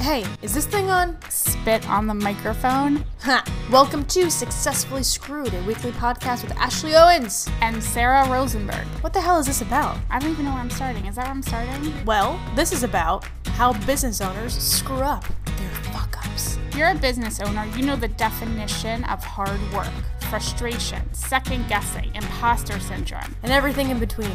Hey, 0.00 0.24
is 0.42 0.54
this 0.54 0.64
thing 0.64 0.90
on? 0.90 1.18
Spit 1.28 1.86
on 1.88 2.06
the 2.06 2.14
microphone. 2.14 3.04
Ha! 3.22 3.44
Welcome 3.70 4.04
to 4.06 4.30
Successfully 4.30 5.02
Screwed, 5.02 5.52
a 5.52 5.62
weekly 5.64 5.90
podcast 5.90 6.44
with 6.44 6.56
Ashley 6.56 6.94
Owens. 6.94 7.48
And 7.60 7.82
Sara 7.82 8.26
Rosenberg. 8.30 8.86
What 9.02 9.12
the 9.12 9.20
hell 9.20 9.40
is 9.40 9.46
this 9.46 9.60
about? 9.60 9.98
I 10.08 10.20
don't 10.20 10.30
even 10.30 10.44
know 10.44 10.52
where 10.52 10.60
I'm 10.60 10.70
starting. 10.70 11.04
Is 11.06 11.16
that 11.16 11.24
where 11.24 11.32
I'm 11.32 11.42
starting? 11.42 11.92
Well, 12.04 12.40
this 12.54 12.72
is 12.72 12.84
about 12.84 13.26
how 13.48 13.72
business 13.86 14.20
owners 14.20 14.56
screw 14.56 14.98
up 14.98 15.24
their 15.44 15.70
fuck 15.92 16.16
ups. 16.24 16.58
If 16.68 16.76
you're 16.76 16.90
a 16.90 16.94
business 16.94 17.40
owner, 17.40 17.66
you 17.76 17.84
know 17.84 17.96
the 17.96 18.08
definition 18.08 19.02
of 19.04 19.22
hard 19.24 19.60
work, 19.72 19.90
frustration, 20.30 21.12
second 21.12 21.68
guessing, 21.68 22.14
imposter 22.14 22.78
syndrome. 22.78 23.34
And 23.42 23.50
everything 23.50 23.90
in 23.90 23.98
between. 23.98 24.30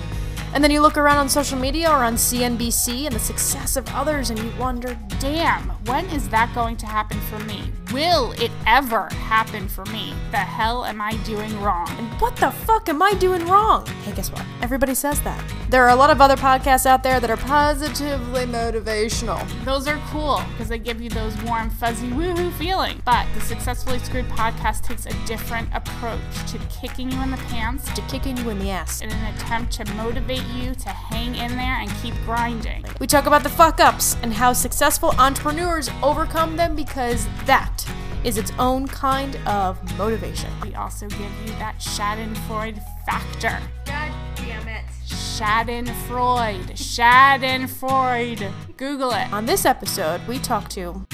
And 0.53 0.63
then 0.63 0.69
you 0.71 0.81
look 0.81 0.97
around 0.97 1.17
on 1.17 1.29
social 1.29 1.57
media 1.57 1.89
or 1.89 2.03
on 2.03 2.13
CNBC 2.15 3.05
and 3.05 3.15
the 3.15 3.19
success 3.19 3.75
of 3.75 3.87
others 3.89 4.29
and 4.29 4.37
you 4.37 4.51
wonder, 4.59 4.97
Damn, 5.19 5.69
when 5.85 6.05
is 6.11 6.29
that 6.29 6.53
going 6.53 6.77
to 6.77 6.85
happen 6.85 7.19
for 7.21 7.39
me? 7.39 7.71
Will 7.91 8.31
it 8.33 8.51
ever 8.67 9.07
happen 9.13 9.67
for 9.67 9.85
me? 9.85 10.13
The 10.31 10.37
hell 10.37 10.85
am 10.85 11.01
I 11.01 11.15
doing 11.23 11.59
wrong? 11.61 11.87
and 11.97 12.07
what 12.21 12.35
the 12.35 12.51
fuck 12.51 12.87
am 12.89 13.01
I 13.01 13.13
doing 13.13 13.45
wrong? 13.47 13.85
Hey, 14.03 14.11
guess 14.13 14.31
what? 14.31 14.45
Everybody 14.61 14.93
says 14.95 15.21
that. 15.21 15.43
There 15.69 15.83
are 15.83 15.89
a 15.89 15.95
lot 15.95 16.09
of 16.11 16.21
other 16.21 16.35
podcasts 16.35 16.85
out 16.85 17.01
there 17.03 17.19
that 17.19 17.29
are 17.29 17.37
positively 17.37 18.45
motivational. 18.45 19.39
Those 19.65 19.87
are 19.87 19.99
cool 20.11 20.41
because 20.51 20.69
they 20.69 20.77
give 20.77 21.01
you 21.01 21.09
those 21.09 21.35
warm, 21.43 21.69
fuzzy 21.71 22.09
woohoo 22.09 22.51
feeling. 22.53 23.01
But 23.05 23.25
the 23.33 23.41
Successfully 23.41 23.99
Screwed 23.99 24.25
podcast 24.27 24.81
takes 24.83 25.05
a 25.07 25.25
different 25.25 25.69
approach 25.73 26.21
to 26.51 26.59
kicking 26.69 27.11
you 27.11 27.21
in 27.21 27.31
the 27.31 27.37
pants 27.37 27.91
To 27.93 28.01
kicking 28.03 28.37
you 28.37 28.49
in 28.49 28.59
the 28.59 28.69
ass. 28.69 29.01
in 29.01 29.09
an 29.11 29.35
attempt 29.35 29.71
to 29.73 29.85
motivate 29.95 30.42
you 30.47 30.75
to 30.75 30.89
hang 30.89 31.35
in 31.35 31.51
there 31.57 31.79
and 31.79 31.89
keep 32.01 32.13
grinding. 32.25 32.85
We 32.99 33.07
talk 33.07 33.25
about 33.25 33.43
the 33.43 33.49
fuck 33.49 33.79
ups 33.79 34.17
and 34.21 34.33
how 34.33 34.53
successful 34.53 35.13
entrepreneurs 35.17 35.89
overcome 36.01 36.57
them 36.57 36.75
because 36.75 37.27
that 37.45 37.85
is 38.23 38.37
its 38.37 38.51
own 38.57 38.87
kind 38.87 39.35
of 39.45 39.77
motivation. 39.97 40.49
We 40.61 40.75
also 40.75 41.07
give 41.07 41.31
you 41.45 41.51
that 41.59 41.79
Schadenfreude 41.79 42.81
factor. 43.05 43.59
God 43.85 44.11
damn 44.35 44.67
it. 44.67 44.85
Schadenfreude. 45.07 46.71
Schadenfreude. 46.73 48.51
Google 48.77 49.11
it. 49.11 49.31
On 49.33 49.45
this 49.45 49.65
episode, 49.65 50.25
we 50.27 50.39
talk 50.39 50.69
to. 50.69 51.05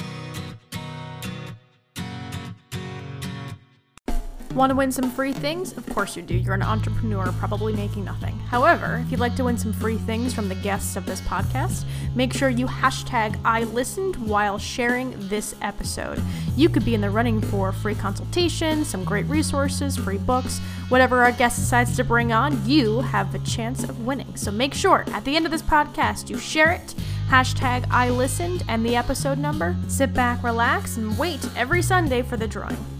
Want 4.55 4.71
to 4.71 4.75
win 4.75 4.91
some 4.91 5.11
free 5.11 5.31
things? 5.31 5.77
Of 5.77 5.87
course 5.89 6.15
you 6.15 6.23
do. 6.23 6.33
You're 6.33 6.55
an 6.55 6.63
entrepreneur, 6.63 7.31
probably 7.33 7.71
making 7.71 8.03
nothing. 8.03 8.37
However, 8.39 9.01
if 9.05 9.11
you'd 9.11 9.19
like 9.19 9.35
to 9.35 9.43
win 9.43 9.59
some 9.59 9.71
free 9.71 9.97
things 9.97 10.33
from 10.33 10.49
the 10.49 10.55
guests 10.55 10.95
of 10.95 11.05
this 11.05 11.21
podcast, 11.21 11.85
make 12.15 12.33
sure 12.33 12.49
you 12.49 12.65
hashtag 12.65 13.39
I 13.45 13.63
listened 13.65 14.15
while 14.15 14.57
sharing 14.57 15.13
this 15.29 15.55
episode. 15.61 16.19
You 16.57 16.67
could 16.67 16.83
be 16.83 16.95
in 16.95 17.01
the 17.01 17.11
running 17.11 17.41
for 17.41 17.71
free 17.71 17.93
consultation, 17.93 18.83
some 18.83 19.03
great 19.03 19.27
resources, 19.27 19.95
free 19.95 20.17
books, 20.17 20.57
whatever 20.89 21.23
our 21.23 21.31
guest 21.31 21.59
decides 21.59 21.95
to 21.97 22.03
bring 22.03 22.33
on, 22.33 22.67
you 22.67 23.01
have 23.01 23.31
the 23.31 23.39
chance 23.39 23.83
of 23.83 24.03
winning. 24.05 24.35
So 24.35 24.49
make 24.51 24.73
sure 24.73 25.05
at 25.09 25.25
the 25.25 25.35
end 25.35 25.45
of 25.45 25.51
this 25.51 25.61
podcast 25.61 26.27
you 26.27 26.39
share 26.39 26.71
it 26.71 26.95
hashtag 27.29 27.85
I 27.91 28.09
listened 28.09 28.63
and 28.67 28.83
the 28.83 28.95
episode 28.95 29.37
number. 29.37 29.75
Sit 29.87 30.11
back, 30.15 30.43
relax, 30.43 30.97
and 30.97 31.15
wait 31.19 31.47
every 31.55 31.83
Sunday 31.83 32.23
for 32.23 32.35
the 32.35 32.47
drawing. 32.47 32.98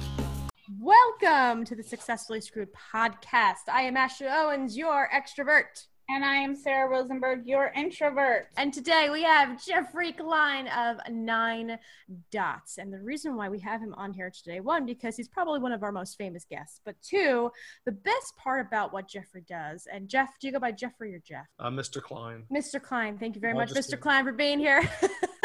Welcome 1.22 1.66
to 1.66 1.75
the 1.75 1.84
Successfully 1.84 2.39
Screwed 2.39 2.70
podcast. 2.73 3.67
I 3.72 3.81
am 3.81 3.98
Ashley 3.98 4.28
Owens, 4.30 4.78
your 4.78 5.09
extrovert. 5.14 5.88
And 6.08 6.23
I 6.23 6.36
am 6.36 6.56
Sara 6.56 6.89
Rosenberg, 6.89 7.45
your 7.45 7.72
introvert. 7.76 8.48
And 8.58 8.73
today 8.73 9.09
we 9.11 9.23
have 9.23 9.64
Geoffrey 9.64 10.11
Klein 10.14 10.67
of 10.67 10.98
Nine 11.09 11.78
Dots. 12.31 12.78
And 12.78 12.92
the 12.94 13.00
reason 13.00 13.36
why 13.36 13.50
we 13.50 13.59
have 13.59 13.81
him 13.81 13.94
on 13.95 14.14
here 14.14 14.31
today, 14.31 14.59
one, 14.59 14.86
because 14.86 15.16
he's 15.17 15.28
probably 15.28 15.59
one 15.59 15.72
of 15.72 15.84
our 15.84 15.92
most 15.92 16.17
famous 16.17 16.45
guests, 16.50 16.80
but 16.86 16.95
two, 17.02 17.52
the 17.86 17.92
best 17.92 18.36
part 18.38 18.66
about 18.66 18.94
what 18.94 19.08
Geoffrey 19.08 19.44
does. 19.48 19.88
And 19.92 20.08
Jeff, 20.08 20.30
do 20.39 20.48
you 20.48 20.54
go 20.54 20.60
by 20.60 20.71
Geoffrey 20.71 21.14
or 21.14 21.20
Jeff? 21.20 21.45
Uh, 21.60 21.70
Mr. 21.70 22.02
Klein. 22.02 22.44
Mr. 22.52 22.82
Klein, 22.82 23.17
thank 23.17 23.36
you 23.36 23.42
very 23.42 23.54
I'll 23.54 23.60
much, 23.60 23.71
Mr. 23.71 23.92
do- 23.92 23.98
Klein, 23.98 24.26
for 24.26 24.32
being 24.33 24.60
here. 24.60 24.82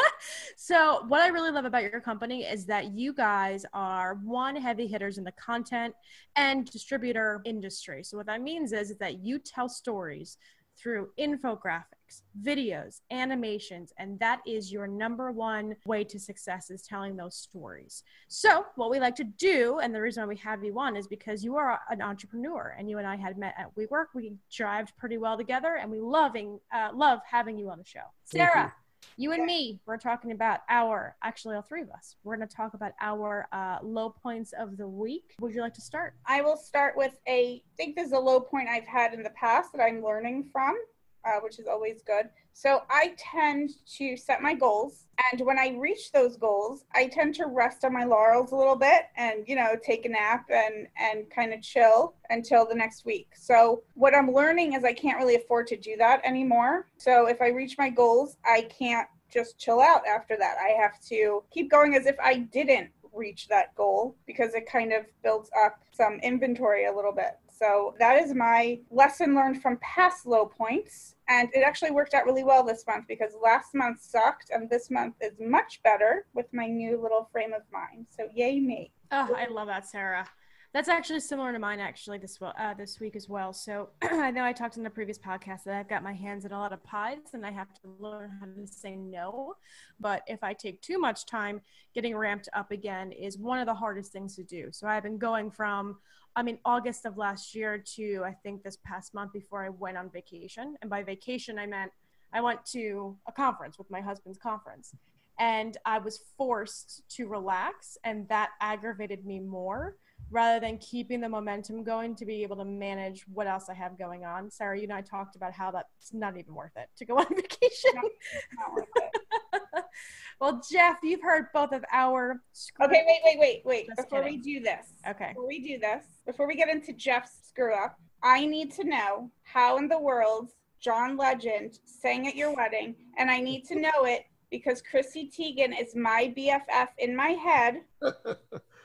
so, 0.66 1.04
what 1.08 1.20
I 1.20 1.26
really 1.26 1.50
love 1.50 1.66
about 1.66 1.82
your 1.82 2.00
company 2.00 2.44
is 2.44 2.64
that 2.64 2.92
you 2.92 3.12
guys 3.12 3.66
are 3.74 4.18
one 4.24 4.56
heavy 4.56 4.86
hitters 4.86 5.18
in 5.18 5.24
the 5.24 5.32
content 5.32 5.94
and 6.36 6.64
distributor 6.64 7.42
industry. 7.44 8.02
So, 8.02 8.16
what 8.16 8.24
that 8.28 8.40
means 8.40 8.72
is, 8.72 8.90
is 8.90 8.96
that 8.96 9.18
you 9.18 9.38
tell 9.38 9.68
stories 9.68 10.38
through 10.74 11.10
infographics, 11.20 12.22
videos, 12.42 13.02
animations, 13.10 13.92
and 13.98 14.18
that 14.20 14.40
is 14.46 14.72
your 14.72 14.86
number 14.86 15.30
one 15.30 15.76
way 15.84 16.02
to 16.02 16.18
success 16.18 16.70
is 16.70 16.80
telling 16.80 17.14
those 17.14 17.36
stories. 17.36 18.02
So, 18.28 18.64
what 18.76 18.88
we 18.88 18.98
like 18.98 19.16
to 19.16 19.24
do, 19.24 19.80
and 19.80 19.94
the 19.94 20.00
reason 20.00 20.22
why 20.22 20.28
we 20.28 20.36
have 20.36 20.64
you 20.64 20.80
on 20.80 20.96
is 20.96 21.06
because 21.06 21.44
you 21.44 21.56
are 21.56 21.78
an 21.90 22.00
entrepreneur, 22.00 22.74
and 22.78 22.88
you 22.88 22.96
and 22.96 23.06
I 23.06 23.16
had 23.16 23.36
met 23.36 23.54
at 23.58 23.76
WeWork. 23.76 24.06
We 24.14 24.32
jived 24.50 24.96
pretty 24.96 25.18
well 25.18 25.36
together, 25.36 25.76
and 25.78 25.90
we 25.90 26.00
loving 26.00 26.58
uh, 26.72 26.88
love 26.94 27.18
having 27.30 27.58
you 27.58 27.68
on 27.68 27.76
the 27.76 27.84
show. 27.84 28.08
Sara, 28.24 28.72
you 29.16 29.32
and 29.32 29.44
me, 29.44 29.80
we're 29.86 29.96
talking 29.96 30.32
about 30.32 30.60
our 30.68 31.16
actually 31.22 31.56
all 31.56 31.62
three 31.62 31.82
of 31.82 31.90
us. 31.90 32.16
We're 32.24 32.36
going 32.36 32.48
to 32.48 32.54
talk 32.54 32.74
about 32.74 32.92
our 33.00 33.48
uh, 33.52 33.78
low 33.82 34.10
points 34.10 34.52
of 34.58 34.76
the 34.76 34.86
week. 34.88 35.34
Would 35.40 35.54
you 35.54 35.60
like 35.60 35.74
to 35.74 35.80
start? 35.80 36.14
I 36.26 36.40
will 36.42 36.56
start 36.56 36.96
with 36.96 37.18
a, 37.28 37.56
I 37.56 37.76
think 37.76 37.96
this 37.96 38.08
is 38.08 38.12
a 38.12 38.18
low 38.18 38.40
point 38.40 38.68
I've 38.68 38.86
had 38.86 39.14
in 39.14 39.22
the 39.22 39.30
past 39.30 39.72
that 39.72 39.82
I'm 39.82 40.02
learning 40.02 40.48
from, 40.52 40.76
uh, 41.24 41.40
which 41.40 41.58
is 41.58 41.66
always 41.66 42.02
good. 42.02 42.28
So 42.52 42.82
I 42.88 43.14
tend 43.18 43.70
to 43.96 44.16
set 44.16 44.40
my 44.40 44.54
goals, 44.54 45.06
and 45.32 45.40
when 45.44 45.58
I 45.58 45.76
reach 45.78 46.12
those 46.12 46.36
goals, 46.36 46.84
I 46.94 47.08
tend 47.08 47.34
to 47.36 47.46
rest 47.46 47.84
on 47.84 47.92
my 47.92 48.04
laurels 48.04 48.52
a 48.52 48.56
little 48.56 48.76
bit 48.76 49.06
and 49.16 49.44
you 49.46 49.56
know 49.56 49.76
take 49.82 50.06
a 50.06 50.08
nap 50.08 50.46
and 50.50 50.86
and 50.96 51.28
kind 51.30 51.52
of 51.52 51.62
chill 51.62 52.14
until 52.30 52.66
the 52.66 52.74
next 52.74 53.04
week. 53.04 53.28
So 53.36 53.82
what 53.94 54.14
I'm 54.14 54.32
learning 54.32 54.74
is 54.74 54.84
I 54.84 54.92
can't 54.92 55.18
really 55.18 55.36
afford 55.36 55.66
to 55.68 55.76
do 55.76 55.96
that 55.96 56.20
anymore. 56.24 56.88
So 56.98 57.26
if 57.26 57.42
I 57.42 57.48
reach 57.48 57.76
my 57.78 57.90
goals, 57.90 58.36
I 58.44 58.68
can't 58.78 59.08
just 59.32 59.58
chill 59.58 59.80
out 59.80 60.06
after 60.06 60.36
that. 60.36 60.56
I 60.64 60.80
have 60.80 61.00
to 61.08 61.42
keep 61.50 61.70
going 61.70 61.96
as 61.96 62.06
if 62.06 62.16
I 62.22 62.38
didn't 62.38 62.90
reach 63.12 63.48
that 63.48 63.74
goal 63.74 64.16
because 64.26 64.54
it 64.54 64.66
kind 64.70 64.92
of 64.92 65.04
builds 65.22 65.50
up 65.58 65.80
some 65.92 66.18
inventory 66.22 66.86
a 66.86 66.92
little 66.92 67.12
bit. 67.12 67.38
So 67.56 67.94
that 67.98 68.20
is 68.20 68.34
my 68.34 68.80
lesson 68.90 69.34
learned 69.34 69.62
from 69.62 69.78
past 69.78 70.26
low 70.26 70.46
points. 70.46 71.14
And 71.28 71.48
it 71.54 71.60
actually 71.60 71.92
worked 71.92 72.14
out 72.14 72.26
really 72.26 72.44
well 72.44 72.64
this 72.64 72.84
month 72.86 73.06
because 73.08 73.32
last 73.42 73.74
month 73.74 74.02
sucked 74.02 74.50
and 74.50 74.68
this 74.68 74.90
month 74.90 75.14
is 75.20 75.34
much 75.40 75.82
better 75.82 76.26
with 76.34 76.46
my 76.52 76.66
new 76.66 77.00
little 77.00 77.28
frame 77.32 77.52
of 77.52 77.62
mind. 77.72 78.06
So 78.10 78.28
yay 78.34 78.60
me. 78.60 78.92
Oh, 79.12 79.34
I 79.36 79.46
love 79.46 79.68
that, 79.68 79.86
Sara. 79.86 80.26
That's 80.74 80.88
actually 80.88 81.20
similar 81.20 81.52
to 81.52 81.60
mine 81.60 81.78
actually 81.78 82.18
this 82.18 82.36
uh, 82.42 82.74
this 82.74 82.98
week 82.98 83.14
as 83.14 83.28
well. 83.28 83.52
So 83.52 83.90
I 84.02 84.32
know 84.32 84.44
I 84.44 84.52
talked 84.52 84.76
in 84.76 84.82
the 84.82 84.90
previous 84.90 85.16
podcast 85.16 85.62
that 85.64 85.76
I've 85.76 85.88
got 85.88 86.02
my 86.02 86.12
hands 86.12 86.44
in 86.44 86.50
a 86.50 86.58
lot 86.58 86.72
of 86.72 86.82
pies 86.82 87.32
and 87.32 87.46
I 87.46 87.52
have 87.52 87.72
to 87.74 87.94
learn 88.00 88.32
how 88.40 88.46
to 88.46 88.66
say 88.66 88.96
no. 88.96 89.54
But 90.00 90.22
if 90.26 90.42
I 90.42 90.52
take 90.52 90.82
too 90.82 90.98
much 90.98 91.26
time, 91.26 91.60
getting 91.94 92.16
ramped 92.16 92.48
up 92.54 92.72
again 92.72 93.12
is 93.12 93.38
one 93.38 93.60
of 93.60 93.66
the 93.66 93.74
hardest 93.74 94.10
things 94.10 94.34
to 94.34 94.42
do. 94.42 94.70
So 94.72 94.88
I've 94.88 95.04
been 95.04 95.16
going 95.16 95.52
from 95.52 95.96
I 96.34 96.42
mean 96.42 96.58
August 96.64 97.06
of 97.06 97.16
last 97.16 97.54
year 97.54 97.78
to 97.94 98.24
I 98.26 98.32
think 98.32 98.64
this 98.64 98.78
past 98.84 99.14
month 99.14 99.32
before 99.32 99.64
I 99.64 99.68
went 99.68 99.96
on 99.96 100.10
vacation. 100.10 100.74
And 100.82 100.90
by 100.90 101.04
vacation 101.04 101.56
I 101.56 101.66
meant 101.66 101.92
I 102.32 102.40
went 102.40 102.66
to 102.72 103.16
a 103.28 103.32
conference 103.32 103.78
with 103.78 103.88
my 103.92 104.00
husband's 104.00 104.38
conference 104.38 104.92
and 105.38 105.76
I 105.84 105.98
was 105.98 106.20
forced 106.36 107.02
to 107.10 107.28
relax 107.28 107.96
and 108.02 108.28
that 108.28 108.50
aggravated 108.60 109.24
me 109.24 109.38
more 109.38 109.94
rather 110.30 110.58
than 110.60 110.78
keeping 110.78 111.20
the 111.20 111.28
momentum 111.28 111.84
going 111.84 112.14
to 112.16 112.26
be 112.26 112.42
able 112.42 112.56
to 112.56 112.64
manage 112.64 113.24
what 113.32 113.46
else 113.46 113.68
I 113.68 113.74
have 113.74 113.98
going 113.98 114.24
on. 114.24 114.50
Sara, 114.50 114.76
you 114.76 114.84
and 114.84 114.92
I 114.92 115.00
talked 115.00 115.36
about 115.36 115.52
how 115.52 115.70
that's 115.70 116.12
not 116.12 116.36
even 116.36 116.54
worth 116.54 116.76
it 116.76 116.88
to 116.96 117.04
go 117.04 117.14
on 117.18 117.26
vacation. 117.28 117.92
Not 117.94 118.72
worth 118.74 118.88
it. 118.96 119.84
well, 120.40 120.62
Jeff, 120.70 120.96
you've 121.02 121.22
heard 121.22 121.46
both 121.54 121.72
of 121.72 121.84
our 121.92 122.40
Okay, 122.82 123.04
wait, 123.06 123.20
wait, 123.24 123.38
wait, 123.38 123.62
wait. 123.64 123.86
Just 123.88 124.08
Before 124.08 124.22
kidding. 124.22 124.40
we 124.42 124.54
do 124.54 124.60
this, 124.60 124.86
Okay. 125.08 125.28
before 125.28 125.46
we 125.46 125.60
do 125.60 125.78
this, 125.78 126.04
before 126.26 126.46
we 126.48 126.56
get 126.56 126.68
into 126.68 126.92
Jeff's 126.92 127.32
screw 127.48 127.74
up, 127.74 127.96
I 128.22 128.46
need 128.46 128.72
to 128.72 128.84
know 128.84 129.30
how 129.42 129.76
in 129.78 129.88
the 129.88 129.98
world 129.98 130.50
John 130.80 131.16
Legend 131.16 131.78
sang 131.84 132.26
at 132.26 132.34
your 132.36 132.54
wedding, 132.54 132.94
and 133.18 133.30
I 133.30 133.38
need 133.40 133.64
to 133.66 133.74
know 133.80 134.04
it 134.04 134.24
because 134.50 134.82
Chrissy 134.82 135.30
Teigen 135.30 135.72
is 135.80 135.94
my 135.96 136.32
BFF 136.36 136.88
in 136.98 137.14
my 137.16 137.30
head, 137.30 137.82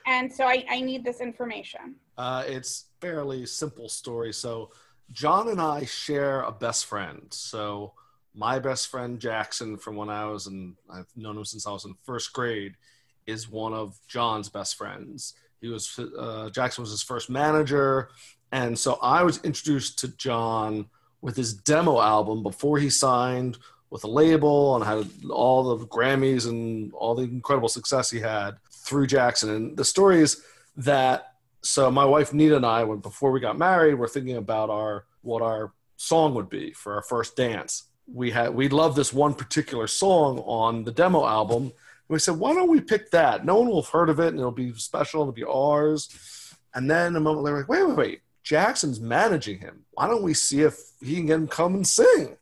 and 0.09 0.33
so 0.33 0.45
I, 0.45 0.65
I 0.67 0.81
need 0.81 1.03
this 1.03 1.21
information. 1.21 1.95
Uh, 2.17 2.43
it's 2.47 2.85
fairly 2.99 3.45
simple 3.45 3.87
story. 3.87 4.33
So 4.33 4.71
John 5.11 5.49
and 5.49 5.61
I 5.61 5.85
share 5.85 6.41
a 6.41 6.51
best 6.51 6.87
friend. 6.87 7.27
So 7.29 7.93
my 8.33 8.57
best 8.57 8.87
friend 8.87 9.19
Jackson 9.19 9.77
from 9.77 9.95
when 9.95 10.09
I 10.09 10.25
was 10.25 10.47
in 10.47 10.75
I've 10.89 11.07
known 11.15 11.37
him 11.37 11.45
since 11.45 11.67
I 11.67 11.71
was 11.71 11.85
in 11.85 11.95
first 12.03 12.33
grade 12.33 12.73
is 13.27 13.49
one 13.49 13.73
of 13.73 13.99
John's 14.07 14.49
best 14.49 14.75
friends. 14.75 15.35
He 15.61 15.67
was 15.67 15.99
uh, 16.17 16.49
Jackson 16.49 16.81
was 16.81 16.91
his 16.91 17.03
first 17.03 17.29
manager, 17.29 18.09
and 18.51 18.77
so 18.77 18.97
I 19.03 19.23
was 19.23 19.43
introduced 19.43 19.99
to 19.99 20.07
John 20.07 20.87
with 21.21 21.35
his 21.35 21.53
demo 21.53 21.99
album 21.99 22.41
before 22.41 22.79
he 22.79 22.89
signed 22.89 23.57
with 23.91 24.03
a 24.05 24.07
label 24.07 24.75
and 24.75 24.85
had 24.85 25.29
all 25.29 25.75
the 25.75 25.85
Grammys 25.87 26.47
and 26.47 26.93
all 26.93 27.13
the 27.13 27.23
incredible 27.23 27.69
success 27.69 28.09
he 28.09 28.19
had 28.19 28.55
through 28.89 29.07
Jackson. 29.07 29.49
And 29.51 29.77
the 29.77 29.85
story 29.85 30.21
is 30.21 30.41
that 30.77 31.33
so 31.61 31.91
my 31.91 32.05
wife 32.05 32.33
Nita 32.33 32.55
and 32.55 32.65
I, 32.65 32.83
when 32.83 32.99
before 32.99 33.31
we 33.31 33.39
got 33.39 33.57
married, 33.57 33.93
we 33.93 33.99
were 33.99 34.07
thinking 34.07 34.37
about 34.37 34.69
our 34.69 35.05
what 35.21 35.41
our 35.41 35.73
song 35.97 36.33
would 36.35 36.49
be 36.49 36.71
for 36.73 36.95
our 36.95 37.03
first 37.03 37.35
dance. 37.35 37.83
We 38.11 38.31
had 38.31 38.55
we 38.55 38.69
loved 38.69 38.95
this 38.95 39.13
one 39.13 39.33
particular 39.33 39.87
song 39.87 40.39
on 40.39 40.83
the 40.83 40.91
demo 40.91 41.25
album. 41.25 41.63
And 41.63 41.73
We 42.09 42.19
said, 42.19 42.37
why 42.37 42.53
don't 42.53 42.69
we 42.71 42.81
pick 42.81 43.11
that? 43.11 43.45
No 43.45 43.59
one 43.59 43.67
will 43.67 43.83
have 43.83 43.91
heard 43.91 44.09
of 44.09 44.19
it, 44.19 44.29
and 44.29 44.39
it'll 44.39 44.51
be 44.51 44.73
special. 44.73 45.21
It'll 45.21 45.33
be 45.33 45.43
ours. 45.43 46.09
And 46.73 46.89
then 46.89 47.15
a 47.15 47.19
moment 47.19 47.43
later, 47.43 47.57
like, 47.57 47.69
wait, 47.69 47.87
wait, 47.87 47.97
wait. 47.97 48.21
Jackson's 48.43 48.99
managing 48.99 49.59
him. 49.59 49.85
Why 49.91 50.07
don't 50.07 50.23
we 50.23 50.33
see 50.33 50.61
if 50.61 50.75
he 51.01 51.15
can 51.17 51.27
get 51.27 51.35
him 51.35 51.47
come 51.47 51.75
and 51.75 51.85
sing? 51.85 52.37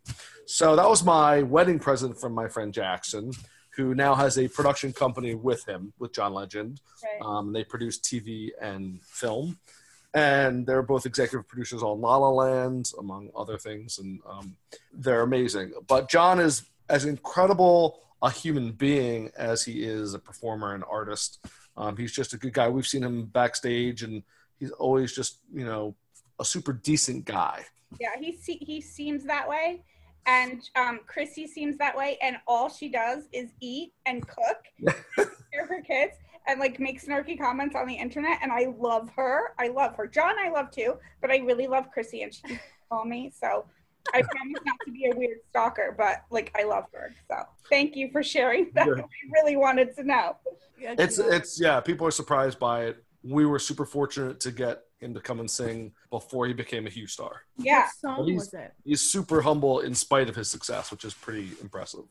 So 0.45 0.75
that 0.77 0.87
was 0.87 1.03
my 1.03 1.41
wedding 1.41 1.79
present 1.79 2.17
from 2.17 2.33
my 2.33 2.47
friend 2.47 2.73
Jackson, 2.73 3.31
who 3.77 3.93
now 3.93 4.15
has 4.15 4.37
a 4.39 4.47
production 4.47 4.91
company 4.91 5.35
with 5.35 5.65
him, 5.67 5.93
with 5.99 6.11
John 6.11 6.33
Legend. 6.33 6.81
Right. 7.03 7.21
Um, 7.21 7.53
they 7.53 7.63
produce 7.63 7.99
TV 7.99 8.49
and 8.59 8.99
film. 9.03 9.59
And 10.15 10.65
they're 10.65 10.81
both 10.81 11.05
executive 11.05 11.47
producers 11.47 11.83
on 11.83 12.01
La 12.01 12.17
La 12.17 12.29
Land, 12.29 12.91
among 12.97 13.29
other 13.37 13.57
things. 13.59 13.99
And 13.99 14.19
um, 14.27 14.55
they're 14.91 15.21
amazing. 15.21 15.73
But 15.87 16.09
John 16.09 16.39
is 16.39 16.63
as 16.89 17.05
incredible 17.05 17.99
a 18.23 18.31
human 18.31 18.71
being 18.71 19.29
as 19.37 19.63
he 19.63 19.83
is 19.83 20.15
a 20.15 20.19
performer 20.19 20.73
and 20.73 20.83
artist. 20.89 21.45
Um, 21.75 21.95
he's 21.95 22.11
just 22.11 22.33
a 22.33 22.37
good 22.37 22.53
guy. 22.53 22.67
We've 22.69 22.87
seen 22.87 23.03
him 23.03 23.25
backstage, 23.25 24.01
and 24.01 24.23
he's 24.59 24.71
always 24.71 25.13
just, 25.13 25.37
you 25.53 25.65
know, 25.65 25.93
a 26.39 26.45
super 26.45 26.73
decent 26.73 27.25
guy. 27.25 27.65
Yeah, 28.01 28.09
he 28.19 28.35
se- 28.35 28.57
he 28.59 28.81
seems 28.81 29.23
that 29.25 29.47
way, 29.47 29.83
and 30.27 30.69
um, 30.75 30.99
Chrissy 31.07 31.47
seems 31.47 31.77
that 31.77 31.97
way, 31.97 32.17
and 32.21 32.37
all 32.45 32.69
she 32.69 32.89
does 32.89 33.23
is 33.31 33.49
eat 33.61 33.93
and 34.05 34.27
cook, 34.27 34.57
for 35.15 35.65
her 35.67 35.81
kids, 35.81 36.17
and 36.47 36.59
like 36.59 36.79
make 36.79 37.01
snarky 37.03 37.39
comments 37.39 37.75
on 37.75 37.87
the 37.87 37.95
internet. 37.95 38.39
And 38.41 38.51
I 38.51 38.67
love 38.77 39.09
her. 39.15 39.53
I 39.57 39.69
love 39.69 39.95
her. 39.95 40.05
John, 40.05 40.35
I 40.37 40.49
love 40.49 40.69
too, 40.69 40.95
but 41.21 41.31
I 41.31 41.37
really 41.37 41.67
love 41.67 41.89
Chrissy, 41.91 42.23
and 42.23 42.33
she 42.33 42.59
call 42.89 43.05
me. 43.05 43.31
So 43.33 43.65
I 44.13 44.21
promise 44.21 44.61
not 44.65 44.75
to 44.85 44.91
be 44.91 45.09
a 45.11 45.15
weird 45.15 45.37
stalker, 45.49 45.95
but 45.97 46.23
like 46.29 46.53
I 46.59 46.63
love 46.63 46.85
her. 46.93 47.15
So 47.29 47.37
thank 47.69 47.95
you 47.95 48.11
for 48.11 48.21
sharing 48.21 48.71
that. 48.75 48.87
Yeah. 48.87 49.03
I 49.03 49.41
really 49.41 49.55
wanted 49.55 49.95
to 49.95 50.03
know. 50.03 50.35
It's 50.77 51.19
it's 51.19 51.59
yeah. 51.59 51.79
People 51.79 52.05
are 52.05 52.11
surprised 52.11 52.59
by 52.59 52.85
it. 52.85 53.03
We 53.23 53.45
were 53.45 53.59
super 53.59 53.85
fortunate 53.85 54.39
to 54.41 54.51
get 54.51 54.83
him 54.99 55.13
to 55.13 55.19
come 55.19 55.39
and 55.39 55.49
sing 55.49 55.91
before 56.09 56.47
he 56.47 56.53
became 56.53 56.87
a 56.87 56.89
huge 56.89 57.13
star. 57.13 57.43
Yeah. 57.57 57.81
What 58.01 58.15
song 58.17 58.25
He's- 58.27 58.39
was 58.39 58.53
it? 58.53 58.73
He's 58.83 59.01
super 59.01 59.41
humble 59.41 59.79
in 59.81 59.93
spite 59.95 60.29
of 60.29 60.35
his 60.35 60.49
success, 60.49 60.91
which 60.91 61.05
is 61.05 61.13
pretty 61.13 61.51
impressive. 61.61 62.01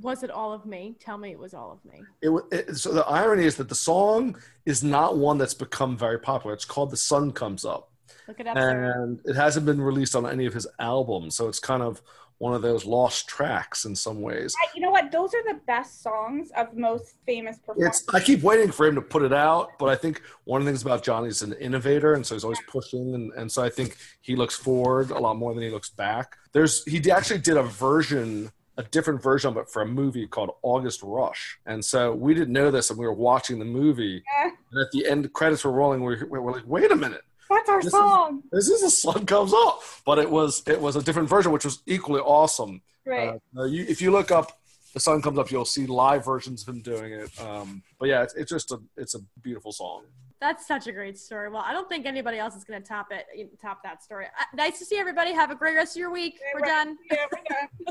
Was 0.00 0.22
it 0.22 0.30
all 0.30 0.52
of 0.52 0.64
me? 0.64 0.96
Tell 1.00 1.18
me 1.18 1.32
it 1.32 1.38
was 1.38 1.52
all 1.54 1.70
of 1.72 1.84
me. 1.90 2.02
It, 2.22 2.30
wa- 2.30 2.40
it, 2.50 2.76
so 2.76 2.92
the 2.92 3.06
irony 3.06 3.44
is 3.44 3.56
that 3.56 3.68
the 3.68 3.74
song 3.74 4.36
is 4.64 4.82
not 4.82 5.18
one 5.18 5.36
that's 5.38 5.52
become 5.54 5.98
very 5.98 6.18
popular. 6.18 6.54
It's 6.54 6.64
called 6.64 6.90
"The 6.90 6.96
Sun 6.96 7.32
Comes 7.32 7.66
Up," 7.66 7.90
Look 8.26 8.40
it 8.40 8.46
up, 8.46 8.56
Sara. 8.56 9.02
and 9.02 9.20
it 9.26 9.36
hasn't 9.36 9.66
been 9.66 9.82
released 9.82 10.16
on 10.16 10.26
any 10.26 10.46
of 10.46 10.54
his 10.54 10.66
albums. 10.78 11.34
So 11.36 11.46
it's 11.46 11.58
kind 11.58 11.82
of 11.82 12.00
one 12.42 12.54
of 12.54 12.60
those 12.60 12.84
lost 12.84 13.28
tracks 13.28 13.84
in 13.84 13.94
some 13.94 14.20
ways. 14.20 14.52
You 14.74 14.80
know 14.82 14.90
what? 14.90 15.12
Those 15.12 15.32
are 15.32 15.44
the 15.44 15.60
best 15.64 16.02
songs 16.02 16.50
of 16.56 16.76
most 16.76 17.14
famous 17.24 17.56
performers. 17.64 18.02
I 18.12 18.18
keep 18.18 18.42
waiting 18.42 18.72
for 18.72 18.84
him 18.84 18.96
to 18.96 19.00
put 19.00 19.22
it 19.22 19.32
out, 19.32 19.68
but 19.78 19.88
I 19.88 19.94
think 19.94 20.20
one 20.42 20.60
of 20.60 20.64
the 20.64 20.72
things 20.72 20.82
about 20.82 21.04
Johnny 21.04 21.28
is 21.28 21.42
an 21.42 21.52
innovator, 21.52 22.14
and 22.14 22.26
so 22.26 22.34
he's 22.34 22.42
always 22.42 22.58
pushing, 22.66 23.14
and, 23.14 23.32
and 23.34 23.50
so 23.50 23.62
I 23.62 23.68
think 23.70 23.96
he 24.22 24.34
looks 24.34 24.56
forward 24.56 25.12
a 25.12 25.18
lot 25.20 25.36
more 25.36 25.54
than 25.54 25.62
he 25.62 25.70
looks 25.70 25.90
back. 25.90 26.34
There's 26.50 26.84
he 26.84 26.98
actually 27.12 27.38
did 27.38 27.56
a 27.56 27.62
version, 27.62 28.50
a 28.76 28.82
different 28.82 29.22
version, 29.22 29.54
but 29.54 29.70
for 29.70 29.82
a 29.82 29.86
movie 29.86 30.26
called 30.26 30.50
August 30.62 31.00
Rush, 31.04 31.60
and 31.66 31.84
so 31.84 32.12
we 32.12 32.34
didn't 32.34 32.52
know 32.52 32.72
this, 32.72 32.90
and 32.90 32.98
we 32.98 33.06
were 33.06 33.12
watching 33.14 33.60
the 33.60 33.64
movie, 33.64 34.20
Yeah. 34.36 34.50
and 34.72 34.80
at 34.80 34.90
the 34.90 35.06
end, 35.08 35.32
credits 35.32 35.64
were 35.64 35.70
rolling. 35.70 36.02
We 36.02 36.16
we 36.24 36.40
were 36.40 36.50
like, 36.50 36.66
wait 36.66 36.90
a 36.90 36.96
minute, 36.96 37.22
That's 37.54 37.68
our 37.68 37.78
This 37.78 37.86
is- 37.86 37.92
song. 37.92 38.42
this 38.52 38.68
is 38.68 38.80
the 38.82 38.90
sun 38.90 39.26
comes 39.26 39.52
up, 39.54 39.80
but 40.04 40.18
it 40.18 40.30
was 40.30 40.62
it 40.66 40.80
was 40.80 40.96
a 40.96 41.02
different 41.02 41.28
version, 41.28 41.52
which 41.52 41.64
was 41.64 41.82
equally 41.86 42.20
awesome. 42.20 42.82
right. 43.06 43.40
Uh, 43.56 43.64
you, 43.64 43.84
if 43.88 44.00
you 44.02 44.10
look 44.10 44.30
up 44.30 44.58
"The 44.94 45.00
Sun 45.00 45.22
Comes 45.22 45.38
Up," 45.38 45.50
you'll 45.50 45.64
see 45.64 45.86
live 45.86 46.24
versions 46.24 46.62
of 46.62 46.68
him 46.74 46.82
doing 46.82 47.12
it. 47.12 47.30
Um, 47.40 47.82
but 47.98 48.08
yeah, 48.08 48.22
it's, 48.22 48.34
it's 48.34 48.50
just 48.50 48.70
a 48.72 48.78
it's 48.96 49.14
a 49.14 49.20
beautiful 49.42 49.72
song. 49.72 50.04
That's 50.40 50.66
such 50.66 50.88
a 50.88 50.92
great 50.92 51.16
story. 51.18 51.48
Well, 51.50 51.62
I 51.64 51.72
don't 51.72 51.88
think 51.88 52.04
anybody 52.04 52.38
else 52.38 52.56
is 52.56 52.64
going 52.64 52.82
to 52.82 52.88
top 52.88 53.12
it, 53.12 53.26
top 53.60 53.80
that 53.84 54.02
story. 54.02 54.24
Uh, 54.26 54.44
nice 54.56 54.76
to 54.80 54.84
see 54.84 54.96
everybody. 54.98 55.32
Have 55.32 55.52
a 55.52 55.54
great 55.54 55.76
rest 55.76 55.94
of 55.94 56.00
your 56.00 56.10
week. 56.10 56.40
Yeah, 56.40 56.50
We're 56.54 56.60
right. 56.62 56.84
done. 56.84 56.98
yeah, 57.12 57.26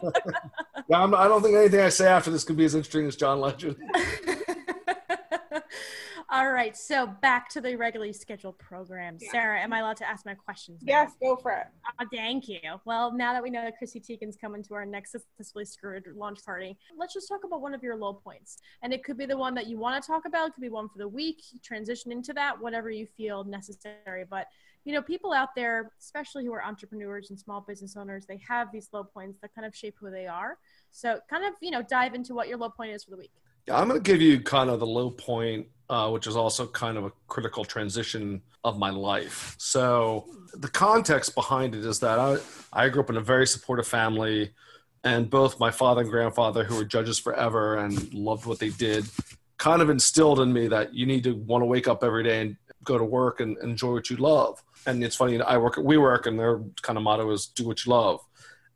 we're 0.03 0.11
done. 0.11 0.33
Yeah, 0.89 1.01
I'm, 1.03 1.15
I 1.15 1.29
don't 1.29 1.41
think 1.41 1.55
anything 1.55 1.79
I 1.79 1.87
say 1.87 2.07
after 2.09 2.29
this 2.31 2.43
can 2.43 2.57
be 2.57 2.65
as 2.65 2.75
interesting 2.75 3.05
as 3.07 3.15
John 3.15 3.39
Legend. 3.39 3.77
All 6.33 6.49
right, 6.49 6.77
so 6.77 7.07
back 7.07 7.49
to 7.49 7.59
the 7.59 7.75
regularly 7.75 8.13
scheduled 8.13 8.57
program. 8.57 9.17
Yeah. 9.19 9.31
Sara, 9.31 9.59
am 9.59 9.73
I 9.73 9.79
allowed 9.79 9.97
to 9.97 10.07
ask 10.07 10.25
my 10.25 10.33
questions? 10.33 10.81
now? 10.81 10.93
Yes, 10.93 11.11
go 11.21 11.35
for 11.35 11.51
it. 11.51 11.67
Oh, 11.99 12.05
thank 12.09 12.47
you. 12.47 12.61
Well, 12.85 13.11
now 13.11 13.33
that 13.33 13.43
we 13.43 13.49
know 13.49 13.61
that 13.61 13.77
Chrissy 13.77 13.99
Teigen's 13.99 14.37
coming 14.37 14.63
to 14.63 14.73
our 14.75 14.85
next 14.85 15.11
Successfully 15.11 15.65
Screwed 15.65 16.05
launch 16.15 16.41
party, 16.45 16.77
let's 16.97 17.13
just 17.13 17.27
talk 17.27 17.43
about 17.43 17.59
one 17.59 17.73
of 17.73 17.83
your 17.83 17.97
low 17.97 18.13
points. 18.13 18.59
And 18.81 18.93
it 18.93 19.03
could 19.03 19.17
be 19.17 19.25
the 19.25 19.35
one 19.35 19.53
that 19.55 19.67
you 19.67 19.77
want 19.77 20.01
to 20.01 20.07
talk 20.07 20.23
about, 20.25 20.47
it 20.47 20.53
could 20.53 20.61
be 20.61 20.69
one 20.69 20.87
for 20.87 20.99
the 20.99 21.07
week, 21.07 21.43
transition 21.61 22.13
into 22.13 22.31
that, 22.31 22.61
whatever 22.61 22.89
you 22.89 23.07
feel 23.17 23.43
necessary. 23.43 24.23
But, 24.29 24.47
you 24.85 24.93
know, 24.93 25.01
people 25.01 25.33
out 25.33 25.49
there, 25.53 25.91
especially 25.99 26.45
who 26.45 26.53
are 26.53 26.63
entrepreneurs 26.63 27.29
and 27.29 27.37
small 27.37 27.59
business 27.59 27.97
owners, 27.97 28.25
they 28.25 28.39
have 28.47 28.71
these 28.71 28.87
low 28.93 29.03
points 29.03 29.37
that 29.41 29.53
kind 29.53 29.67
of 29.67 29.75
shape 29.75 29.95
who 29.99 30.09
they 30.09 30.27
are. 30.27 30.57
So, 30.91 31.19
kind 31.29 31.43
of, 31.43 31.55
you 31.61 31.71
know, 31.71 31.81
dive 31.81 32.13
into 32.15 32.33
what 32.33 32.47
your 32.47 32.57
low 32.57 32.69
point 32.69 32.91
is 32.93 33.03
for 33.03 33.11
the 33.11 33.17
week. 33.17 33.33
Yeah, 33.67 33.79
I'm 33.79 33.87
going 33.87 34.01
to 34.01 34.11
give 34.11 34.21
you 34.21 34.41
kind 34.41 34.69
of 34.69 34.79
the 34.79 34.87
low 34.87 35.11
point, 35.11 35.67
uh, 35.89 36.09
which 36.09 36.27
is 36.27 36.35
also 36.35 36.65
kind 36.67 36.97
of 36.97 37.05
a 37.05 37.11
critical 37.27 37.63
transition 37.63 38.41
of 38.63 38.77
my 38.77 38.89
life. 38.89 39.55
So 39.57 40.25
the 40.53 40.67
context 40.67 41.35
behind 41.35 41.75
it 41.75 41.85
is 41.85 41.99
that 41.99 42.19
I, 42.19 42.37
I 42.73 42.89
grew 42.89 43.03
up 43.03 43.09
in 43.09 43.17
a 43.17 43.21
very 43.21 43.47
supportive 43.47 43.87
family, 43.87 44.51
and 45.03 45.29
both 45.29 45.59
my 45.59 45.71
father 45.71 46.01
and 46.01 46.09
grandfather, 46.09 46.63
who 46.63 46.75
were 46.75 46.85
judges 46.85 47.19
forever 47.19 47.77
and 47.77 48.13
loved 48.13 48.45
what 48.45 48.59
they 48.59 48.69
did, 48.69 49.05
kind 49.57 49.81
of 49.81 49.89
instilled 49.89 50.39
in 50.39 50.51
me 50.51 50.67
that 50.67 50.93
you 50.93 51.05
need 51.05 51.23
to 51.23 51.33
want 51.33 51.61
to 51.61 51.65
wake 51.65 51.87
up 51.87 52.03
every 52.03 52.23
day 52.23 52.41
and 52.41 52.57
go 52.83 52.97
to 52.97 53.03
work 53.03 53.39
and 53.39 53.57
enjoy 53.59 53.93
what 53.93 54.09
you 54.09 54.17
love. 54.17 54.61
And 54.87 55.03
it's 55.03 55.15
funny, 55.15 55.39
I 55.39 55.57
work 55.57 55.77
at 55.77 55.83
WeWork, 55.83 56.25
and 56.25 56.39
their 56.39 56.61
kind 56.81 56.97
of 56.97 57.03
motto 57.03 57.29
is 57.31 57.45
"Do 57.47 57.67
what 57.67 57.85
you 57.85 57.91
love." 57.91 58.19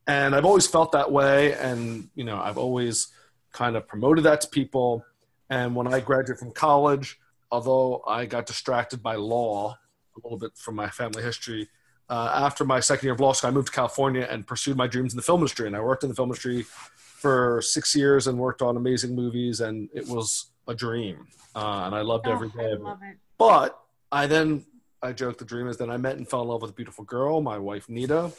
And 0.07 0.35
I've 0.35 0.45
always 0.45 0.67
felt 0.67 0.91
that 0.91 1.11
way, 1.11 1.53
and 1.53 2.09
you 2.13 2.23
know, 2.23 2.39
I've 2.39 2.59
always 2.59 3.07
kind 3.56 3.75
of 3.75 3.88
promoted 3.88 4.24
that 4.25 4.42
to 4.42 4.48
people. 4.50 5.04
And 5.50 5.75
when 5.75 5.88
I 5.88 6.00
graduated 6.02 6.40
from 6.40 6.52
college, 6.52 7.18
although 7.52 8.04
I 8.06 8.26
got 8.26 8.45
distracted 8.45 9.02
by 9.02 9.16
law 9.16 9.78
a 10.16 10.19
little 10.24 10.38
bit 10.38 10.52
from 10.57 10.76
my 10.76 10.90
family 10.90 11.24
history, 11.24 11.69
uh, 12.09 12.31
after 12.47 12.66
my 12.66 12.80
second 12.80 13.06
year 13.07 13.14
of 13.14 13.19
law 13.19 13.31
school, 13.33 13.50
I 13.50 13.54
moved 13.54 13.68
to 13.68 13.74
California 13.74 14.28
and 14.30 14.45
pursued 14.45 14.76
my 14.78 14.88
dreams 14.88 15.14
in 15.14 15.18
the 15.18 15.24
film 15.24 15.40
industry. 15.40 15.66
And 15.68 15.76
I 15.76 15.80
worked 15.80 16.04
in 16.04 16.09
the 16.09 16.16
film 16.16 16.30
industry 16.30 16.64
for 16.64 17.62
six 17.62 17.95
years 17.95 18.28
and 18.28 18.38
worked 18.38 18.62
on 18.62 18.76
amazing 18.78 19.16
movies, 19.16 19.62
and 19.62 19.90
it 19.94 20.06
was 20.07 20.47
a 20.68 20.76
dream. 20.76 21.28
Uh, 21.56 21.83
and 21.85 21.95
I 21.95 22.02
loved 22.02 22.28
every 22.28 22.52
Oh, 22.54 22.57
day 22.59 22.66
I 22.69 22.74
of 22.74 22.81
it. 22.81 22.83
love 22.83 23.00
it. 23.04 23.18
But 23.38 23.80
I 24.12 24.28
then, 24.28 24.66
I 25.02 25.14
joke 25.14 25.38
the 25.38 25.45
dream 25.45 25.68
is 25.68 25.78
then 25.78 25.90
I 25.90 25.97
met 25.97 26.18
and 26.18 26.28
fell 26.30 26.42
in 26.42 26.50
love 26.50 26.62
with 26.62 26.71
a 26.71 26.74
beautiful 26.74 27.06
girl, 27.06 27.42
my 27.42 27.57
wife 27.57 27.88
Nita. 27.90 28.31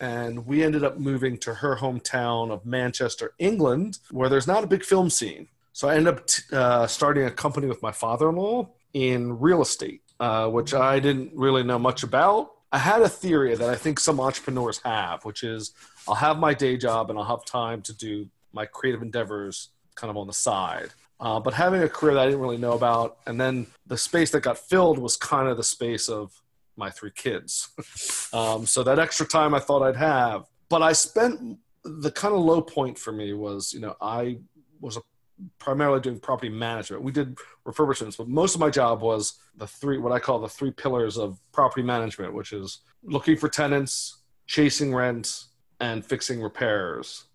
And 0.00 0.46
we 0.46 0.62
ended 0.62 0.84
up 0.84 0.98
moving 0.98 1.38
to 1.38 1.54
her 1.54 1.76
hometown 1.76 2.50
of 2.50 2.66
Manchester, 2.66 3.32
England, 3.38 3.98
where 4.10 4.28
there's 4.28 4.46
not 4.46 4.64
a 4.64 4.66
big 4.66 4.84
film 4.84 5.08
scene. 5.10 5.48
So 5.72 5.88
I 5.88 5.96
ended 5.96 6.14
up 6.14 6.26
t- 6.26 6.42
uh, 6.52 6.86
starting 6.86 7.24
a 7.24 7.30
company 7.30 7.66
with 7.66 7.82
my 7.82 7.92
father 7.92 8.28
in 8.28 8.36
law 8.36 8.68
in 8.92 9.38
real 9.38 9.62
estate, 9.62 10.02
uh, 10.20 10.48
which 10.48 10.72
I 10.74 11.00
didn't 11.00 11.32
really 11.34 11.62
know 11.62 11.78
much 11.78 12.02
about. 12.02 12.52
I 12.72 12.78
had 12.78 13.02
a 13.02 13.08
theory 13.08 13.54
that 13.54 13.68
I 13.68 13.74
think 13.74 14.00
some 14.00 14.20
entrepreneurs 14.20 14.80
have, 14.84 15.24
which 15.24 15.42
is 15.42 15.72
I'll 16.08 16.14
have 16.14 16.38
my 16.38 16.54
day 16.54 16.76
job 16.76 17.10
and 17.10 17.18
I'll 17.18 17.24
have 17.24 17.44
time 17.44 17.82
to 17.82 17.92
do 17.92 18.28
my 18.52 18.66
creative 18.66 19.02
endeavors 19.02 19.68
kind 19.94 20.10
of 20.10 20.16
on 20.16 20.26
the 20.26 20.32
side. 20.32 20.90
Uh, 21.18 21.40
but 21.40 21.54
having 21.54 21.82
a 21.82 21.88
career 21.88 22.14
that 22.14 22.22
I 22.22 22.24
didn't 22.26 22.40
really 22.40 22.58
know 22.58 22.72
about, 22.72 23.18
and 23.26 23.40
then 23.40 23.66
the 23.86 23.96
space 23.96 24.30
that 24.32 24.40
got 24.40 24.58
filled 24.58 24.98
was 24.98 25.16
kind 25.16 25.48
of 25.48 25.56
the 25.56 25.64
space 25.64 26.08
of 26.08 26.40
my 26.76 26.90
three 26.90 27.10
kids. 27.10 27.70
um, 28.32 28.66
so 28.66 28.82
that 28.82 28.98
extra 28.98 29.26
time 29.26 29.54
I 29.54 29.58
thought 29.60 29.82
I'd 29.82 29.96
have, 29.96 30.46
but 30.68 30.82
I 30.82 30.92
spent 30.92 31.58
the 31.84 32.10
kind 32.10 32.34
of 32.34 32.40
low 32.40 32.60
point 32.60 32.98
for 32.98 33.12
me 33.12 33.32
was, 33.32 33.72
you 33.72 33.80
know, 33.80 33.94
I 34.00 34.38
was 34.80 34.96
a, 34.96 35.00
primarily 35.58 36.00
doing 36.00 36.18
property 36.18 36.48
management. 36.48 37.02
We 37.02 37.12
did 37.12 37.36
refurbishments, 37.66 38.16
but 38.16 38.28
most 38.28 38.54
of 38.54 38.60
my 38.60 38.70
job 38.70 39.02
was 39.02 39.34
the 39.56 39.66
three, 39.66 39.98
what 39.98 40.12
I 40.12 40.18
call 40.18 40.40
the 40.40 40.48
three 40.48 40.70
pillars 40.70 41.18
of 41.18 41.38
property 41.52 41.82
management, 41.82 42.34
which 42.34 42.52
is 42.52 42.80
looking 43.02 43.36
for 43.36 43.48
tenants, 43.48 44.22
chasing 44.46 44.94
rent, 44.94 45.44
and 45.80 46.04
fixing 46.04 46.42
repairs. 46.42 47.25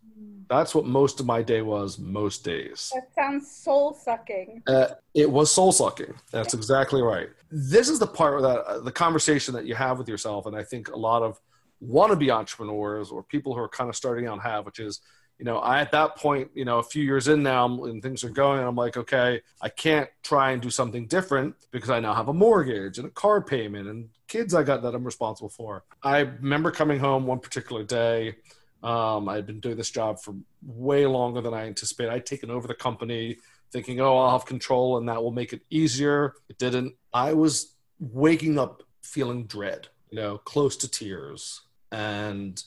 That's 0.51 0.75
what 0.75 0.85
most 0.85 1.21
of 1.21 1.25
my 1.25 1.41
day 1.41 1.61
was 1.61 1.97
most 1.97 2.43
days. 2.43 2.91
That 2.93 3.13
sounds 3.15 3.49
soul 3.49 3.93
sucking. 3.93 4.63
Uh, 4.67 4.87
it 5.13 5.31
was 5.31 5.49
soul 5.49 5.71
sucking. 5.71 6.13
That's 6.31 6.53
exactly 6.53 7.01
right. 7.01 7.29
This 7.49 7.87
is 7.87 7.99
the 7.99 8.07
part 8.07 8.41
that 8.41 8.59
uh, 8.65 8.79
the 8.81 8.91
conversation 8.91 9.53
that 9.53 9.65
you 9.65 9.75
have 9.75 9.97
with 9.97 10.09
yourself, 10.09 10.47
and 10.47 10.55
I 10.55 10.63
think 10.63 10.89
a 10.89 10.97
lot 10.97 11.21
of 11.21 11.39
wannabe 11.81 12.29
entrepreneurs 12.29 13.11
or 13.11 13.23
people 13.23 13.53
who 13.53 13.61
are 13.61 13.69
kind 13.69 13.89
of 13.89 13.95
starting 13.95 14.27
out 14.27 14.41
have, 14.41 14.65
which 14.65 14.79
is, 14.79 14.99
you 15.39 15.45
know, 15.45 15.57
I 15.57 15.79
at 15.79 15.91
that 15.93 16.17
point, 16.17 16.51
you 16.53 16.65
know, 16.65 16.79
a 16.79 16.83
few 16.83 17.03
years 17.03 17.29
in 17.29 17.41
now, 17.43 17.65
and 17.85 18.03
things 18.03 18.23
are 18.25 18.29
going, 18.29 18.59
and 18.59 18.67
I'm 18.67 18.75
like, 18.75 18.97
okay, 18.97 19.41
I 19.61 19.69
can't 19.69 20.09
try 20.21 20.51
and 20.51 20.61
do 20.61 20.69
something 20.69 21.07
different 21.07 21.55
because 21.71 21.89
I 21.89 22.01
now 22.01 22.13
have 22.13 22.27
a 22.27 22.33
mortgage 22.33 22.97
and 22.97 23.07
a 23.07 23.11
car 23.11 23.41
payment 23.41 23.87
and 23.87 24.09
kids 24.27 24.53
I 24.53 24.63
got 24.63 24.81
that 24.83 24.93
I'm 24.95 25.05
responsible 25.05 25.49
for. 25.49 25.83
I 26.03 26.19
remember 26.19 26.71
coming 26.71 26.99
home 26.99 27.25
one 27.25 27.39
particular 27.39 27.83
day. 27.83 28.35
Um, 28.83 29.29
I've 29.29 29.45
been 29.45 29.59
doing 29.59 29.77
this 29.77 29.91
job 29.91 30.19
for 30.19 30.33
way 30.65 31.05
longer 31.05 31.41
than 31.41 31.53
I 31.53 31.65
anticipated. 31.65 32.11
I'd 32.11 32.25
taken 32.25 32.49
over 32.49 32.67
the 32.67 32.73
company 32.73 33.37
thinking, 33.71 34.01
oh, 34.01 34.17
I'll 34.17 34.37
have 34.37 34.45
control 34.45 34.97
and 34.97 35.07
that 35.07 35.21
will 35.21 35.31
make 35.31 35.53
it 35.53 35.61
easier. 35.69 36.33
It 36.49 36.57
didn't. 36.57 36.95
I 37.13 37.33
was 37.33 37.75
waking 37.99 38.57
up 38.57 38.83
feeling 39.01 39.45
dread, 39.45 39.87
you 40.09 40.17
know, 40.17 40.37
close 40.39 40.75
to 40.77 40.89
tears 40.89 41.61
and 41.91 42.63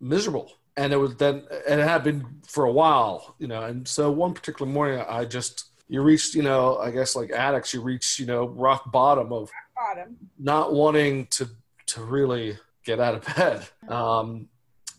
miserable 0.00 0.52
and 0.76 0.92
it 0.92 0.96
was 0.96 1.16
then 1.16 1.42
and 1.68 1.80
it 1.80 1.88
had 1.88 2.04
been 2.04 2.24
for 2.46 2.64
a 2.64 2.72
while 2.72 3.34
you 3.38 3.46
know 3.46 3.62
and 3.62 3.86
so 3.86 4.10
one 4.10 4.34
particular 4.34 4.70
morning 4.70 5.02
i 5.08 5.24
just 5.24 5.70
you 5.88 6.02
reached 6.02 6.34
you 6.34 6.42
know 6.42 6.76
i 6.78 6.90
guess 6.90 7.16
like 7.16 7.30
addicts 7.30 7.72
you 7.72 7.80
reach 7.80 8.18
you 8.18 8.26
know 8.26 8.48
rock 8.48 8.90
bottom 8.92 9.32
of 9.32 9.50
Bottom. 9.74 10.16
not 10.38 10.72
wanting 10.72 11.26
to 11.26 11.48
to 11.86 12.02
really 12.02 12.58
get 12.84 13.00
out 13.00 13.14
of 13.14 13.36
bed 13.36 13.66
um 13.88 14.48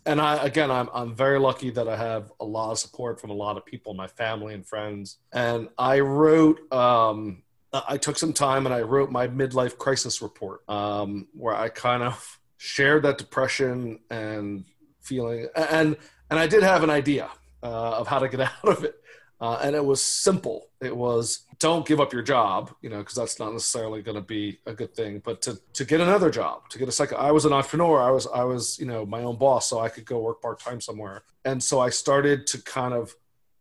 and 0.06 0.20
i 0.20 0.36
again 0.44 0.70
i'm 0.70 0.88
i'm 0.92 1.14
very 1.14 1.38
lucky 1.38 1.70
that 1.70 1.88
i 1.88 1.96
have 1.96 2.32
a 2.40 2.44
lot 2.44 2.70
of 2.70 2.78
support 2.78 3.20
from 3.20 3.30
a 3.30 3.34
lot 3.34 3.56
of 3.56 3.64
people 3.64 3.94
my 3.94 4.06
family 4.06 4.54
and 4.54 4.66
friends. 4.66 5.18
And 5.32 5.68
i 5.78 6.00
wrote 6.00 6.60
um 6.72 7.42
i 7.72 7.96
took 7.96 8.18
some 8.18 8.32
time 8.32 8.66
and 8.66 8.74
i 8.74 8.80
wrote 8.80 9.10
my 9.10 9.28
midlife 9.28 9.76
crisis 9.78 10.22
report 10.22 10.68
um 10.68 11.28
where 11.32 11.54
i 11.54 11.68
kind 11.68 12.02
of 12.02 12.38
shared 12.56 13.04
that 13.04 13.18
depression 13.18 14.00
and 14.10 14.64
feeling 15.00 15.48
and 15.54 15.96
and 16.30 16.38
i 16.38 16.46
did 16.46 16.62
have 16.62 16.82
an 16.82 16.90
idea 16.90 17.28
uh, 17.62 17.98
of 17.98 18.06
how 18.06 18.18
to 18.18 18.28
get 18.28 18.40
out 18.40 18.52
of 18.64 18.84
it 18.84 18.96
uh, 19.40 19.60
and 19.62 19.74
it 19.76 19.84
was 19.84 20.02
simple. 20.02 20.68
It 20.80 20.96
was 20.96 21.44
don't 21.58 21.86
give 21.86 21.98
up 21.98 22.12
your 22.12 22.22
job 22.22 22.72
you 22.82 22.88
know 22.88 22.98
because 22.98 23.16
that's 23.16 23.40
not 23.40 23.52
necessarily 23.52 24.00
going 24.00 24.14
to 24.14 24.20
be 24.22 24.60
a 24.66 24.72
good 24.72 24.94
thing 24.94 25.20
but 25.24 25.42
to, 25.42 25.58
to 25.72 25.84
get 25.84 26.00
another 26.00 26.30
job 26.30 26.68
to 26.68 26.78
get 26.78 26.88
a 26.88 26.92
second 26.92 27.16
i 27.18 27.32
was 27.32 27.44
an 27.44 27.52
entrepreneur. 27.52 28.00
I 28.00 28.12
was 28.12 28.28
i 28.28 28.44
was 28.44 28.78
you 28.78 28.86
know 28.86 29.04
my 29.04 29.22
own 29.22 29.36
boss 29.36 29.68
so 29.68 29.80
i 29.80 29.88
could 29.88 30.04
go 30.04 30.20
work 30.20 30.40
part-time 30.40 30.80
somewhere. 30.80 31.24
And 31.44 31.60
so 31.60 31.80
i 31.80 31.90
started 31.90 32.46
to 32.48 32.62
kind 32.62 32.94
of 32.94 33.12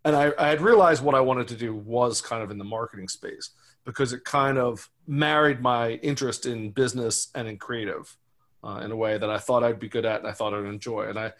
and 0.05 0.15
I, 0.15 0.31
I 0.37 0.49
had 0.49 0.61
realized 0.61 1.03
what 1.03 1.15
i 1.15 1.19
wanted 1.19 1.47
to 1.47 1.55
do 1.55 1.73
was 1.73 2.21
kind 2.21 2.43
of 2.43 2.51
in 2.51 2.59
the 2.59 2.63
marketing 2.63 3.07
space 3.07 3.49
because 3.87 4.11
it 4.11 4.25
kind 4.25 4.57
of 4.57 4.89
married 5.07 5.61
my 5.61 5.91
interest 6.03 6.45
in 6.45 6.71
business 6.71 7.29
and 7.33 7.47
in 7.47 7.57
creative 7.57 8.15
uh, 8.63 8.81
in 8.83 8.91
a 8.91 8.95
way 8.95 9.17
that 9.17 9.29
I 9.29 9.37
thought 9.37 9.63
I'd 9.63 9.79
be 9.79 9.87
good 9.87 10.05
at 10.05 10.19
and 10.19 10.27
I 10.27 10.33
thought 10.33 10.53
I'd 10.53 10.65
enjoy. 10.65 11.07
And 11.07 11.17
I, 11.17 11.31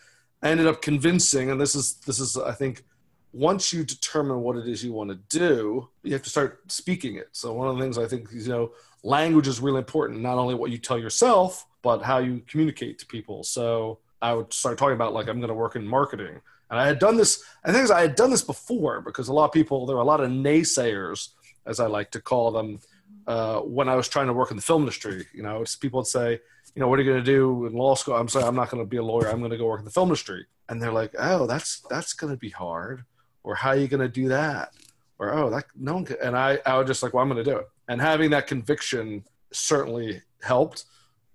I 0.41 0.50
ended 0.50 0.65
up 0.65 0.82
convincing, 0.82 1.51
and 1.51 1.60
this 1.60 1.75
is 1.75 1.96
this 2.06 2.20
is 2.20 2.38
I 2.38 2.53
think 2.53 2.86
once 3.34 3.72
you 3.74 3.84
determine 3.84 4.41
what 4.41 4.57
it 4.57 4.67
is 4.67 4.84
you 4.84 4.93
want 4.93 5.10
to 5.10 5.38
do, 5.38 5.89
you 6.03 6.13
have 6.13 6.24
to 6.24 6.29
start 6.29 6.72
speaking 6.72 7.15
it. 7.15 7.29
So 7.34 7.53
one 7.53 7.67
of 7.67 7.77
the 7.77 7.81
things 7.81 7.98
I 7.98 8.07
think 8.07 8.29
you 8.31 8.48
know, 8.48 8.72
language 9.03 9.48
is 9.48 9.60
really 9.60 9.79
important. 9.79 10.22
Not 10.22 10.38
only 10.38 10.55
what 10.55 10.72
you 10.72 10.77
tell 10.77 10.98
yourself, 10.98 11.65
but 11.81 12.01
how 12.01 12.17
you 12.19 12.41
communicate 12.48 13.00
to 13.00 13.05
people. 13.05 13.43
So 13.43 14.00
I 14.22 14.34
would 14.34 14.51
start 14.53 14.77
talking 14.77 14.96
about 14.96 15.13
like 15.13 15.27
I'm 15.27 15.39
going 15.39 15.50
to 15.50 15.53
work 15.53 15.75
in 15.75 15.88
marketing, 15.88 16.41
and 16.69 16.79
I 16.79 16.88
had 16.88 17.00
done 17.00 17.17
this. 17.17 17.43
I 17.63 17.72
think 17.72 17.89
I 17.91 18.01
had 18.01 18.15
done 18.15 18.31
this 18.31 18.41
before 18.41 19.01
because 19.01 19.27
a 19.27 19.34
lot 19.34 19.46
of 19.46 19.51
people 19.51 19.86
there 19.86 19.96
were 19.96 20.01
a 20.01 20.05
lot 20.05 20.22
of 20.22 20.29
naysayers, 20.31 21.29
as 21.65 21.79
I 21.79 21.88
like 21.88 22.12
to 22.12 22.22
call 22.22 22.51
them, 22.51 22.79
uh, 23.27 23.60
when 23.60 23.89
I 23.89 23.96
was 23.96 24.07
trying 24.07 24.27
to 24.27 24.34
work 24.34 24.51
in 24.51 24.57
the 24.57 24.63
film 24.63 24.81
industry. 24.84 25.27
You 25.34 25.43
know, 25.43 25.63
people 25.79 26.00
would 26.00 26.07
say, 26.07 26.39
you 26.75 26.79
know, 26.79 26.88
what 26.88 27.00
are 27.00 27.03
you 27.03 27.12
going 27.12 27.24
to 27.24 27.31
do 27.31 27.65
in 27.65 27.74
law 27.74 27.96
school? 27.96 28.15
I'm 28.15 28.27
sorry, 28.27 28.46
I'm 28.46 28.55
not 28.55 28.69
going 28.69 28.84
to 28.84 28.89
be 28.89 28.98
a 28.98 29.03
lawyer. 29.03 29.27
I'm 29.27 29.39
going 29.39 29.51
to 29.51 29.57
go 29.57 29.67
work 29.67 29.79
in 29.79 29.86
the 29.86 29.91
film 29.91 30.10
industry. 30.10 30.46
And 30.69 30.81
they're 30.81 30.91
like, 30.91 31.13
oh, 31.17 31.48
that's 31.48 31.81
that's 31.89 32.13
going 32.13 32.34
to 32.34 32.38
be 32.38 32.50
hard. 32.50 33.05
Or 33.48 33.56
how 33.56 33.70
are 33.70 33.77
you 33.77 33.88
going 33.88 34.01
to 34.01 34.10
do 34.10 34.27
that? 34.27 34.74
Or 35.20 35.34
oh, 35.34 35.50
that 35.50 35.66
no 35.74 35.96
one. 35.96 36.06
Can. 36.06 36.18
And 36.22 36.38
I 36.38 36.60
I 36.66 36.77
was 36.77 36.86
just 36.86 37.01
like, 37.01 37.13
well, 37.13 37.24
I'm 37.24 37.30
going 37.30 37.44
to 37.44 37.50
do 37.50 37.58
it. 37.58 37.68
And 37.88 38.01
having 38.01 38.30
that 38.32 38.46
conviction 38.46 39.24
certainly 39.54 40.22
helped. 40.42 40.84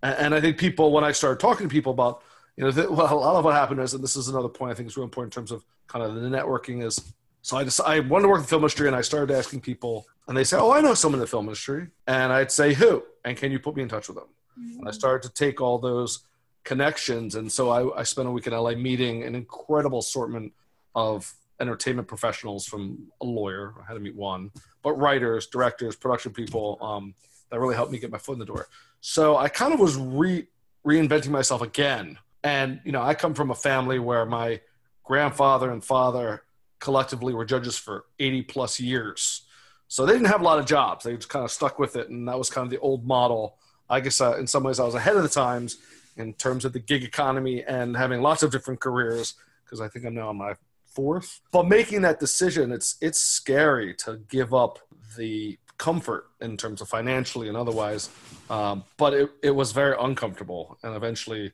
And, 0.03 0.17
and 0.19 0.35
I 0.35 0.41
think 0.41 0.59
people 0.59 0.93
when 0.93 1.05
I 1.05 1.13
started 1.13 1.41
talking 1.41 1.69
to 1.69 1.73
people 1.73 1.93
about 1.93 2.23
you 2.57 2.71
know, 2.71 2.71
well, 2.91 3.13
a 3.13 3.15
lot 3.15 3.37
of 3.37 3.47
what 3.47 3.55
happened 3.55 3.81
is, 3.81 3.95
and 3.95 4.05
this 4.05 4.15
is 4.15 4.29
another 4.29 4.51
point 4.51 4.73
I 4.73 4.75
think 4.75 4.89
is 4.89 4.97
real 4.97 5.05
important 5.05 5.35
in 5.35 5.41
terms 5.41 5.53
of 5.53 5.65
kind 5.87 6.05
of 6.05 6.15
the 6.15 6.29
networking 6.29 6.85
is. 6.85 7.01
So 7.41 7.57
I 7.57 7.65
just 7.65 7.81
I 7.81 8.01
wanted 8.01 8.25
to 8.25 8.29
work 8.29 8.39
in 8.39 8.43
the 8.43 8.49
film 8.49 8.63
industry, 8.63 8.87
and 8.87 8.95
I 8.95 9.01
started 9.01 9.35
asking 9.35 9.63
people, 9.63 10.07
and 10.29 10.37
they 10.37 10.45
say, 10.45 10.59
"Oh, 10.59 10.71
I 10.71 10.83
know 10.83 10.95
someone 10.95 11.19
in 11.19 11.23
the 11.23 11.27
film 11.27 11.47
industry," 11.47 11.89
and 12.07 12.31
I'd 12.31 12.53
say, 12.53 12.75
"Who?" 12.75 13.03
And 13.25 13.39
can 13.39 13.51
you 13.51 13.59
put 13.59 13.75
me 13.75 13.83
in 13.83 13.89
touch 13.89 14.09
with 14.09 14.19
them? 14.19 14.29
Mm-hmm. 14.61 14.81
And 14.81 14.89
I 14.89 14.93
started 14.93 15.27
to 15.27 15.35
take 15.35 15.61
all 15.61 15.79
those 15.79 16.21
connections. 16.63 17.35
And 17.35 17.51
so 17.51 17.71
I, 17.71 18.01
I 18.01 18.03
spent 18.05 18.29
a 18.29 18.31
week 18.31 18.47
in 18.47 18.53
LA 18.53 18.75
meeting 18.75 19.25
an 19.25 19.35
incredible 19.35 19.99
assortment 19.99 20.53
of 20.95 21.33
entertainment 21.63 22.07
professionals 22.07 22.67
from 22.67 22.99
a 23.23 23.25
lawyer. 23.25 23.75
I 23.81 23.87
had 23.87 23.95
to 23.95 24.01
meet 24.01 24.15
one, 24.15 24.51
but 24.83 24.93
writers, 24.95 25.47
directors, 25.47 25.97
production 25.97 26.33
people 26.33 26.79
um, 26.83 27.15
that 27.51 27.59
really 27.59 27.75
helped 27.75 27.93
me 27.93 27.99
get 27.99 28.11
my 28.11 28.19
foot 28.19 28.35
in 28.35 28.39
the 28.39 28.45
door. 28.45 28.69
So 29.01 29.37
I 29.39 29.49
kind 29.49 29.73
of 29.73 29.81
was 29.81 29.97
re- 29.97 30.47
reinventing 30.87 31.31
myself 31.31 31.63
again. 31.63 32.19
And, 32.45 32.81
you 32.85 32.93
know, 32.93 33.03
I 33.03 33.15
come 33.15 33.33
from 33.33 33.51
a 33.51 33.55
family 33.55 33.99
where 33.99 34.27
my 34.27 34.61
grandfather 35.05 35.71
and 35.71 35.83
father 35.83 36.43
collectively 36.81 37.33
were 37.33 37.45
judges 37.45 37.79
for 37.79 38.05
80 38.19 38.43
plus 38.43 38.79
years. 38.79 39.43
So 39.89 40.05
they 40.05 40.13
didn't 40.13 40.29
have 40.29 40.41
a 40.41 40.45
lot 40.45 40.59
of 40.59 40.67
jobs. 40.67 41.05
They 41.05 41.15
just 41.17 41.29
kind 41.29 41.45
of 41.45 41.51
stuck 41.51 41.79
with 41.79 41.97
it. 41.97 42.11
And 42.11 42.27
that 42.29 42.37
was 42.37 42.51
kind 42.51 42.65
of 42.65 42.71
the 42.71 42.81
old 42.81 43.07
model 43.07 43.57
I 43.93 44.01
guess 44.01 44.23
uh, 44.23 44.37
in 44.39 44.47
some 44.47 44.63
ways 44.63 44.81
I 44.81 44.85
was 44.85 44.95
ahead 44.95 45.17
of 45.17 45.23
the 45.23 45.29
times 45.29 45.77
in 46.17 46.33
terms 46.33 46.65
of 46.65 46.73
the 46.73 46.79
gig 46.79 47.05
economy 47.05 47.63
and 47.63 47.95
having 47.95 48.23
lots 48.23 48.43
of 48.43 48.51
different 48.51 48.81
careers 48.81 49.35
because 49.65 49.83
I 49.83 49.89
think 49.89 50.07
I'm 50.07 50.15
now 50.15 50.31
on 50.31 50.37
my 50.37 50.55
fourth. 50.95 51.41
But 51.51 51.69
making 51.69 52.03
that 52.03 52.21
decision, 52.21 52.73
it's 52.73 52.97
it's 53.01 53.19
scary 53.19 53.95
to 53.97 54.21
give 54.29 54.55
up 54.55 54.79
the 55.17 55.59
comfort 55.79 56.27
in 56.41 56.57
terms 56.57 56.81
of 56.81 56.89
financially 56.89 57.49
and 57.49 57.57
otherwise. 57.57 58.09
Um, 58.49 58.85
but 58.97 59.15
it, 59.15 59.31
it 59.43 59.51
was 59.51 59.73
very 59.73 59.97
uncomfortable, 59.99 60.79
and 60.83 60.95
eventually 60.95 61.53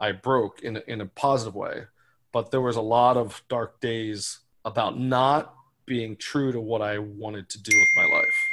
I 0.00 0.12
broke 0.12 0.62
in 0.62 0.76
in 0.86 1.00
a 1.00 1.06
positive 1.06 1.54
way. 1.54 1.84
But 2.32 2.50
there 2.50 2.60
was 2.60 2.76
a 2.76 2.82
lot 2.82 3.16
of 3.16 3.42
dark 3.48 3.80
days 3.80 4.40
about 4.64 4.98
not 4.98 5.54
being 5.86 6.16
true 6.16 6.52
to 6.52 6.60
what 6.60 6.82
I 6.82 6.98
wanted 6.98 7.48
to 7.48 7.60
do 7.60 7.72
with 7.76 7.88
my 7.96 8.16
life. 8.16 8.49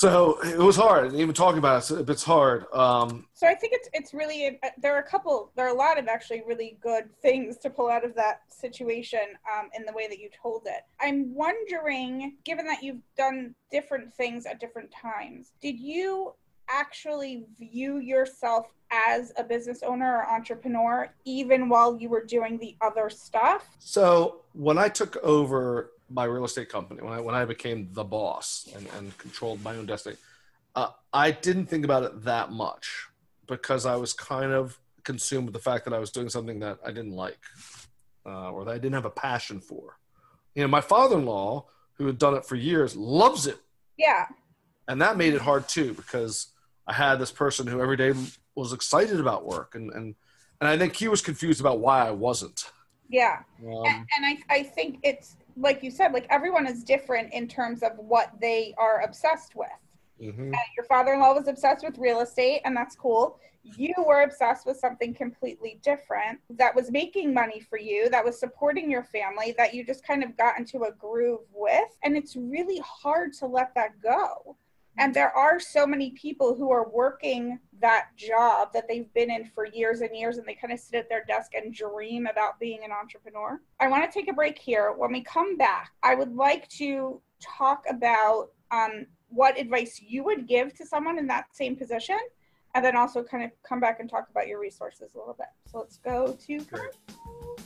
So 0.00 0.38
it 0.42 0.56
was 0.56 0.76
hard. 0.76 1.12
Even 1.12 1.34
talking 1.34 1.58
about 1.58 1.90
it, 1.90 2.08
it's 2.08 2.24
hard. 2.24 2.64
Um, 2.72 3.26
so 3.34 3.46
I 3.46 3.54
think 3.54 3.74
it's 3.74 3.90
it's 3.92 4.14
really 4.14 4.58
there 4.80 4.94
are 4.96 5.00
a 5.00 5.06
couple 5.06 5.52
there 5.56 5.66
are 5.66 5.74
a 5.74 5.76
lot 5.76 5.98
of 5.98 6.08
actually 6.08 6.42
really 6.46 6.78
good 6.80 7.14
things 7.20 7.58
to 7.58 7.68
pull 7.68 7.90
out 7.90 8.02
of 8.02 8.14
that 8.14 8.40
situation 8.48 9.20
um, 9.54 9.68
in 9.76 9.84
the 9.84 9.92
way 9.92 10.08
that 10.08 10.18
you 10.18 10.30
told 10.30 10.62
it. 10.64 10.84
I'm 11.02 11.34
wondering, 11.34 12.38
given 12.46 12.66
that 12.66 12.82
you've 12.82 13.02
done 13.14 13.54
different 13.70 14.10
things 14.10 14.46
at 14.46 14.58
different 14.58 14.90
times, 14.90 15.52
did 15.60 15.78
you 15.78 16.32
actually 16.70 17.44
view 17.58 17.98
yourself 17.98 18.68
as 18.90 19.32
a 19.36 19.44
business 19.44 19.82
owner 19.82 20.16
or 20.16 20.30
entrepreneur 20.30 21.12
even 21.26 21.68
while 21.68 22.00
you 22.00 22.08
were 22.08 22.24
doing 22.24 22.56
the 22.56 22.74
other 22.80 23.10
stuff? 23.10 23.68
So 23.78 24.44
when 24.54 24.78
I 24.78 24.88
took 24.88 25.18
over 25.18 25.90
my 26.10 26.24
real 26.24 26.44
estate 26.44 26.68
company, 26.68 27.00
when 27.02 27.12
I 27.12 27.20
when 27.20 27.34
I 27.34 27.44
became 27.44 27.88
the 27.92 28.04
boss 28.04 28.68
and, 28.74 28.86
and 28.98 29.16
controlled 29.18 29.62
my 29.62 29.76
own 29.76 29.86
destiny, 29.86 30.16
uh, 30.74 30.88
I 31.12 31.30
didn't 31.30 31.66
think 31.66 31.84
about 31.84 32.02
it 32.02 32.24
that 32.24 32.50
much 32.52 33.06
because 33.46 33.86
I 33.86 33.96
was 33.96 34.12
kind 34.12 34.52
of 34.52 34.78
consumed 35.04 35.46
with 35.46 35.54
the 35.54 35.60
fact 35.60 35.84
that 35.84 35.94
I 35.94 35.98
was 35.98 36.10
doing 36.10 36.28
something 36.28 36.60
that 36.60 36.78
I 36.84 36.88
didn't 36.88 37.12
like 37.12 37.38
uh, 38.26 38.50
or 38.50 38.64
that 38.64 38.72
I 38.72 38.78
didn't 38.78 38.94
have 38.94 39.04
a 39.04 39.10
passion 39.10 39.60
for. 39.60 39.98
You 40.54 40.62
know, 40.62 40.68
my 40.68 40.80
father-in-law, 40.80 41.66
who 41.94 42.06
had 42.06 42.18
done 42.18 42.34
it 42.34 42.44
for 42.44 42.56
years, 42.56 42.96
loves 42.96 43.46
it. 43.46 43.58
Yeah. 43.96 44.26
And 44.88 45.00
that 45.00 45.16
made 45.16 45.34
it 45.34 45.40
hard 45.40 45.68
too 45.68 45.94
because 45.94 46.48
I 46.86 46.92
had 46.92 47.16
this 47.16 47.30
person 47.30 47.66
who 47.66 47.80
every 47.80 47.96
day 47.96 48.12
was 48.54 48.72
excited 48.72 49.20
about 49.20 49.46
work 49.46 49.74
and 49.74 49.92
and 49.92 50.14
and 50.60 50.68
I 50.68 50.76
think 50.76 50.94
he 50.94 51.08
was 51.08 51.22
confused 51.22 51.60
about 51.60 51.80
why 51.80 52.06
I 52.06 52.10
wasn't. 52.10 52.70
Yeah. 53.08 53.38
Um, 53.64 53.84
and, 53.86 54.06
and 54.16 54.24
I, 54.24 54.38
I 54.50 54.62
think 54.62 54.98
it's 55.02 55.36
like 55.60 55.82
you 55.82 55.90
said, 55.90 56.12
like 56.12 56.26
everyone 56.30 56.66
is 56.66 56.82
different 56.82 57.32
in 57.32 57.46
terms 57.46 57.82
of 57.82 57.92
what 57.96 58.32
they 58.40 58.74
are 58.78 59.02
obsessed 59.02 59.54
with. 59.54 59.68
Mm-hmm. 60.20 60.52
your 60.76 60.84
father-in-law 60.84 61.32
was 61.32 61.48
obsessed 61.48 61.82
with 61.82 61.96
real 61.96 62.20
estate, 62.20 62.60
and 62.66 62.76
that's 62.76 62.94
cool. 62.94 63.38
You 63.62 63.94
were 64.06 64.22
obsessed 64.22 64.66
with 64.66 64.76
something 64.76 65.14
completely 65.14 65.80
different 65.82 66.40
that 66.50 66.74
was 66.74 66.90
making 66.90 67.32
money 67.32 67.60
for 67.60 67.78
you, 67.78 68.10
that 68.10 68.24
was 68.24 68.38
supporting 68.38 68.90
your 68.90 69.02
family, 69.02 69.54
that 69.56 69.72
you 69.72 69.84
just 69.84 70.06
kind 70.06 70.22
of 70.22 70.36
got 70.36 70.58
into 70.58 70.84
a 70.84 70.92
groove 70.92 71.46
with, 71.54 71.96
and 72.02 72.18
it's 72.18 72.36
really 72.36 72.82
hard 72.84 73.32
to 73.34 73.46
let 73.46 73.74
that 73.74 74.00
go. 74.02 74.56
And 75.00 75.14
there 75.14 75.34
are 75.34 75.58
so 75.58 75.86
many 75.86 76.10
people 76.10 76.54
who 76.54 76.70
are 76.70 76.86
working 76.90 77.58
that 77.80 78.08
job 78.18 78.68
that 78.74 78.86
they've 78.86 79.10
been 79.14 79.30
in 79.30 79.46
for 79.46 79.64
years 79.64 80.02
and 80.02 80.14
years 80.14 80.36
and 80.36 80.46
they 80.46 80.54
kind 80.54 80.74
of 80.74 80.78
sit 80.78 80.94
at 80.94 81.08
their 81.08 81.24
desk 81.24 81.54
and 81.54 81.72
dream 81.72 82.26
about 82.26 82.60
being 82.60 82.84
an 82.84 82.92
entrepreneur. 82.92 83.62
I 83.80 83.88
want 83.88 84.04
to 84.04 84.12
take 84.12 84.28
a 84.28 84.34
break 84.34 84.58
here. 84.58 84.92
When 84.92 85.10
we 85.10 85.22
come 85.22 85.56
back, 85.56 85.92
I 86.02 86.14
would 86.14 86.36
like 86.36 86.68
to 86.68 87.18
talk 87.40 87.84
about 87.88 88.50
um, 88.70 89.06
what 89.30 89.58
advice 89.58 90.02
you 90.06 90.22
would 90.24 90.46
give 90.46 90.74
to 90.74 90.84
someone 90.84 91.18
in 91.18 91.26
that 91.28 91.46
same 91.56 91.76
position 91.76 92.18
and 92.74 92.84
then 92.84 92.94
also 92.94 93.22
kind 93.22 93.42
of 93.42 93.50
come 93.62 93.80
back 93.80 94.00
and 94.00 94.10
talk 94.10 94.28
about 94.30 94.48
your 94.48 94.60
resources 94.60 95.14
a 95.14 95.18
little 95.18 95.32
bit. 95.32 95.48
So 95.64 95.78
let's 95.78 95.96
go 95.96 96.36
to. 96.46 97.59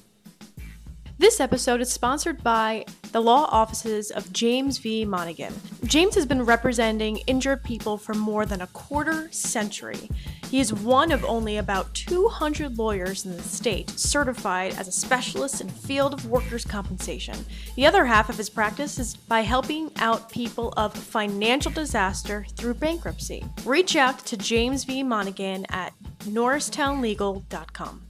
This 1.16 1.38
episode 1.38 1.80
is 1.80 1.92
sponsored 1.92 2.42
by 2.42 2.84
the 3.12 3.22
law 3.22 3.46
offices 3.52 4.10
of 4.10 4.32
James 4.32 4.78
V. 4.78 5.04
Monaghan. 5.04 5.54
James 5.84 6.16
has 6.16 6.26
been 6.26 6.44
representing 6.44 7.18
injured 7.28 7.62
people 7.62 7.96
for 7.96 8.14
more 8.14 8.44
than 8.44 8.62
a 8.62 8.66
quarter 8.68 9.30
century. 9.30 10.10
He 10.50 10.58
is 10.58 10.74
one 10.74 11.12
of 11.12 11.24
only 11.24 11.56
about 11.56 11.94
200 11.94 12.76
lawyers 12.76 13.24
in 13.24 13.36
the 13.36 13.42
state 13.44 13.90
certified 13.90 14.74
as 14.76 14.88
a 14.88 14.92
specialist 14.92 15.60
in 15.60 15.68
field 15.68 16.14
of 16.14 16.26
workers' 16.26 16.64
compensation. 16.64 17.38
The 17.76 17.86
other 17.86 18.04
half 18.06 18.28
of 18.28 18.36
his 18.36 18.50
practice 18.50 18.98
is 18.98 19.14
by 19.16 19.42
helping 19.42 19.92
out 19.98 20.30
people 20.30 20.74
of 20.76 20.94
financial 20.94 21.70
disaster 21.70 22.44
through 22.56 22.74
bankruptcy. 22.74 23.44
Reach 23.64 23.94
out 23.94 24.18
to 24.26 24.36
James 24.36 24.82
V. 24.82 25.04
Monaghan 25.04 25.64
at 25.68 25.92
norristownlegal.com. 26.24 28.02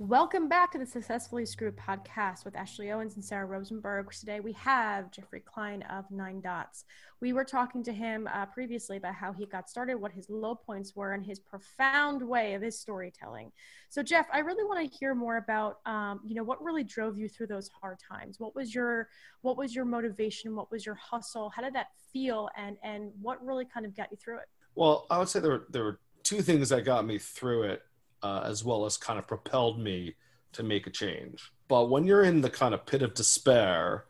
Welcome 0.00 0.48
back 0.48 0.70
to 0.70 0.78
the 0.78 0.86
Successfully 0.86 1.44
Screwed 1.44 1.76
podcast 1.76 2.44
with 2.44 2.54
Ashley 2.54 2.92
Owens 2.92 3.16
and 3.16 3.24
Sara 3.24 3.46
Rosenberg. 3.46 4.12
Today 4.12 4.38
we 4.38 4.52
have 4.52 5.10
Geoffrey 5.10 5.40
Klein 5.40 5.82
of 5.90 6.08
Nine 6.12 6.40
Dots. 6.40 6.84
We 7.20 7.32
were 7.32 7.44
talking 7.44 7.82
to 7.82 7.92
him 7.92 8.28
uh, 8.32 8.46
previously 8.46 8.98
about 8.98 9.16
how 9.16 9.32
he 9.32 9.44
got 9.44 9.68
started, 9.68 9.96
what 9.96 10.12
his 10.12 10.30
low 10.30 10.54
points 10.54 10.94
were, 10.94 11.14
and 11.14 11.26
his 11.26 11.40
profound 11.40 12.22
way 12.22 12.54
of 12.54 12.62
his 12.62 12.78
storytelling. 12.78 13.50
So, 13.88 14.04
Jeff, 14.04 14.28
I 14.32 14.38
really 14.38 14.62
want 14.62 14.88
to 14.88 14.98
hear 14.98 15.16
more 15.16 15.38
about, 15.38 15.80
um, 15.84 16.20
you 16.24 16.36
know, 16.36 16.44
what 16.44 16.62
really 16.62 16.84
drove 16.84 17.18
you 17.18 17.28
through 17.28 17.48
those 17.48 17.68
hard 17.68 17.98
times. 17.98 18.38
What 18.38 18.54
was 18.54 18.72
your, 18.72 19.08
what 19.42 19.56
was 19.56 19.74
your 19.74 19.84
motivation? 19.84 20.54
What 20.54 20.70
was 20.70 20.86
your 20.86 20.94
hustle? 20.94 21.50
How 21.50 21.60
did 21.60 21.74
that 21.74 21.88
feel? 22.12 22.50
And 22.56 22.76
and 22.84 23.10
what 23.20 23.44
really 23.44 23.64
kind 23.64 23.84
of 23.84 23.96
got 23.96 24.12
you 24.12 24.16
through 24.16 24.36
it? 24.36 24.46
Well, 24.76 25.08
I 25.10 25.18
would 25.18 25.28
say 25.28 25.40
there 25.40 25.50
were 25.50 25.66
there 25.70 25.82
were 25.82 25.98
two 26.22 26.40
things 26.40 26.68
that 26.68 26.84
got 26.84 27.04
me 27.04 27.18
through 27.18 27.64
it 27.64 27.82
uh, 28.22 28.42
as 28.44 28.64
well 28.64 28.84
as 28.84 28.96
kind 28.96 29.18
of 29.18 29.26
propelled 29.26 29.80
me 29.80 30.14
to 30.52 30.62
make 30.62 30.86
a 30.86 30.90
change. 30.90 31.52
But 31.68 31.90
when 31.90 32.04
you're 32.04 32.24
in 32.24 32.40
the 32.40 32.50
kind 32.50 32.74
of 32.74 32.86
pit 32.86 33.02
of 33.02 33.14
despair, 33.14 34.04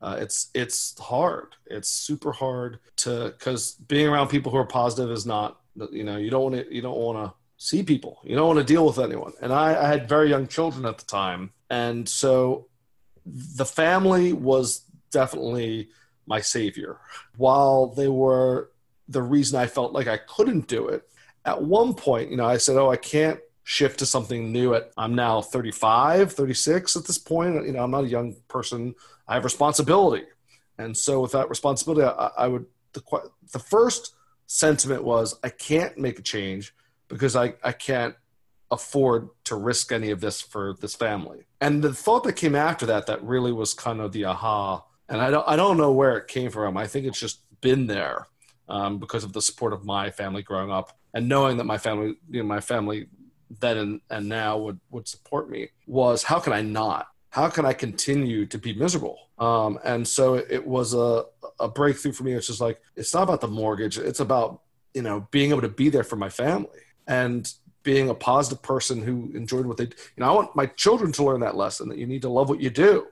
uh, 0.00 0.16
it's 0.18 0.50
it's 0.54 0.98
hard. 0.98 1.54
It's 1.66 1.88
super 1.88 2.32
hard 2.32 2.80
to 2.96 3.34
because 3.38 3.72
being 3.72 4.08
around 4.08 4.28
people 4.28 4.50
who 4.50 4.58
are 4.58 4.66
positive 4.66 5.10
is 5.10 5.24
not 5.26 5.60
you 5.90 6.04
know 6.04 6.16
you 6.16 6.30
don't 6.30 6.42
want 6.42 6.54
to 6.56 6.74
you 6.74 6.82
don't 6.82 6.98
want 6.98 7.24
to 7.24 7.34
see 7.56 7.82
people 7.84 8.18
you 8.24 8.34
don't 8.34 8.48
want 8.48 8.58
to 8.58 8.64
deal 8.64 8.84
with 8.84 8.98
anyone. 8.98 9.32
And 9.40 9.52
I, 9.52 9.80
I 9.80 9.86
had 9.86 10.08
very 10.08 10.28
young 10.28 10.48
children 10.48 10.86
at 10.86 10.98
the 10.98 11.04
time, 11.04 11.52
and 11.70 12.08
so 12.08 12.66
the 13.24 13.64
family 13.64 14.32
was 14.32 14.84
definitely 15.12 15.90
my 16.26 16.40
savior. 16.40 16.98
While 17.36 17.86
they 17.86 18.08
were 18.08 18.70
the 19.08 19.22
reason 19.22 19.60
I 19.60 19.66
felt 19.66 19.92
like 19.92 20.08
I 20.08 20.16
couldn't 20.16 20.66
do 20.66 20.88
it, 20.88 21.08
at 21.44 21.62
one 21.62 21.94
point, 21.94 22.30
you 22.30 22.36
know, 22.36 22.46
I 22.46 22.56
said, 22.56 22.76
"Oh, 22.76 22.90
I 22.90 22.96
can't 22.96 23.38
shift 23.64 23.98
to 24.00 24.06
something 24.06 24.52
new 24.52 24.74
at 24.74 24.90
i'm 24.96 25.14
now 25.14 25.40
35 25.40 26.32
36 26.32 26.96
at 26.96 27.04
this 27.04 27.18
point. 27.18 27.66
You 27.66 27.72
know 27.72 27.82
i'm 27.82 27.90
not 27.90 28.04
a 28.04 28.08
young 28.08 28.36
person. 28.48 28.94
I 29.28 29.34
have 29.34 29.44
responsibility. 29.44 30.24
And 30.78 30.96
so 30.96 31.20
with 31.20 31.32
that 31.32 31.48
responsibility 31.48 32.02
i, 32.02 32.30
I 32.36 32.48
would 32.48 32.66
the, 32.92 33.02
the 33.52 33.58
first 33.58 34.14
sentiment 34.46 35.04
was 35.04 35.38
i 35.42 35.48
can't 35.48 35.96
make 35.96 36.18
a 36.18 36.22
change 36.22 36.74
because 37.08 37.36
i, 37.36 37.54
I 37.62 37.72
can't 37.72 38.14
afford 38.70 39.28
to 39.44 39.54
risk 39.54 39.92
any 39.92 40.10
of 40.10 40.20
this 40.20 40.40
for 40.40 40.74
this 40.80 40.94
family. 40.94 41.44
And 41.60 41.84
the 41.84 41.92
thought 41.92 42.24
that 42.24 42.32
came 42.34 42.54
after 42.54 42.86
that 42.86 43.06
that 43.06 43.22
really 43.22 43.52
was 43.52 43.74
kind 43.74 44.00
of 44.00 44.12
the 44.12 44.24
aha. 44.24 44.82
And 45.08 45.20
i 45.20 45.30
don't, 45.30 45.46
I 45.46 45.56
don't 45.56 45.76
know 45.76 45.92
where 45.92 46.16
it 46.16 46.26
came 46.26 46.50
from. 46.50 46.76
I 46.76 46.86
think 46.86 47.06
it's 47.06 47.20
just 47.20 47.40
been 47.60 47.86
there 47.86 48.28
um, 48.68 48.98
because 48.98 49.24
of 49.24 49.32
the 49.32 49.42
support 49.42 49.72
of 49.72 49.84
my 49.84 50.10
family 50.10 50.42
growing 50.42 50.70
up 50.70 50.98
and 51.14 51.28
knowing 51.28 51.58
that 51.58 51.64
my 51.64 51.78
family 51.78 52.16
you 52.30 52.42
know 52.42 52.48
my 52.48 52.60
family 52.60 53.06
then 53.60 53.76
and, 53.78 54.00
and 54.10 54.28
now 54.28 54.58
would, 54.58 54.80
would 54.90 55.08
support 55.08 55.50
me 55.50 55.68
was 55.86 56.22
how 56.22 56.38
can 56.38 56.52
I 56.52 56.62
not? 56.62 57.08
How 57.30 57.48
can 57.48 57.64
I 57.64 57.72
continue 57.72 58.46
to 58.46 58.58
be 58.58 58.74
miserable? 58.74 59.18
Um, 59.38 59.78
and 59.84 60.06
so 60.06 60.34
it, 60.34 60.66
was 60.66 60.94
a, 60.94 61.24
a 61.58 61.68
breakthrough 61.68 62.12
for 62.12 62.24
me. 62.24 62.32
It's 62.32 62.46
just 62.46 62.60
like, 62.60 62.80
it's 62.94 63.14
not 63.14 63.22
about 63.22 63.40
the 63.40 63.48
mortgage. 63.48 63.98
It's 63.98 64.20
about, 64.20 64.60
you 64.94 65.02
know, 65.02 65.26
being 65.30 65.50
able 65.50 65.62
to 65.62 65.68
be 65.68 65.88
there 65.88 66.04
for 66.04 66.16
my 66.16 66.28
family 66.28 66.68
and 67.06 67.50
being 67.82 68.08
a 68.08 68.14
positive 68.14 68.62
person 68.62 69.02
who 69.02 69.32
enjoyed 69.34 69.66
what 69.66 69.76
they, 69.78 69.84
you 69.84 69.90
know, 70.18 70.30
I 70.30 70.32
want 70.32 70.54
my 70.54 70.66
children 70.66 71.10
to 71.12 71.24
learn 71.24 71.40
that 71.40 71.56
lesson 71.56 71.88
that 71.88 71.98
you 71.98 72.06
need 72.06 72.22
to 72.22 72.28
love 72.28 72.48
what 72.48 72.60
you 72.60 72.70
do 72.70 73.06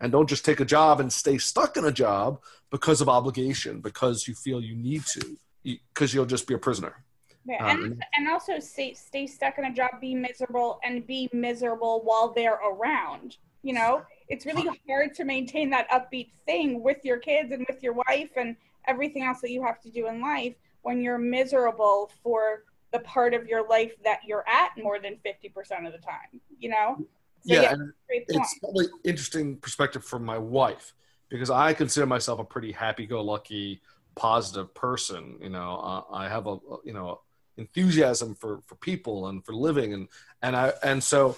and 0.00 0.12
don't 0.12 0.28
just 0.28 0.44
take 0.44 0.60
a 0.60 0.64
job 0.64 1.00
and 1.00 1.12
stay 1.12 1.38
stuck 1.38 1.76
in 1.76 1.84
a 1.84 1.92
job 1.92 2.40
because 2.70 3.00
of 3.00 3.08
obligation, 3.08 3.80
because 3.80 4.26
you 4.26 4.34
feel 4.34 4.60
you 4.60 4.74
need 4.74 5.04
to, 5.06 5.36
because 5.62 6.14
you'll 6.14 6.26
just 6.26 6.46
be 6.46 6.54
a 6.54 6.58
prisoner. 6.58 7.03
Yeah, 7.46 7.70
and, 7.70 7.84
um, 7.84 7.98
and 8.16 8.28
also 8.28 8.58
stay, 8.58 8.94
stay 8.94 9.26
stuck 9.26 9.58
in 9.58 9.66
a 9.66 9.74
job, 9.74 10.00
be 10.00 10.14
miserable, 10.14 10.80
and 10.82 11.06
be 11.06 11.28
miserable 11.32 12.00
while 12.04 12.32
they're 12.32 12.60
around. 12.66 13.36
You 13.62 13.74
know, 13.74 14.02
it's 14.28 14.46
really 14.46 14.68
hard 14.88 15.14
to 15.14 15.24
maintain 15.24 15.70
that 15.70 15.88
upbeat 15.90 16.30
thing 16.46 16.82
with 16.82 16.98
your 17.02 17.18
kids 17.18 17.52
and 17.52 17.66
with 17.68 17.82
your 17.82 17.94
wife 17.94 18.30
and 18.36 18.56
everything 18.86 19.22
else 19.22 19.40
that 19.40 19.50
you 19.50 19.62
have 19.64 19.80
to 19.80 19.90
do 19.90 20.08
in 20.08 20.20
life 20.20 20.54
when 20.82 21.00
you're 21.00 21.18
miserable 21.18 22.10
for 22.22 22.64
the 22.92 23.00
part 23.00 23.34
of 23.34 23.46
your 23.46 23.66
life 23.68 23.92
that 24.04 24.20
you're 24.26 24.44
at 24.48 24.70
more 24.76 24.98
than 25.00 25.16
50% 25.26 25.86
of 25.86 25.92
the 25.92 25.98
time, 25.98 26.40
you 26.58 26.68
know? 26.68 26.96
So, 26.98 27.06
yeah, 27.54 27.62
yeah 27.62 27.76
it's 28.08 28.58
probably 28.60 28.86
interesting 29.04 29.56
perspective 29.56 30.04
from 30.04 30.24
my 30.24 30.38
wife 30.38 30.94
because 31.28 31.50
I 31.50 31.72
consider 31.74 32.06
myself 32.06 32.38
a 32.40 32.44
pretty 32.44 32.72
happy-go-lucky, 32.72 33.82
positive 34.14 34.74
person. 34.74 35.38
You 35.40 35.50
know, 35.50 35.76
uh, 35.76 36.14
I 36.14 36.28
have 36.28 36.46
a, 36.46 36.58
you 36.84 36.92
know, 36.92 37.20
enthusiasm 37.56 38.34
for 38.34 38.60
for 38.66 38.74
people 38.76 39.28
and 39.28 39.44
for 39.44 39.54
living 39.54 39.94
and 39.94 40.08
and 40.42 40.56
I 40.56 40.72
and 40.82 41.02
so 41.02 41.36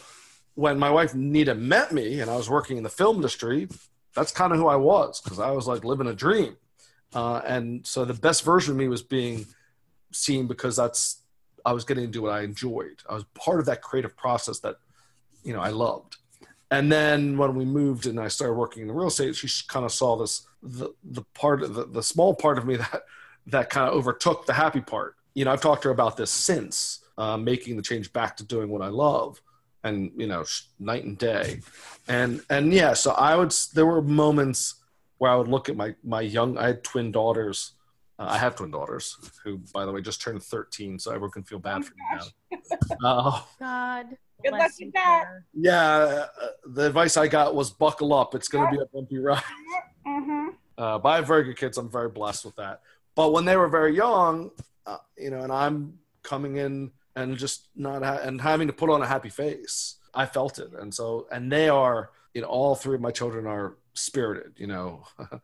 when 0.55 0.79
my 0.79 0.91
wife 0.91 1.15
Nita 1.15 1.55
met 1.55 1.93
me 1.93 2.21
and 2.21 2.31
I 2.31 2.37
was 2.37 2.49
working 2.49 2.79
in 2.79 2.83
the 2.83 2.89
film 2.89 3.17
industry, 3.17 3.69
that's 4.15 4.33
kind 4.33 4.53
of 4.53 4.59
who 4.59 4.67
I 4.67 4.77
was 4.77 5.21
because 5.21 5.39
I 5.39 5.51
was 5.51 5.67
like 5.69 5.85
living 5.85 6.07
a 6.07 6.15
dream. 6.15 6.57
Uh, 7.15 7.43
and 7.47 7.87
so 7.87 8.05
the 8.05 8.15
best 8.15 8.43
version 8.43 8.73
of 8.73 8.79
me 8.79 8.89
was 8.89 9.03
being 9.03 9.47
seen 10.13 10.47
because 10.47 10.75
that's 10.75 11.23
I 11.65 11.73
was 11.73 11.85
getting 11.85 12.05
to 12.05 12.11
do 12.11 12.23
what 12.23 12.33
I 12.33 12.41
enjoyed. 12.43 13.03
I 13.09 13.15
was 13.15 13.25
part 13.35 13.61
of 13.61 13.67
that 13.67 13.83
creative 13.83 14.17
process 14.17 14.59
that 14.61 14.77
you 15.45 15.53
know 15.53 15.61
I 15.61 15.69
loved. 15.69 16.17
And 16.71 16.91
then 16.91 17.39
when 17.39 17.55
we 17.55 17.65
moved 17.65 18.07
and 18.07 18.19
I 18.19 18.29
started 18.29 18.55
working 18.55 18.83
in 18.83 18.91
real 18.91 19.09
estate, 19.09 19.37
she 19.37 19.49
kind 19.69 19.85
of 19.85 19.93
saw 19.93 20.17
this 20.17 20.47
the 20.63 20.95
the 21.05 21.23
part 21.35 21.63
of 21.63 21.75
the, 21.75 21.85
the 21.85 22.03
small 22.03 22.35
part 22.35 22.57
of 22.57 22.67
me 22.67 22.77
that 22.85 23.03
that 23.49 23.71
kind 23.71 23.89
of 23.89 23.95
overtook 23.95 24.47
the 24.47 24.55
happy 24.55 24.81
part 24.81 25.16
you 25.37 25.45
know, 25.45 25.53
I've 25.53 25.61
talked 25.61 25.83
to 25.83 25.89
her 25.89 25.93
about 25.93 26.17
this 26.17 26.31
since 26.31 27.05
uh, 27.19 27.37
making 27.37 27.77
the 27.77 27.83
change 27.83 28.11
back 28.13 28.39
to 28.39 28.45
doing 28.45 28.71
what 28.71 28.81
I 28.81 28.89
love, 28.89 29.41
and 29.85 30.11
you 30.17 30.27
know, 30.27 30.45
night 30.81 31.05
and 31.05 31.19
day, 31.19 31.61
and 32.09 32.41
and 32.49 32.73
yeah, 32.73 32.95
so 32.95 33.13
I 33.13 33.37
would. 33.37 33.55
There 33.75 33.85
were 33.85 34.01
moments 34.01 34.77
where 35.19 35.31
I 35.31 35.37
would 35.37 35.47
look 35.47 35.69
at 35.69 35.77
my 35.77 35.95
my 36.03 36.23
young. 36.23 36.57
I 36.57 36.69
had 36.69 36.83
twin 36.83 37.13
daughters. 37.13 37.73
Uh, 38.19 38.29
I 38.31 38.39
have 38.39 38.57
twin 38.57 38.71
daughters 38.71 39.15
who, 39.45 39.59
by 39.75 39.85
the 39.85 39.93
way, 39.93 40.01
just 40.01 40.23
turned 40.23 40.43
13, 40.43 40.99
so 40.99 41.11
everyone 41.11 41.33
can 41.33 41.43
feel 41.43 41.59
bad 41.59 41.85
for 41.85 41.93
me 41.93 42.19
now. 42.19 42.59
Uh, 43.05 43.43
God. 43.61 44.07
Good 44.43 44.53
luck 44.53 44.71
with 44.81 44.93
that. 44.95 45.25
Yeah, 45.53 46.27
uh, 46.41 46.47
the 46.67 46.87
advice 46.87 47.17
I 47.17 47.29
got 47.29 47.55
was 47.55 47.71
buckle 47.71 48.15
up. 48.15 48.35
It's 48.35 48.49
going 48.49 48.71
to 48.71 48.77
be 48.77 48.83
a 48.83 48.87
bumpy 48.87 49.19
ride. 49.19 49.43
Mm-hmm. 50.07 50.49
Uh, 50.79 50.99
but 50.99 51.09
I 51.09 51.17
have 51.17 51.27
very 51.27 51.45
good 51.45 51.57
kids. 51.57 51.79
I'm 51.79 51.91
very 51.91 52.09
blessed 52.09 52.45
with 52.45 52.57
that. 52.57 52.81
But 53.15 53.33
when 53.33 53.45
they 53.45 53.57
were 53.57 53.69
very 53.69 53.95
young, 53.95 54.51
uh, 54.87 54.99
you 55.19 55.31
know, 55.31 55.41
and 55.41 55.53
I'm 55.53 55.99
coming 56.23 56.57
in 56.57 56.91
and 57.15 57.37
just 57.37 57.69
not 57.75 58.03
ha- 58.03 58.21
and 58.23 58.41
having 58.41 58.67
to 58.67 58.73
put 58.73 58.91
on 58.91 59.03
a 59.03 59.07
happy 59.07 59.31
face. 59.31 59.97
I 60.15 60.27
felt 60.27 60.59
it, 60.59 60.71
and 60.79 60.95
so 60.95 61.27
and 61.31 61.51
they 61.51 61.69
are, 61.69 62.11
you 62.35 62.43
know, 62.43 62.49
all 62.49 62.75
three 62.75 62.95
of 62.95 63.01
my 63.01 63.11
children 63.11 63.47
are 63.47 63.77
spirited, 63.95 64.55
you 64.57 64.67
know, 64.67 65.05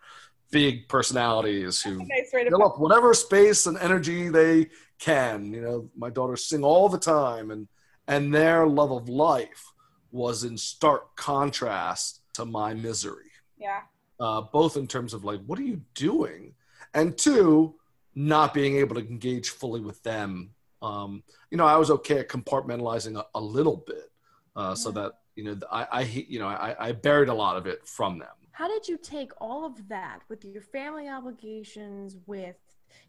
big 0.50 0.88
personalities 0.88 1.82
who 1.82 1.98
nice 1.98 2.30
fill 2.30 2.64
up 2.64 2.78
whatever 2.78 3.14
space 3.14 3.66
and 3.66 3.78
energy 3.78 4.28
they 4.28 4.68
can. 4.98 5.52
You 5.52 5.60
know, 5.60 5.90
my 5.96 6.10
daughters 6.10 6.46
sing 6.46 6.64
all 6.64 6.88
the 6.88 6.98
time, 6.98 7.50
and 7.50 7.68
and 8.08 8.34
their 8.34 8.66
love 8.66 8.92
of 8.92 9.08
life 9.08 9.72
was 10.10 10.44
in 10.44 10.56
stark 10.56 11.16
contrast 11.16 12.20
to 12.34 12.44
my 12.44 12.74
misery. 12.74 13.30
Yeah. 13.58 13.80
Uh, 14.20 14.42
both 14.42 14.76
in 14.76 14.86
terms 14.86 15.14
of 15.14 15.24
like, 15.24 15.40
what 15.46 15.58
are 15.58 15.64
you 15.64 15.80
doing? 15.94 16.54
And 16.94 17.16
two, 17.16 17.74
not 18.14 18.54
being 18.54 18.76
able 18.76 18.94
to 18.96 19.00
engage 19.00 19.50
fully 19.50 19.80
with 19.80 20.02
them. 20.02 20.50
Um, 20.80 21.22
you 21.50 21.56
know, 21.56 21.66
I 21.66 21.76
was 21.76 21.90
okay 21.90 22.18
at 22.18 22.28
compartmentalizing 22.28 23.18
a, 23.18 23.24
a 23.34 23.40
little 23.40 23.84
bit, 23.86 24.10
uh, 24.56 24.74
so 24.74 24.90
that 24.90 25.12
you 25.36 25.44
know, 25.44 25.56
I, 25.70 25.86
I 25.90 26.00
you 26.02 26.38
know, 26.38 26.48
I, 26.48 26.74
I 26.78 26.92
buried 26.92 27.28
a 27.28 27.34
lot 27.34 27.56
of 27.56 27.66
it 27.66 27.86
from 27.86 28.18
them. 28.18 28.28
How 28.52 28.68
did 28.68 28.86
you 28.86 28.98
take 28.98 29.32
all 29.40 29.64
of 29.64 29.88
that 29.88 30.20
with 30.28 30.44
your 30.44 30.62
family 30.62 31.08
obligations, 31.08 32.16
with 32.26 32.56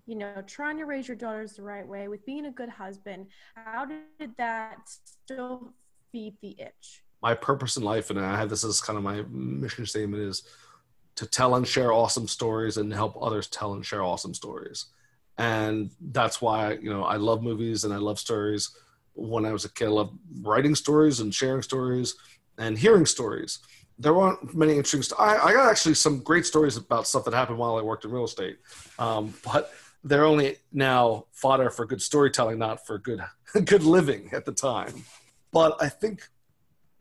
you 0.06 0.16
know, 0.16 0.42
trying 0.48 0.78
to 0.78 0.86
raise 0.86 1.08
your 1.08 1.18
daughters 1.18 1.54
the 1.54 1.64
right 1.64 1.88
way, 1.88 2.08
with 2.08 2.26
being 2.26 2.46
a 2.46 2.52
good 2.52 2.70
husband? 2.70 3.28
How 3.56 3.86
did 3.86 4.38
that 4.38 4.78
still 4.86 5.74
feed 6.12 6.36
the 6.42 6.56
itch? 6.60 7.04
My 7.22 7.34
purpose 7.34 7.78
in 7.78 7.84
life, 7.84 8.10
and 8.10 8.20
I 8.20 8.38
have 8.38 8.50
this 8.50 8.64
as 8.64 8.82
kind 8.82 8.98
of 8.98 9.04
my 9.04 9.24
mission 9.30 9.86
statement, 9.86 10.24
is 10.24 10.44
to 11.16 11.26
tell 11.26 11.56
and 11.56 11.68
share 11.68 11.92
awesome 11.92 12.28
stories 12.28 12.78
and 12.78 12.92
help 12.92 13.16
others 13.22 13.48
tell 13.48 13.74
and 13.74 13.86
share 13.86 14.04
awesome 14.04 14.34
stories. 14.34 14.88
And 15.38 15.92
that's 16.00 16.42
why, 16.42 16.74
you 16.74 16.92
know, 16.92 17.04
I 17.04 17.16
love 17.18 17.42
movies 17.42 17.84
and 17.84 17.94
I 17.94 17.98
love 17.98 18.20
stories. 18.20 18.76
When 19.14 19.46
I 19.46 19.52
was 19.52 19.66
a 19.66 19.72
kid, 19.72 19.88
I 19.88 19.92
loved 19.92 20.18
writing 20.42 20.76
stories 20.76 21.20
and 21.20 21.34
sharing 21.34 21.62
stories. 21.62 22.16
and 22.58 22.78
hearing 22.78 23.06
stories. 23.06 23.60
There 23.98 24.14
weren't 24.14 24.56
many 24.56 24.74
interesting. 24.74 25.02
St- 25.02 25.20
I, 25.20 25.38
I 25.38 25.54
got 25.54 25.70
actually 25.70 25.96
some 25.96 26.20
great 26.20 26.46
stories 26.46 26.78
about 26.78 27.08
stuff 27.08 27.26
that 27.26 27.34
happened 27.34 27.58
while 27.58 27.78
I 27.78 27.82
worked 27.82 28.06
in 28.06 28.12
real 28.12 28.26
estate, 28.26 28.58
um, 29.00 29.34
but 29.44 29.72
they're 30.04 30.26
only 30.26 30.58
now 30.72 31.26
fodder 31.32 31.70
for 31.70 31.86
good 31.86 32.02
storytelling, 32.02 32.60
not 32.60 32.86
for 32.86 32.98
good 32.98 33.24
good 33.66 33.84
living 33.84 34.30
at 34.34 34.46
the 34.46 34.52
time. 34.52 35.04
But 35.52 35.78
I 35.82 35.90
think 35.90 36.28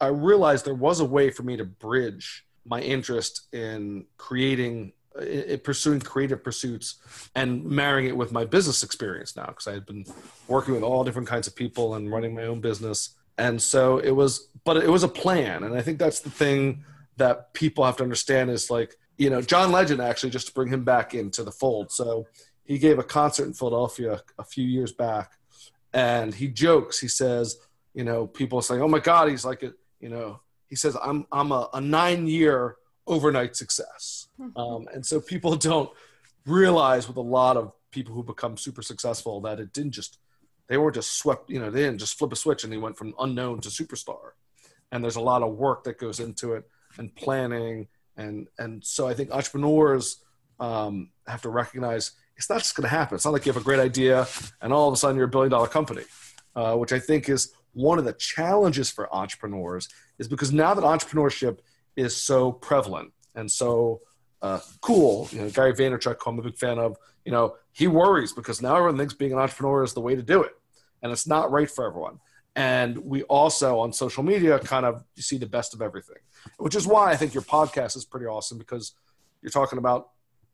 I 0.01 0.09
realized 0.09 0.65
there 0.65 0.75
was 0.75 1.01
a 1.01 1.05
way 1.05 1.31
for 1.31 1.43
me 1.43 1.57
to 1.57 1.65
bridge 1.65 2.45
my 2.65 2.81
interest 2.81 3.53
in 3.53 4.07
creating, 4.17 4.93
in 5.21 5.59
pursuing 5.61 6.01
creative 6.01 6.43
pursuits, 6.43 6.97
and 7.35 7.65
marrying 7.65 8.09
it 8.09 8.17
with 8.17 8.33
my 8.33 8.45
business 8.45 8.83
experience 8.83 9.37
now 9.37 9.47
because 9.47 9.67
I 9.67 9.75
had 9.75 9.87
been 9.87 10.05
working 10.49 10.75
with 10.75 10.83
all 10.83 11.05
different 11.05 11.29
kinds 11.29 11.47
of 11.47 11.57
people 11.57 11.95
and 11.95 12.11
running 12.11 12.35
my 12.35 12.45
own 12.45 12.61
business, 12.61 13.17
and 13.39 13.61
so 13.61 13.99
it 13.99 14.13
was. 14.13 14.49
But 14.65 14.77
it 14.79 14.89
was 14.89 15.03
a 15.03 15.09
plan, 15.09 15.65
and 15.65 15.75
I 15.75 15.83
think 15.83 15.99
that's 15.99 16.21
the 16.21 16.31
thing 16.31 16.85
that 17.17 17.53
people 17.53 17.85
have 17.85 17.97
to 17.99 18.03
understand 18.03 18.51
is 18.51 18.71
like 18.71 18.97
you 19.19 19.31
know 19.31 19.43
John 19.43 19.73
Legend 19.73 20.01
actually 20.01 20.31
just 20.31 20.49
to 20.49 20.55
bring 20.55 20.69
him 20.69 20.85
back 20.85 21.15
into 21.15 21.43
the 21.43 21.53
fold. 21.53 21.91
So 21.91 22.27
he 22.65 22.79
gave 22.79 22.99
a 22.99 23.05
concert 23.05 23.45
in 23.45 23.53
Philadelphia 23.53 24.23
a 24.39 24.45
few 24.45 24.65
years 24.65 24.93
back, 24.93 25.33
and 25.93 26.35
he 26.35 26.49
jokes. 26.49 27.01
He 27.01 27.09
says, 27.09 27.59
you 27.95 28.05
know, 28.05 28.27
people 28.27 28.63
saying, 28.63 28.81
"Oh 28.81 28.89
my 28.89 29.01
God, 29.01 29.29
he's 29.29 29.45
like 29.45 29.63
a," 29.63 29.73
you 30.01 30.09
know, 30.09 30.41
he 30.73 30.77
says, 30.77 30.97
"I'm 31.03 31.27
I'm 31.31 31.53
a, 31.53 31.69
a 31.75 31.83
nine 31.83 32.27
year 32.27 32.77
overnight 33.07 33.57
success," 33.57 34.29
um, 34.57 34.89
and 34.95 35.05
so 35.05 35.21
people 35.21 35.55
don't 35.55 35.91
realize 36.47 37.07
with 37.09 37.19
a 37.19 37.29
lot 37.39 37.59
of 37.59 37.73
people 37.91 38.15
who 38.15 38.23
become 38.23 38.57
super 38.57 38.81
successful 38.81 39.43
that 39.43 39.61
it 39.61 39.75
didn't 39.75 39.91
just 39.91 40.17
they 40.69 40.79
weren't 40.79 40.95
just 40.95 41.19
swept, 41.19 41.51
you 41.51 41.61
know, 41.61 41.71
they 41.71 41.83
didn't 41.83 41.99
just 41.99 42.19
flip 42.19 42.33
a 42.33 42.37
switch 42.37 42.65
and 42.65 42.73
they 42.73 42.79
went 42.79 42.97
from 42.97 43.13
unknown 43.21 43.61
to 43.61 43.69
superstar. 43.69 44.31
And 44.91 45.05
there's 45.05 45.17
a 45.17 45.21
lot 45.21 45.43
of 45.43 45.57
work 45.57 45.85
that 45.85 45.99
goes 45.99 46.21
into 46.21 46.55
it 46.55 46.67
and 46.97 47.15
planning 47.15 47.89
and 48.17 48.49
and 48.59 48.83
so 48.83 49.07
I 49.07 49.13
think 49.13 49.31
entrepreneurs 49.31 50.25
um, 50.59 51.11
have 51.27 51.43
to 51.43 51.51
recognize 51.51 52.13
it's 52.39 52.49
not 52.49 52.61
just 52.61 52.75
going 52.77 52.85
to 52.85 52.97
happen. 52.97 53.17
It's 53.17 53.27
not 53.27 53.35
like 53.35 53.45
you 53.45 53.53
have 53.53 53.61
a 53.61 53.65
great 53.65 53.81
idea 53.81 54.27
and 54.63 54.73
all 54.73 54.89
of 54.89 54.95
a 54.95 54.97
sudden 54.97 55.17
you're 55.17 55.27
a 55.27 55.37
billion 55.37 55.51
dollar 55.51 55.69
company, 55.69 56.05
uh, 56.57 56.77
which 56.77 56.95
I 56.95 56.99
think 56.99 57.29
is 57.29 57.53
one 57.73 57.99
of 57.99 58.05
the 58.05 58.13
challenges 58.13 58.91
for 58.91 59.13
entrepreneurs 59.15 59.89
is 60.19 60.29
because 60.29 60.53
now 60.53 60.75
that 60.75 60.85
entrepreneurship 60.85 61.59
is 61.97 62.17
so 62.17 62.53
prevalent 62.53 63.13
and 63.35 63.51
so 63.51 64.01
uh, 64.43 64.61
cool, 64.81 65.29
you 65.33 65.41
know, 65.41 65.51
Gary 65.51 65.73
Vaynerchuk, 65.73 66.17
who 66.23 66.31
I'm 66.31 66.39
a 66.39 66.43
big 66.43 66.57
fan 66.57 66.79
of, 66.79 66.97
you 67.25 67.33
know, 67.33 67.55
he 67.73 67.87
worries 67.87 68.33
because 68.33 68.61
now 68.61 68.77
everyone 68.77 68.99
thinks 68.99 69.15
being 69.15 69.33
an 69.33 69.39
entrepreneur 69.39 69.85
is 69.85 69.95
the 69.95 70.01
way 70.01 70.17
to 70.17 70.23
do 70.23 70.43
it. 70.43 70.53
And 71.03 71.13
it's 71.13 71.27
not 71.27 71.51
right 71.51 71.71
for 71.71 71.87
everyone. 71.87 72.19
And 72.55 72.99
we 72.99 73.23
also 73.25 73.79
on 73.79 73.93
social 73.93 74.23
media 74.23 74.59
kind 74.59 74.85
of 74.85 75.05
you 75.15 75.23
see 75.23 75.39
the 75.39 75.47
best 75.47 75.75
of 75.75 75.81
everything, 75.81 76.19
which 76.59 76.75
is 76.75 76.87
why 76.87 77.11
I 77.11 77.17
think 77.17 77.35
your 77.35 77.43
podcast 77.43 77.97
is 77.97 78.05
pretty 78.05 78.27
awesome 78.27 78.59
because 78.59 78.93
you're 79.41 79.51
talking 79.51 79.79
about 79.79 80.11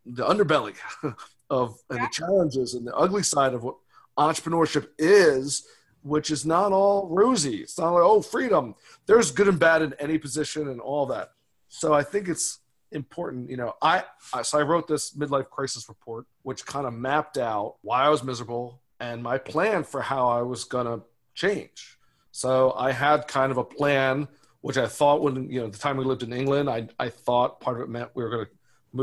the 0.07 0.25
underbelly 0.25 0.77
of 1.51 1.79
and 1.91 2.01
the 2.01 2.09
challenges 2.13 2.75
and 2.75 2.87
the 2.87 2.95
ugly 2.95 3.23
side 3.23 3.53
of 3.53 3.65
what 3.65 3.77
entrepreneurship 4.17 4.89
is, 4.99 5.67
which 6.03 6.31
is 6.31 6.47
not 6.47 6.73
all 6.73 7.09
rosy. 7.09 7.57
It's 7.57 7.79
not 7.79 7.91
like 7.93 8.03
oh 8.03 8.23
freedom. 8.23 8.75
There's 9.07 9.31
good 9.31 9.49
and 9.49 9.59
bad 9.59 9.83
in 9.83 9.95
any 9.95 10.19
position 10.19 10.69
and 10.69 10.81
all 10.81 11.07
that. 11.07 11.31
So 11.69 11.93
I 11.93 12.03
think 12.03 12.29
it's 12.29 12.61
important. 12.93 13.51
You 13.51 13.57
know, 13.57 13.75
I, 13.83 14.05
I 14.33 14.43
so 14.43 14.59
I 14.59 14.63
wrote 14.63 14.89
this 14.89 15.15
midlife 15.15 15.51
crisis 15.51 15.89
report, 15.89 16.27
which 16.43 16.67
kind 16.67 16.87
of 16.87 16.95
mapped 16.95 17.39
out 17.39 17.77
why 17.83 18.03
I 18.05 18.09
was 18.09 18.23
miserable 18.23 18.81
and 19.01 19.23
my 19.23 19.39
plan 19.39 19.85
for 19.85 20.01
how 20.01 20.29
I 20.29 20.43
was 20.43 20.65
gonna 20.65 21.01
change. 21.35 21.99
So 22.31 22.73
I 22.77 22.93
had 22.93 23.29
kind 23.29 23.51
of 23.51 23.59
a 23.59 23.65
plan, 23.65 24.29
which 24.61 24.77
I 24.77 24.87
thought 24.87 25.23
when 25.23 25.51
you 25.51 25.61
know 25.61 25.69
the 25.69 25.79
time 25.79 25.97
we 25.97 26.05
lived 26.05 26.23
in 26.23 26.33
England, 26.33 26.69
I 26.71 26.89
I 26.99 27.09
thought 27.11 27.61
part 27.61 27.77
of 27.77 27.83
it 27.83 27.91
meant 27.91 28.11
we 28.15 28.23
were 28.23 28.31
gonna 28.31 28.49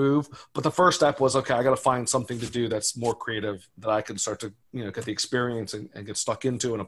move. 0.02 0.24
But 0.54 0.64
the 0.64 0.72
first 0.72 0.98
step 1.00 1.20
was 1.20 1.36
okay, 1.36 1.56
I 1.56 1.64
got 1.64 1.72
to 1.72 1.86
find 1.92 2.08
something 2.08 2.40
to 2.40 2.50
do 2.60 2.68
that's 2.68 2.96
more 2.98 3.16
creative 3.16 3.68
that 3.80 3.90
I 3.90 4.02
can 4.02 4.18
start 4.18 4.40
to 4.42 4.54
you 4.72 4.84
know 4.84 4.92
get 4.92 5.06
the 5.06 5.12
experience 5.12 5.74
and, 5.74 5.90
and 5.96 6.06
get 6.06 6.18
stuck 6.18 6.46
into 6.46 6.76
and 6.76 6.88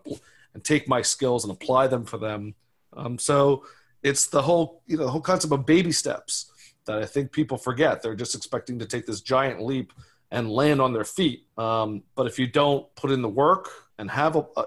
and 0.54 0.64
take 0.64 0.88
my 0.88 1.02
skills 1.02 1.44
and 1.44 1.52
apply 1.52 1.88
them 1.88 2.04
for 2.06 2.18
them. 2.18 2.56
Um, 2.94 3.18
so 3.18 3.66
it's 4.04 4.28
the 4.28 4.42
whole 4.42 4.82
you 4.86 4.98
know 4.98 5.06
the 5.06 5.12
whole 5.12 5.28
concept 5.32 5.54
of 5.54 5.66
baby 5.66 5.92
steps 5.92 6.52
that 6.86 6.98
I 7.04 7.06
think 7.06 7.32
people 7.32 7.58
forget. 7.58 8.02
They're 8.02 8.16
just 8.16 8.36
expecting 8.36 8.80
to 8.80 8.86
take 8.86 9.06
this 9.06 9.22
giant 9.22 9.62
leap 9.62 9.94
and 10.32 10.50
land 10.52 10.82
on 10.82 10.94
their 10.94 11.04
feet. 11.04 11.46
Um, 11.58 12.04
but 12.16 12.28
if 12.28 12.40
you 12.40 12.48
don't 12.48 12.84
put 12.96 13.12
in 13.12 13.22
the 13.22 13.30
work 13.30 13.70
and 13.98 14.10
have 14.10 14.36
a, 14.36 14.46
a, 14.58 14.66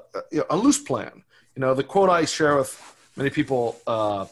a, 0.51 0.57
loose 0.57 0.79
plan, 0.79 1.23
you 1.55 1.61
know 1.61 1.75
the 1.75 1.85
quote 1.85 2.11
I 2.11 2.25
share 2.25 2.57
with 2.57 2.73
many 3.17 3.31
people 3.31 3.79
uh, 3.87 4.27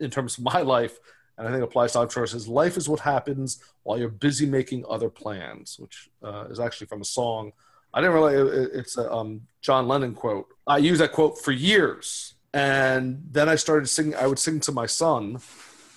in 0.00 0.10
terms 0.10 0.38
of 0.38 0.44
my 0.44 0.60
life 0.62 0.98
and 1.36 1.48
I 1.48 1.50
think 1.50 1.64
applies 1.64 1.92
to 1.92 1.98
entrepreneurs 1.98 2.48
life 2.48 2.76
is 2.76 2.88
what 2.88 3.00
happens 3.00 3.62
while 3.82 3.98
you're 3.98 4.08
busy 4.08 4.46
making 4.46 4.84
other 4.88 5.10
plans, 5.10 5.78
which 5.78 6.08
uh, 6.22 6.44
is 6.50 6.60
actually 6.60 6.86
from 6.86 7.00
a 7.00 7.04
song. 7.04 7.52
I 7.92 8.00
didn't 8.00 8.14
really, 8.14 8.34
it's 8.72 8.96
a 8.96 9.12
um, 9.12 9.42
John 9.60 9.88
Lennon 9.88 10.14
quote. 10.14 10.48
I 10.66 10.78
used 10.78 11.00
that 11.00 11.12
quote 11.12 11.38
for 11.38 11.52
years. 11.52 12.34
And 12.54 13.20
then 13.32 13.48
I 13.48 13.56
started 13.56 13.88
singing, 13.88 14.14
I 14.14 14.28
would 14.28 14.38
sing 14.38 14.60
to 14.60 14.72
my 14.72 14.86
son, 14.86 15.40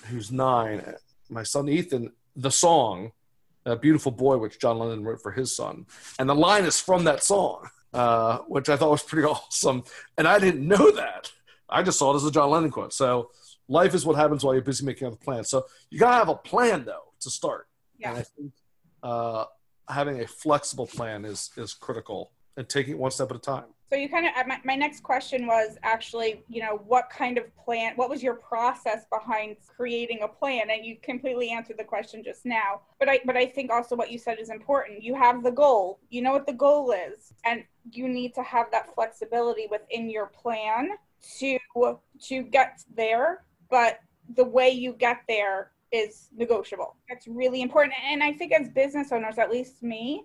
who's 0.06 0.32
nine, 0.32 0.94
my 1.30 1.44
son 1.44 1.68
Ethan, 1.68 2.12
the 2.34 2.50
song, 2.50 3.12
A 3.64 3.76
Beautiful 3.76 4.10
Boy, 4.10 4.38
which 4.38 4.58
John 4.58 4.80
Lennon 4.80 5.04
wrote 5.04 5.22
for 5.22 5.30
his 5.30 5.54
son. 5.54 5.86
And 6.18 6.28
the 6.28 6.34
line 6.34 6.64
is 6.64 6.80
from 6.80 7.04
that 7.04 7.22
song, 7.22 7.68
uh, 7.94 8.38
which 8.48 8.68
I 8.68 8.76
thought 8.76 8.90
was 8.90 9.04
pretty 9.04 9.26
awesome. 9.28 9.84
And 10.16 10.26
I 10.26 10.40
didn't 10.40 10.66
know 10.66 10.90
that. 10.90 11.30
I 11.68 11.84
just 11.84 11.98
saw 11.98 12.12
it 12.12 12.16
as 12.16 12.24
a 12.24 12.32
John 12.32 12.50
Lennon 12.50 12.72
quote. 12.72 12.92
So 12.92 13.30
life 13.68 13.94
is 13.94 14.04
what 14.04 14.16
happens 14.16 14.44
while 14.44 14.54
you're 14.54 14.62
busy 14.62 14.84
making 14.84 15.06
other 15.06 15.16
plans. 15.16 15.50
So 15.50 15.66
you 15.90 15.98
got 15.98 16.10
to 16.10 16.16
have 16.16 16.28
a 16.28 16.34
plan 16.34 16.84
though 16.84 17.12
to 17.20 17.30
start. 17.30 17.68
Yeah. 17.98 18.10
And 18.10 18.18
I 18.18 18.22
think 18.22 18.52
uh, 19.02 19.44
having 19.88 20.20
a 20.20 20.26
flexible 20.26 20.86
plan 20.86 21.24
is 21.24 21.50
is 21.56 21.74
critical 21.74 22.32
and 22.56 22.68
taking 22.68 22.94
it 22.94 22.98
one 22.98 23.10
step 23.10 23.30
at 23.30 23.36
a 23.36 23.40
time. 23.40 23.66
So 23.90 23.96
you 23.96 24.10
kind 24.10 24.26
of 24.26 24.46
my, 24.46 24.60
my 24.64 24.74
next 24.74 25.02
question 25.02 25.46
was 25.46 25.78
actually, 25.82 26.42
you 26.48 26.60
know, 26.60 26.82
what 26.86 27.08
kind 27.08 27.38
of 27.38 27.44
plan? 27.56 27.94
What 27.96 28.10
was 28.10 28.22
your 28.22 28.34
process 28.34 29.06
behind 29.10 29.56
creating 29.66 30.20
a 30.22 30.28
plan? 30.28 30.68
And 30.70 30.84
you 30.84 30.98
completely 31.02 31.50
answered 31.50 31.78
the 31.78 31.84
question 31.84 32.22
just 32.22 32.44
now. 32.44 32.82
But 32.98 33.08
I 33.08 33.20
but 33.24 33.36
I 33.36 33.46
think 33.46 33.70
also 33.70 33.96
what 33.96 34.10
you 34.10 34.18
said 34.18 34.38
is 34.38 34.50
important. 34.50 35.02
You 35.02 35.14
have 35.14 35.42
the 35.42 35.50
goal. 35.50 36.00
You 36.10 36.20
know 36.20 36.32
what 36.32 36.46
the 36.46 36.52
goal 36.52 36.92
is, 36.92 37.32
and 37.46 37.64
you 37.90 38.08
need 38.08 38.34
to 38.34 38.42
have 38.42 38.70
that 38.72 38.94
flexibility 38.94 39.68
within 39.70 40.10
your 40.10 40.26
plan 40.26 40.90
to 41.38 41.58
to 42.24 42.42
get 42.42 42.82
there 42.94 43.44
but 43.70 44.00
the 44.36 44.44
way 44.44 44.70
you 44.70 44.92
get 44.92 45.22
there 45.28 45.72
is 45.92 46.28
negotiable. 46.36 46.96
That's 47.08 47.26
really 47.26 47.62
important. 47.62 47.94
And 48.04 48.22
I 48.22 48.32
think 48.32 48.52
as 48.52 48.68
business 48.68 49.12
owners, 49.12 49.38
at 49.38 49.50
least 49.50 49.82
me, 49.82 50.24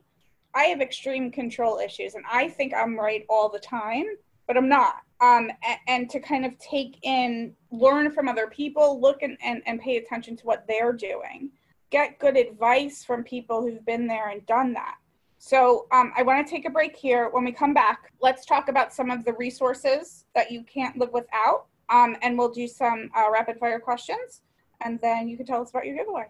I 0.54 0.66
have 0.66 0.82
extreme 0.82 1.32
control 1.32 1.80
issues 1.80 2.16
and 2.16 2.26
I 2.32 2.50
think 2.50 2.74
I'm 2.74 3.00
right 3.00 3.26
all 3.30 3.50
the 3.50 3.60
time, 3.60 4.06
but 4.48 4.58
I'm 4.58 4.70
not. 4.70 4.98
Um, 5.22 5.52
and, 5.88 6.10
to 6.10 6.20
kind 6.20 6.46
of 6.46 6.58
take 6.60 6.98
in, 7.04 7.56
learn 7.72 8.12
from 8.12 8.28
other 8.28 8.48
people, 8.48 9.00
look 9.00 9.24
and, 9.24 9.38
and, 9.42 9.62
and 9.66 9.80
pay 9.80 9.96
attention 9.96 10.36
to 10.36 10.46
what 10.46 10.66
they're 10.68 10.92
doing, 10.92 11.50
get 11.92 12.20
good 12.20 12.36
advice 12.36 13.06
from 13.06 13.24
people 13.24 13.62
who've 13.62 13.86
been 13.86 14.06
there 14.06 14.30
and 14.30 14.46
done 14.46 14.74
that. 14.74 14.96
So 15.38 15.88
um, 15.92 16.12
I 16.18 16.24
want 16.24 16.46
to 16.46 16.52
take 16.52 16.66
a 16.66 16.70
break 16.70 16.96
here. 16.96 17.30
When 17.30 17.46
we 17.46 17.54
come 17.54 17.74
back, 17.74 18.12
let's 18.22 18.46
talk 18.46 18.68
about 18.68 18.94
some 18.94 19.10
of 19.10 19.24
the 19.24 19.34
resources 19.34 20.26
that 20.36 20.52
you 20.52 20.64
can't 20.64 20.98
live 20.98 21.14
without 21.14 21.68
um, 21.90 22.16
and 22.22 22.38
we'll 22.38 22.52
do 22.52 22.68
some 22.68 23.10
uh, 23.16 23.30
rapid 23.32 23.58
fire 23.60 23.80
questions, 23.80 24.42
and 24.82 25.00
then 25.02 25.28
you 25.28 25.38
can 25.38 25.46
tell 25.46 25.62
us 25.62 25.70
about 25.70 25.86
your 25.86 25.96
giveaway. 25.96 26.26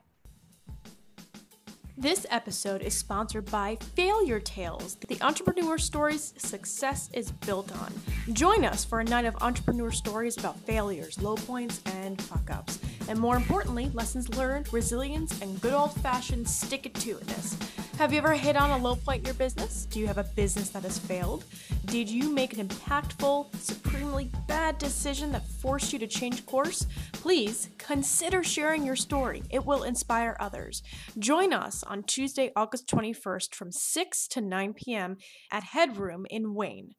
This 1.95 2.25
episode 2.31 2.81
is 2.81 2.97
sponsored 2.97 3.45
by 3.51 3.77
Failure 3.93 4.39
Tales, 4.39 4.95
the 5.07 5.21
entrepreneur 5.21 5.77
stories 5.77 6.33
success 6.37 7.07
is 7.13 7.31
built 7.31 7.71
on. 7.71 7.93
Join 8.33 8.65
us 8.65 8.83
for 8.83 8.99
a 8.99 9.03
night 9.03 9.25
of 9.25 9.35
entrepreneur 9.41 9.91
stories 9.91 10.35
about 10.35 10.59
failures, 10.61 11.21
low 11.21 11.35
points, 11.35 11.81
and 11.85 12.19
fuck 12.19 12.49
ups. 12.49 12.79
And 13.07 13.19
more 13.19 13.35
importantly, 13.35 13.91
lessons 13.93 14.35
learned, 14.35 14.73
resilience, 14.73 15.39
and 15.39 15.61
good 15.61 15.73
old 15.73 15.93
fashioned 16.01 16.49
stick 16.49 16.87
it 16.87 16.95
to 16.95 17.15
itness. 17.17 17.55
Have 17.99 18.11
you 18.11 18.17
ever 18.17 18.33
hit 18.33 18.55
on 18.55 18.71
a 18.71 18.77
low 18.77 18.95
point 18.95 19.19
in 19.19 19.25
your 19.25 19.35
business? 19.35 19.85
Do 19.85 19.99
you 19.99 20.07
have 20.07 20.17
a 20.17 20.23
business 20.23 20.69
that 20.69 20.81
has 20.81 20.97
failed? 20.97 21.43
Did 21.85 22.09
you 22.09 22.27
make 22.29 22.57
an 22.57 22.67
impactful, 22.67 23.55
supremely 23.61 24.31
bad 24.47 24.79
decision 24.79 25.31
that 25.33 25.45
forced 25.45 25.93
you 25.93 25.99
to 25.99 26.07
change 26.07 26.43
course? 26.47 26.87
Please 27.11 27.69
consider 27.77 28.43
sharing 28.43 28.83
your 28.83 28.95
story. 28.95 29.43
It 29.51 29.63
will 29.63 29.83
inspire 29.83 30.35
others. 30.39 30.81
Join 31.19 31.53
us 31.53 31.82
on 31.87 32.03
Tuesday, 32.03 32.51
August 32.55 32.87
21st 32.87 33.53
from 33.55 33.71
6 33.71 34.27
to 34.29 34.41
9 34.41 34.73
p.m. 34.73 35.17
at 35.51 35.63
Headroom 35.63 36.25
in 36.29 36.53
Wayne. 36.53 36.95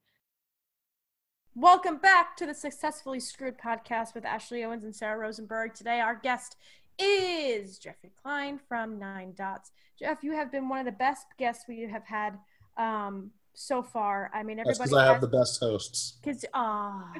Welcome 1.55 1.99
back 1.99 2.37
to 2.39 2.47
the 2.47 2.55
Successfully 2.55 3.21
Screwed 3.21 3.59
podcast 3.59 4.15
with 4.15 4.25
Ashley 4.25 4.65
Owens 4.65 4.85
and 4.85 4.95
Sara 4.95 5.19
Rosenberg. 5.19 5.75
Today, 5.75 6.01
our 6.01 6.17
guest 6.17 6.57
is 6.99 7.79
Geoffrey 7.79 8.13
Klein 8.23 8.59
from 8.69 8.99
Nine 8.99 9.35
Dots. 9.37 9.71
Jeff, 9.99 10.25
you 10.25 10.33
have 10.33 10.51
been 10.51 10.69
one 10.69 10.81
of 10.81 10.87
the 10.87 10.93
best 10.93 11.27
guests 11.39 11.65
we 11.69 11.83
have 11.83 12.05
had 12.05 12.39
um, 12.77 13.31
so 13.55 13.83
far. 13.83 14.31
I 14.35 14.43
mean, 14.43 14.59
everybody. 14.59 14.79
because 14.79 14.93
I 14.95 15.07
have 15.07 15.21
the 15.21 15.29
best 15.29 15.61
hosts. 15.61 16.19
Because 16.23 16.45
ah, 16.55 17.13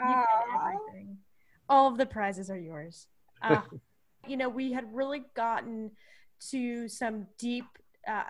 everything. 0.92 1.16
All 1.68 1.88
of 1.88 1.96
the 1.96 2.06
prizes 2.06 2.50
are 2.50 2.58
yours. 2.58 3.06
Uh, 3.40 3.62
you 4.28 4.36
know, 4.36 4.48
we 4.48 4.72
had 4.72 4.94
really 4.94 5.22
gotten 5.34 5.90
to 6.50 6.88
some 6.88 7.26
deep, 7.38 7.66
uh, 8.08 8.22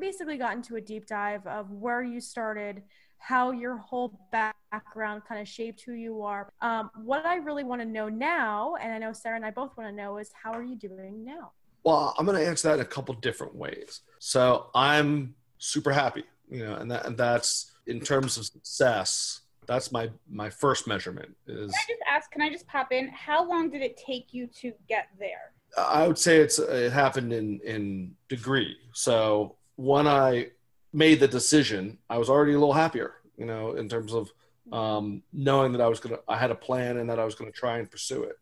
basically 0.00 0.36
got 0.36 0.54
into 0.54 0.76
a 0.76 0.80
deep 0.80 1.06
dive 1.06 1.46
of 1.46 1.70
where 1.70 2.02
you 2.02 2.20
started, 2.20 2.82
how 3.18 3.50
your 3.50 3.76
whole 3.76 4.18
background 4.32 5.22
kind 5.28 5.40
of 5.40 5.48
shaped 5.48 5.82
who 5.82 5.92
you 5.92 6.22
are. 6.22 6.50
Um, 6.60 6.90
what 7.02 7.26
I 7.26 7.36
really 7.36 7.64
want 7.64 7.80
to 7.82 7.86
know 7.86 8.08
now, 8.08 8.76
and 8.80 8.92
I 8.92 8.98
know 8.98 9.12
Sarah 9.12 9.36
and 9.36 9.44
I 9.44 9.50
both 9.50 9.76
want 9.76 9.90
to 9.90 9.94
know, 9.94 10.18
is 10.18 10.30
how 10.42 10.52
are 10.52 10.62
you 10.62 10.76
doing 10.76 11.24
now? 11.24 11.52
Well, 11.84 12.14
I'm 12.18 12.26
going 12.26 12.38
to 12.38 12.46
answer 12.46 12.68
that 12.68 12.74
in 12.74 12.80
a 12.80 12.84
couple 12.84 13.14
different 13.14 13.54
ways. 13.54 14.00
So 14.18 14.70
I'm 14.74 15.34
super 15.58 15.92
happy, 15.92 16.24
you 16.50 16.64
know, 16.64 16.74
and 16.74 16.90
that 16.90 17.06
and 17.06 17.16
that's 17.16 17.72
in 17.86 18.00
terms 18.00 18.36
of 18.36 18.46
success. 18.46 19.40
That's 19.66 19.92
my 19.92 20.10
my 20.28 20.50
first 20.50 20.86
measurement. 20.86 21.36
Is 21.46 21.56
Can 21.56 21.64
I 21.68 21.86
just 21.88 22.02
ask? 22.08 22.30
Can 22.30 22.42
I 22.42 22.50
just 22.50 22.66
pop 22.66 22.92
in? 22.92 23.08
How 23.08 23.48
long 23.48 23.70
did 23.70 23.82
it 23.82 23.96
take 23.96 24.34
you 24.34 24.46
to 24.60 24.72
get 24.88 25.08
there? 25.18 25.52
I 25.76 26.06
would 26.06 26.18
say 26.18 26.38
it's 26.38 26.58
it 26.58 26.92
happened 26.92 27.32
in 27.32 27.60
in 27.64 28.14
degree. 28.28 28.76
So 28.92 29.56
when 29.76 30.06
I 30.06 30.48
made 30.92 31.20
the 31.20 31.28
decision, 31.28 31.98
I 32.08 32.18
was 32.18 32.28
already 32.28 32.52
a 32.52 32.58
little 32.58 32.74
happier, 32.74 33.14
you 33.36 33.46
know, 33.46 33.72
in 33.72 33.88
terms 33.88 34.12
of 34.12 34.30
um, 34.72 35.22
knowing 35.32 35.72
that 35.72 35.80
I 35.80 35.88
was 35.88 36.00
gonna, 36.00 36.18
I 36.28 36.36
had 36.36 36.50
a 36.50 36.54
plan 36.54 36.98
and 36.98 37.08
that 37.10 37.18
I 37.18 37.24
was 37.24 37.34
gonna 37.34 37.50
try 37.50 37.78
and 37.78 37.90
pursue 37.90 38.24
it. 38.24 38.36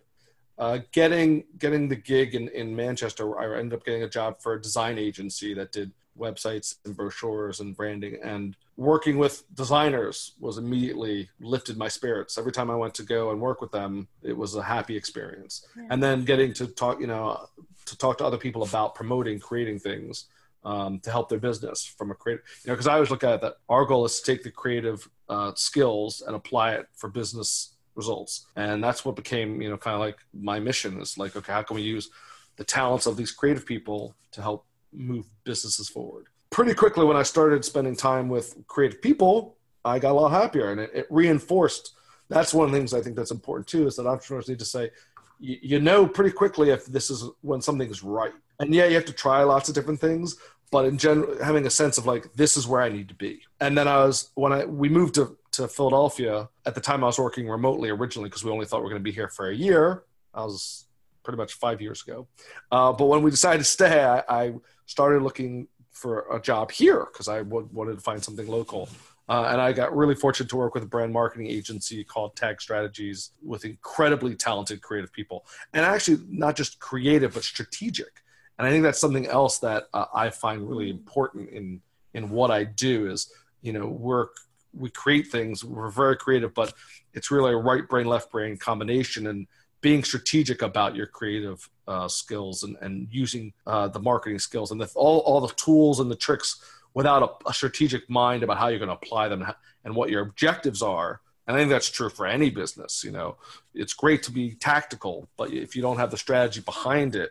Uh, 0.58 0.78
getting 0.92 1.44
getting 1.58 1.88
the 1.88 1.96
gig 1.96 2.34
in, 2.34 2.48
in 2.48 2.74
Manchester, 2.74 3.38
I 3.38 3.58
ended 3.58 3.78
up 3.78 3.84
getting 3.84 4.02
a 4.02 4.08
job 4.08 4.40
for 4.40 4.54
a 4.54 4.62
design 4.62 4.98
agency 4.98 5.54
that 5.54 5.72
did 5.72 5.92
websites 6.18 6.76
and 6.84 6.96
brochures 6.96 7.60
and 7.60 7.76
branding. 7.76 8.18
And 8.22 8.56
working 8.76 9.18
with 9.18 9.44
designers 9.54 10.32
was 10.38 10.58
immediately 10.58 11.28
lifted 11.40 11.76
my 11.76 11.88
spirits. 11.88 12.38
Every 12.38 12.52
time 12.52 12.70
I 12.70 12.76
went 12.76 12.94
to 12.94 13.02
go 13.02 13.30
and 13.30 13.40
work 13.40 13.60
with 13.60 13.72
them, 13.72 14.08
it 14.22 14.36
was 14.36 14.54
a 14.54 14.62
happy 14.62 14.96
experience. 14.96 15.66
Yeah. 15.76 15.88
And 15.90 16.02
then 16.02 16.24
getting 16.24 16.52
to 16.54 16.66
talk, 16.66 17.00
you 17.00 17.06
know, 17.06 17.48
to 17.86 17.96
talk 17.96 18.18
to 18.18 18.24
other 18.24 18.38
people 18.38 18.62
about 18.62 18.94
promoting, 18.94 19.38
creating 19.38 19.78
things 19.78 20.26
um, 20.64 21.00
to 21.00 21.10
help 21.10 21.28
their 21.28 21.38
business 21.38 21.84
from 21.84 22.10
a 22.10 22.14
creative, 22.14 22.44
you 22.64 22.68
know, 22.68 22.74
because 22.74 22.86
I 22.86 22.94
always 22.94 23.10
look 23.10 23.24
at 23.24 23.34
it 23.34 23.40
that 23.40 23.54
our 23.68 23.84
goal 23.84 24.04
is 24.04 24.20
to 24.20 24.32
take 24.32 24.42
the 24.42 24.50
creative 24.50 25.08
uh, 25.28 25.52
skills 25.54 26.22
and 26.26 26.36
apply 26.36 26.72
it 26.72 26.86
for 26.94 27.08
business 27.08 27.74
results. 27.94 28.46
And 28.56 28.82
that's 28.82 29.04
what 29.04 29.16
became, 29.16 29.60
you 29.60 29.70
know, 29.70 29.76
kind 29.76 29.94
of 29.94 30.00
like 30.00 30.18
my 30.32 30.60
mission 30.60 31.00
is 31.00 31.18
like, 31.18 31.36
okay, 31.36 31.52
how 31.52 31.62
can 31.62 31.76
we 31.76 31.82
use 31.82 32.10
the 32.56 32.64
talents 32.64 33.06
of 33.06 33.16
these 33.16 33.30
creative 33.30 33.64
people 33.64 34.14
to 34.32 34.42
help 34.42 34.66
move 34.92 35.26
businesses 35.44 35.88
forward? 35.88 36.26
Pretty 36.50 36.74
quickly, 36.74 37.04
when 37.04 37.16
I 37.16 37.22
started 37.22 37.64
spending 37.64 37.96
time 37.96 38.28
with 38.28 38.56
creative 38.66 39.02
people, 39.02 39.56
I 39.84 39.98
got 39.98 40.12
a 40.12 40.14
lot 40.14 40.30
happier 40.30 40.70
and 40.72 40.80
it, 40.80 40.90
it 40.94 41.06
reinforced. 41.10 41.94
That's 42.28 42.52
one 42.52 42.66
of 42.66 42.72
the 42.72 42.78
things 42.78 42.94
I 42.94 43.00
think 43.00 43.16
that's 43.16 43.30
important 43.30 43.66
too 43.66 43.86
is 43.86 43.96
that 43.96 44.06
entrepreneurs 44.06 44.48
need 44.48 44.58
to 44.58 44.64
say, 44.64 44.90
you, 45.38 45.58
you 45.62 45.80
know, 45.80 46.06
pretty 46.06 46.32
quickly 46.32 46.70
if 46.70 46.86
this 46.86 47.10
is 47.10 47.24
when 47.42 47.60
something's 47.60 48.02
right. 48.02 48.32
And 48.60 48.74
yeah, 48.74 48.86
you 48.86 48.94
have 48.94 49.04
to 49.06 49.12
try 49.12 49.42
lots 49.42 49.68
of 49.68 49.74
different 49.74 50.00
things, 50.00 50.36
but 50.70 50.84
in 50.84 50.98
general, 50.98 51.42
having 51.42 51.66
a 51.66 51.70
sense 51.70 51.96
of 51.96 52.06
like, 52.06 52.32
this 52.34 52.56
is 52.56 52.66
where 52.66 52.82
I 52.82 52.88
need 52.88 53.08
to 53.08 53.14
be. 53.14 53.40
And 53.60 53.78
then 53.78 53.86
I 53.86 53.98
was, 53.98 54.30
when 54.34 54.52
I, 54.52 54.64
we 54.64 54.88
moved 54.88 55.14
to 55.14 55.38
to 55.58 55.68
Philadelphia. 55.68 56.48
At 56.66 56.74
the 56.74 56.80
time, 56.80 57.02
I 57.02 57.08
was 57.08 57.18
working 57.18 57.48
remotely 57.48 57.90
originally 57.90 58.28
because 58.28 58.44
we 58.44 58.50
only 58.50 58.64
thought 58.64 58.78
we 58.78 58.84
were 58.84 58.90
going 58.90 59.02
to 59.02 59.10
be 59.10 59.12
here 59.12 59.28
for 59.28 59.50
a 59.50 59.54
year. 59.54 60.04
I 60.32 60.44
was 60.44 60.84
pretty 61.28 61.36
much 61.36 61.52
five 61.52 61.82
years 61.82 62.02
ago. 62.04 62.26
Uh, 62.72 62.90
but 62.90 63.04
when 63.04 63.20
we 63.20 63.30
decided 63.30 63.58
to 63.58 63.64
stay, 63.64 64.02
I, 64.02 64.22
I 64.30 64.54
started 64.86 65.22
looking 65.22 65.68
for 65.90 66.24
a 66.32 66.40
job 66.40 66.70
here 66.70 67.06
because 67.12 67.28
I 67.28 67.40
w- 67.42 67.68
wanted 67.70 67.96
to 67.96 68.00
find 68.00 68.24
something 68.24 68.48
local. 68.48 68.88
Uh, 69.28 69.48
and 69.50 69.60
I 69.60 69.74
got 69.74 69.94
really 69.94 70.14
fortunate 70.14 70.48
to 70.48 70.56
work 70.56 70.72
with 70.72 70.84
a 70.84 70.86
brand 70.86 71.12
marketing 71.12 71.48
agency 71.48 72.02
called 72.02 72.34
Tag 72.34 72.62
Strategies 72.62 73.32
with 73.44 73.66
incredibly 73.66 74.36
talented 74.36 74.80
creative 74.80 75.12
people. 75.12 75.44
And 75.74 75.84
actually, 75.84 76.24
not 76.30 76.56
just 76.56 76.78
creative, 76.78 77.34
but 77.34 77.44
strategic. 77.44 78.22
And 78.58 78.66
I 78.66 78.70
think 78.70 78.82
that's 78.82 78.98
something 78.98 79.26
else 79.26 79.58
that 79.58 79.88
uh, 79.92 80.06
I 80.14 80.30
find 80.30 80.66
really 80.66 80.88
important 80.88 81.50
in 81.50 81.82
in 82.14 82.30
what 82.30 82.50
I 82.50 82.64
do 82.64 83.10
is, 83.10 83.30
you 83.60 83.74
know, 83.74 83.86
work 83.86 84.34
we 84.72 84.88
create 84.88 85.26
things. 85.28 85.62
We're 85.62 85.90
very 85.90 86.16
creative, 86.16 86.54
but 86.54 86.72
it's 87.12 87.30
really 87.30 87.52
a 87.52 87.56
right 87.56 87.86
brain, 87.86 88.06
left 88.06 88.30
brain 88.30 88.56
combination 88.56 89.26
and 89.26 89.46
being 89.80 90.02
strategic 90.02 90.62
about 90.62 90.96
your 90.96 91.06
creative 91.06 91.68
uh, 91.86 92.08
skills 92.08 92.62
and, 92.64 92.76
and 92.80 93.08
using 93.10 93.52
uh, 93.66 93.88
the 93.88 94.00
marketing 94.00 94.38
skills 94.38 94.70
and 94.70 94.80
the, 94.80 94.90
all, 94.94 95.20
all 95.20 95.40
the 95.40 95.54
tools 95.54 96.00
and 96.00 96.10
the 96.10 96.16
tricks 96.16 96.62
without 96.94 97.22
a, 97.22 97.48
a 97.48 97.54
strategic 97.54 98.08
mind 98.10 98.42
about 98.42 98.58
how 98.58 98.68
you're 98.68 98.78
going 98.78 98.88
to 98.88 98.94
apply 98.94 99.28
them 99.28 99.46
and 99.84 99.94
what 99.94 100.10
your 100.10 100.22
objectives 100.22 100.82
are. 100.82 101.20
And 101.46 101.56
I 101.56 101.60
think 101.60 101.70
that's 101.70 101.90
true 101.90 102.10
for 102.10 102.26
any 102.26 102.50
business. 102.50 103.02
You 103.04 103.12
know, 103.12 103.36
it's 103.72 103.94
great 103.94 104.22
to 104.24 104.32
be 104.32 104.54
tactical, 104.54 105.28
but 105.36 105.52
if 105.52 105.74
you 105.74 105.80
don't 105.80 105.96
have 105.96 106.10
the 106.10 106.18
strategy 106.18 106.60
behind 106.60 107.14
it, 107.14 107.30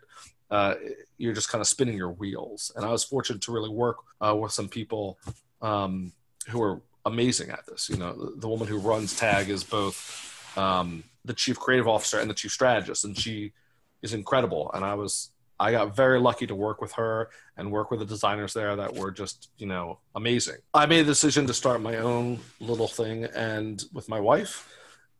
uh, 0.50 0.76
you're 1.18 1.34
just 1.34 1.50
kind 1.50 1.62
of 1.62 1.68
spinning 1.68 1.98
your 1.98 2.12
wheels. 2.12 2.72
And 2.76 2.86
I 2.86 2.90
was 2.90 3.04
fortunate 3.04 3.42
to 3.44 3.52
really 3.52 3.70
work 3.70 3.98
uh, 4.22 4.36
with 4.36 4.54
some 4.54 4.70
people 4.70 5.20
um, 5.62 6.14
who 6.48 6.62
are 6.64 6.82
amazing 7.06 7.50
at 7.50 7.66
this. 7.68 7.90
You 7.90 7.98
know, 7.98 8.14
the, 8.14 8.40
the 8.40 8.48
woman 8.48 8.68
who 8.68 8.80
runs 8.80 9.16
Tag 9.18 9.50
is 9.50 9.64
both 9.64 10.58
um, 10.58 11.04
the 11.28 11.34
chief 11.34 11.60
creative 11.60 11.88
officer 11.88 12.20
and 12.20 12.30
the 12.30 12.34
chief 12.34 12.52
strategist, 12.52 13.06
and 13.06 13.18
she 13.18 13.54
is 14.02 14.14
incredible. 14.14 14.72
And 14.74 14.84
I 14.84 14.96
was 14.96 15.32
I 15.60 15.72
got 15.72 15.96
very 15.96 16.20
lucky 16.20 16.46
to 16.48 16.56
work 16.56 16.82
with 16.82 16.94
her 16.94 17.30
and 17.58 17.72
work 17.72 17.90
with 17.90 18.00
the 18.00 18.06
designers 18.06 18.54
there 18.54 18.76
that 18.76 18.94
were 18.94 19.10
just, 19.12 19.50
you 19.58 19.66
know, 19.66 20.00
amazing. 20.14 20.58
I 20.74 20.86
made 20.86 21.00
a 21.00 21.06
decision 21.06 21.48
to 21.48 21.54
start 21.54 21.82
my 21.82 21.98
own 21.98 22.40
little 22.60 22.88
thing 22.88 23.24
and 23.26 23.84
with 23.92 24.08
my 24.08 24.20
wife, 24.20 24.72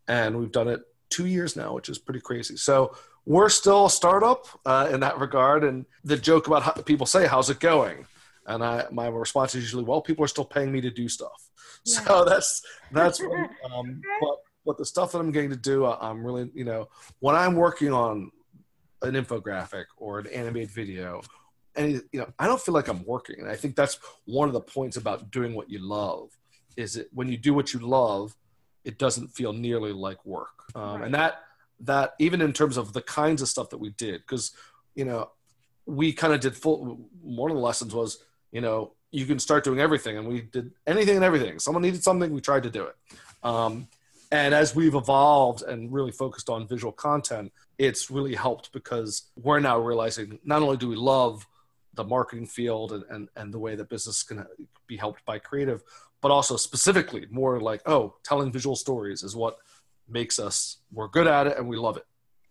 and 0.08 0.38
we've 0.38 0.52
done 0.52 0.68
it 0.68 0.82
two 1.10 1.26
years 1.26 1.56
now, 1.56 1.74
which 1.74 1.90
is 1.90 1.98
pretty 1.98 2.22
crazy. 2.22 2.56
So 2.58 2.96
we're 3.26 3.50
still 3.50 3.88
a 3.88 3.90
startup 3.90 4.46
uh, 4.66 4.90
in 4.92 5.00
that 5.02 5.20
regard. 5.20 5.64
And 5.64 5.86
the 6.04 6.18
joke 6.18 6.48
about 6.48 6.64
how 6.64 6.72
people 6.72 7.06
say, 7.06 7.28
"How's 7.28 7.50
it 7.50 7.60
going?" 7.60 8.06
and 8.48 8.64
I 8.64 8.86
my 8.92 9.08
response 9.08 9.54
is 9.54 9.64
usually, 9.64 9.84
"Well, 9.84 10.02
people 10.02 10.24
are 10.24 10.30
still 10.30 10.46
paying 10.46 10.72
me 10.72 10.82
to 10.82 10.90
do 10.90 11.08
stuff." 11.08 11.44
Yeah. 11.86 12.02
So 12.02 12.26
that's 12.26 12.62
that's 12.92 13.22
um, 13.22 14.02
but 14.20 14.36
but 14.68 14.78
the 14.78 14.86
stuff 14.86 15.14
that 15.14 15.20
I'm 15.20 15.32
getting 15.32 15.50
to 15.50 15.56
do, 15.56 15.86
I'm 15.86 16.24
really 16.24 16.52
you 16.54 16.66
know 16.66 16.90
when 17.20 17.36
I'm 17.36 17.56
working 17.56 17.92
on 17.92 18.32
an 19.02 19.14
infographic 19.14 19.86
or 19.98 20.20
an 20.20 20.28
animated 20.28 20.70
video, 20.70 21.22
and 21.76 22.04
you 22.12 22.20
know 22.20 22.28
I 22.38 22.46
don't 22.46 22.62
feel 22.62 22.74
like 22.74 22.90
I'm 22.90 23.04
working, 23.06 23.40
and 23.40 23.50
I 23.50 23.56
think 23.56 23.76
that's 23.76 23.98
one 24.26 24.48
of 24.50 24.54
the 24.54 24.62
points 24.62 24.98
about 24.98 25.32
doing 25.32 25.56
what 25.56 25.70
you 25.70 25.80
love 25.80 26.38
is 26.76 26.94
that 26.94 27.08
when 27.12 27.28
you 27.28 27.38
do 27.38 27.56
what 27.56 27.74
you 27.74 27.80
love, 27.80 28.36
it 28.84 29.00
doesn't 29.00 29.30
feel 29.30 29.54
nearly 29.54 29.94
like 29.94 30.24
work, 30.26 30.72
um, 30.76 30.98
right. 30.98 31.06
and 31.06 31.16
that 31.16 31.44
that 31.80 32.14
even 32.20 32.42
in 32.42 32.52
terms 32.54 32.78
of 32.78 32.94
the 32.94 33.02
kinds 33.02 33.42
of 33.42 33.48
stuff 33.48 33.70
that 33.70 33.78
we 33.78 33.92
did, 33.92 34.22
because 34.22 34.52
you 34.96 35.06
know 35.06 35.32
we 35.86 36.12
kind 36.12 36.34
of 36.34 36.42
did 36.42 36.56
full. 36.56 37.08
One 37.22 37.50
of 37.50 37.56
the 37.56 37.64
lessons 37.64 37.96
was 37.96 38.20
you 38.52 38.62
know 38.62 38.92
you 39.12 39.26
can 39.26 39.40
start 39.40 39.64
doing 39.64 39.80
everything. 39.80 40.18
And 40.18 40.28
we 40.28 40.42
did 40.42 40.72
anything 40.86 41.16
and 41.16 41.26
everything. 41.26 41.60
Someone 41.60 41.82
needed 41.82 42.04
something, 42.04 42.32
we 42.32 42.42
tried 42.42 42.64
to 42.64 42.70
do 42.70 42.84
it. 42.84 42.96
Um, 43.44 43.88
and 44.32 44.54
as 44.54 44.76
we've 44.76 44.96
evolved 44.96 45.64
and 45.64 45.92
really 45.92 46.12
focused 46.12 46.50
on 46.50 46.68
visual 46.68 46.92
content, 46.92 47.52
it's 47.78 48.12
really 48.12 48.36
helped 48.36 48.72
because 48.74 49.30
we're 49.36 49.60
now 49.60 49.80
realizing 49.80 50.40
not 50.44 50.62
only 50.62 50.78
do 50.78 50.90
we 50.90 50.96
love 50.96 51.48
the 51.94 52.04
marketing 52.04 52.46
field 52.46 52.92
and, 52.92 53.04
and, 53.10 53.30
and 53.36 53.54
the 53.54 53.60
way 53.60 53.76
that 53.76 53.90
business 53.90 54.24
can 54.24 54.46
be 54.86 54.98
helped 54.98 55.24
by 55.26 55.40
creative, 55.40 55.82
but 56.22 56.32
also 56.32 56.58
specifically 56.58 57.26
more 57.30 57.60
like, 57.60 57.82
oh, 57.86 58.16
telling 58.24 58.52
visual 58.52 58.76
stories 58.76 59.24
is 59.24 59.36
what 59.36 59.58
makes 60.10 60.40
us, 60.40 60.78
we're 60.92 61.08
good 61.08 61.28
at 61.28 61.48
it 61.48 61.58
and 61.58 61.68
we 61.68 61.78
love 61.78 61.98
it. 61.98 62.06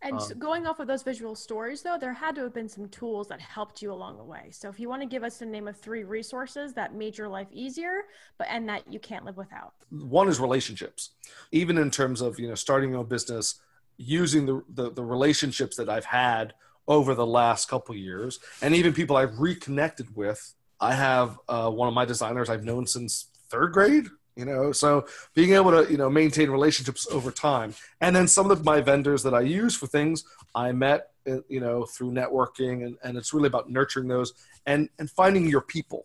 And 0.06 0.20
um, 0.20 0.38
going 0.38 0.66
off 0.66 0.78
of 0.78 0.86
those 0.86 1.02
visual 1.02 1.34
stories, 1.34 1.82
though, 1.82 1.98
there 1.98 2.12
had 2.12 2.34
to 2.36 2.42
have 2.42 2.54
been 2.54 2.68
some 2.68 2.88
tools 2.88 3.28
that 3.28 3.40
helped 3.40 3.82
you 3.82 3.92
along 3.92 4.18
the 4.18 4.24
way. 4.24 4.48
So, 4.50 4.68
if 4.68 4.78
you 4.78 4.88
want 4.88 5.02
to 5.02 5.08
give 5.08 5.24
us 5.24 5.40
a 5.42 5.46
name 5.46 5.66
of 5.66 5.76
three 5.76 6.04
resources 6.04 6.72
that 6.74 6.94
made 6.94 7.18
your 7.18 7.28
life 7.28 7.48
easier, 7.52 8.02
but 8.38 8.46
and 8.50 8.68
that 8.68 8.90
you 8.92 9.00
can't 9.00 9.24
live 9.24 9.36
without. 9.36 9.74
One 9.90 10.28
is 10.28 10.38
relationships. 10.38 11.10
Even 11.50 11.76
in 11.78 11.90
terms 11.90 12.20
of 12.20 12.38
you 12.38 12.48
know 12.48 12.54
starting 12.54 12.90
your 12.90 13.00
own 13.00 13.06
business, 13.06 13.56
using 13.96 14.46
the, 14.46 14.62
the, 14.68 14.92
the 14.92 15.04
relationships 15.04 15.76
that 15.76 15.88
I've 15.88 16.04
had 16.04 16.54
over 16.86 17.14
the 17.14 17.26
last 17.26 17.68
couple 17.68 17.94
years, 17.96 18.38
and 18.62 18.74
even 18.74 18.92
people 18.92 19.16
I've 19.16 19.38
reconnected 19.38 20.14
with. 20.14 20.54
I 20.78 20.94
have 20.94 21.38
uh, 21.48 21.70
one 21.70 21.88
of 21.88 21.94
my 21.94 22.04
designers 22.04 22.50
I've 22.50 22.64
known 22.64 22.86
since 22.86 23.28
third 23.48 23.72
grade 23.72 24.08
you 24.36 24.44
know? 24.44 24.70
So 24.70 25.06
being 25.34 25.54
able 25.54 25.70
to 25.72 25.90
you 25.90 25.96
know 25.96 26.08
maintain 26.08 26.50
relationships 26.50 27.06
over 27.10 27.30
time. 27.30 27.74
And 28.00 28.14
then 28.14 28.28
some 28.28 28.50
of 28.50 28.64
my 28.64 28.80
vendors 28.80 29.22
that 29.24 29.34
i 29.34 29.40
use 29.40 29.74
for 29.74 29.86
things 29.86 30.24
i 30.54 30.70
met 30.72 31.10
uh, 31.28 31.38
you 31.48 31.60
know 31.60 31.84
through 31.84 32.12
networking 32.12 32.84
and, 32.84 32.96
and 33.02 33.16
it's 33.16 33.32
really 33.32 33.48
about 33.48 33.70
nurturing 33.70 34.08
those 34.08 34.32
and 34.66 34.88
and 34.98 35.10
finding 35.10 35.48
your 35.48 35.62
people. 35.62 36.04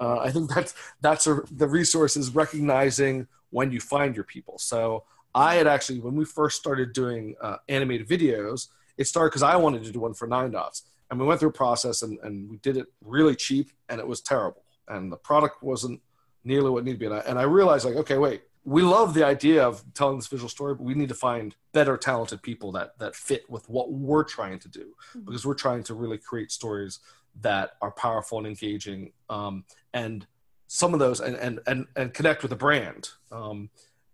Uh, 0.00 0.18
i 0.18 0.30
think 0.30 0.52
that's 0.52 0.74
that's 1.00 1.26
a, 1.26 1.42
the 1.52 1.68
resource 1.68 2.16
is 2.16 2.34
recognizing 2.34 3.26
when 3.50 3.70
you 3.70 3.80
find 3.80 4.16
your 4.16 4.24
people. 4.24 4.58
So 4.58 5.04
i 5.34 5.54
had 5.54 5.66
actually 5.66 6.00
when 6.00 6.16
we 6.16 6.24
first 6.24 6.56
started 6.56 6.92
doing 6.92 7.36
uh, 7.40 7.58
animated 7.68 8.08
videos 8.08 8.68
it 8.96 9.06
started 9.06 9.30
because 9.30 9.42
i 9.42 9.56
wanted 9.56 9.84
to 9.84 9.92
do 9.92 10.00
one 10.00 10.14
for 10.14 10.26
nine 10.26 10.50
dots. 10.50 10.82
And 11.10 11.20
we 11.20 11.26
went 11.26 11.38
through 11.38 11.50
a 11.50 11.52
process 11.52 12.02
and, 12.02 12.18
and 12.22 12.50
we 12.50 12.56
did 12.56 12.76
it 12.76 12.86
really 13.00 13.36
cheap 13.36 13.70
and 13.88 14.00
it 14.00 14.06
was 14.06 14.20
terrible. 14.20 14.62
And 14.88 15.12
the 15.12 15.16
product 15.16 15.62
wasn't 15.62 16.00
nearly 16.46 16.70
what 16.70 16.84
need 16.84 16.92
to 16.92 16.98
be. 16.98 17.06
And 17.06 17.14
I, 17.16 17.18
and 17.18 17.38
I 17.38 17.42
realized 17.42 17.84
like, 17.84 17.96
okay, 17.96 18.16
wait, 18.18 18.42
we 18.64 18.82
love 18.82 19.14
the 19.14 19.24
idea 19.24 19.62
of 19.66 19.84
telling 19.94 20.16
this 20.16 20.26
visual 20.28 20.48
story, 20.48 20.74
but 20.74 20.84
we 20.84 20.94
need 20.94 21.08
to 21.08 21.14
find 21.14 21.54
better 21.72 21.96
talented 21.96 22.42
people 22.42 22.72
that 22.72 22.98
that 22.98 23.14
fit 23.14 23.48
with 23.50 23.68
what 23.68 23.92
we're 23.92 24.24
trying 24.24 24.58
to 24.60 24.68
do 24.68 24.94
Mhm. 25.14 25.24
because 25.26 25.44
we're 25.44 25.54
trying 25.54 25.82
to 25.84 25.94
really 25.94 26.18
create 26.18 26.50
stories 26.50 27.00
that 27.42 27.72
are 27.82 27.90
powerful 27.90 28.38
and 28.38 28.46
engaging 28.46 29.12
um, 29.28 29.64
and 29.92 30.26
some 30.68 30.94
of 30.94 31.00
those 31.00 31.20
and 31.20 31.36
and 31.36 31.60
and, 31.66 31.86
and 31.94 32.14
connect 32.14 32.42
with 32.42 32.50
the 32.50 32.56
brand 32.56 33.10
um, 33.30 33.68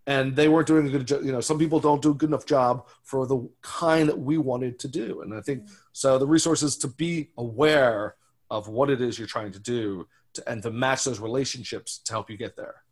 and 0.07 0.35
they 0.37 0.49
weren't 0.49 0.67
doing 0.67 0.87
a 0.87 0.91
good 0.91 1.07
job 1.07 1.23
you 1.25 1.33
know 1.33 1.41
some 1.41 1.59
people 1.59 1.79
don't 1.81 2.03
do 2.03 2.11
a 2.11 2.15
good 2.15 2.29
enough 2.29 2.45
job 2.45 2.87
for 3.05 3.27
the 3.27 3.49
kind 3.63 4.09
that 4.09 4.19
we 4.19 4.37
wanted 4.37 4.79
to 4.79 4.89
do 4.89 5.23
and 5.23 5.33
i 5.33 5.41
think 5.41 5.63
so 5.93 6.19
the 6.19 6.27
resources 6.27 6.77
to 6.77 6.89
be 6.89 7.31
aware 7.39 8.17
of 8.51 8.69
what 8.69 8.91
it 8.91 9.01
is 9.01 9.19
you're 9.19 9.29
trying 9.37 9.53
to 9.53 9.61
do 9.61 10.07
to, 10.35 10.49
and 10.49 10.63
to 10.63 10.71
match 10.71 11.05
those 11.05 11.21
relationships 11.21 11.99
to 12.05 12.13
help 12.13 12.31
you 12.31 12.37
get 12.37 12.57
there. 12.57 12.83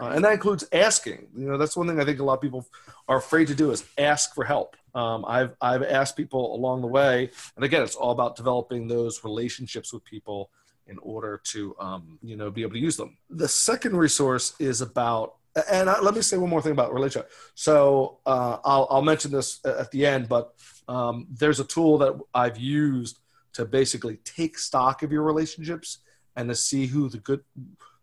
Uh, 0.00 0.12
and 0.14 0.24
that 0.24 0.32
includes 0.32 0.64
asking. 0.72 1.28
You 1.36 1.48
know 1.48 1.58
that's 1.58 1.76
one 1.76 1.86
thing 1.86 2.00
i 2.00 2.04
think 2.04 2.20
a 2.20 2.24
lot 2.24 2.34
of 2.34 2.40
people 2.40 2.66
are 3.08 3.18
afraid 3.18 3.48
to 3.48 3.54
do 3.54 3.70
is 3.70 3.84
ask 3.96 4.34
for 4.34 4.44
help. 4.44 4.76
Um, 4.94 5.24
I've, 5.26 5.54
I've 5.60 5.82
asked 5.82 6.16
people 6.16 6.54
along 6.54 6.82
the 6.82 6.88
way 6.88 7.30
and 7.56 7.64
again 7.64 7.82
it's 7.82 7.94
all 7.94 8.10
about 8.10 8.36
developing 8.36 8.88
those 8.88 9.24
relationships 9.24 9.92
with 9.92 10.04
people 10.04 10.50
in 10.86 10.98
order 10.98 11.40
to 11.44 11.76
um, 11.78 12.18
you 12.22 12.36
know 12.36 12.50
be 12.50 12.62
able 12.62 12.72
to 12.72 12.78
use 12.78 12.96
them. 12.96 13.16
The 13.30 13.48
second 13.48 13.96
resource 13.96 14.54
is 14.58 14.80
about 14.80 15.34
and 15.70 15.90
I, 15.90 16.00
let 16.00 16.14
me 16.14 16.22
say 16.22 16.36
one 16.36 16.50
more 16.50 16.62
thing 16.62 16.72
about 16.72 16.94
relationship. 16.94 17.32
So 17.54 18.18
uh, 18.26 18.58
I'll, 18.64 18.86
I'll 18.90 19.02
mention 19.02 19.32
this 19.32 19.60
at 19.64 19.90
the 19.90 20.06
end 20.06 20.28
but 20.28 20.54
um, 20.86 21.26
there's 21.30 21.60
a 21.60 21.64
tool 21.64 21.98
that 21.98 22.18
i've 22.34 22.58
used 22.58 23.18
to 23.54 23.64
basically 23.64 24.16
take 24.24 24.58
stock 24.58 25.02
of 25.02 25.10
your 25.10 25.22
relationships 25.22 25.98
and 26.38 26.48
to 26.48 26.54
see 26.54 26.86
who 26.86 27.10
the 27.10 27.18
good 27.18 27.42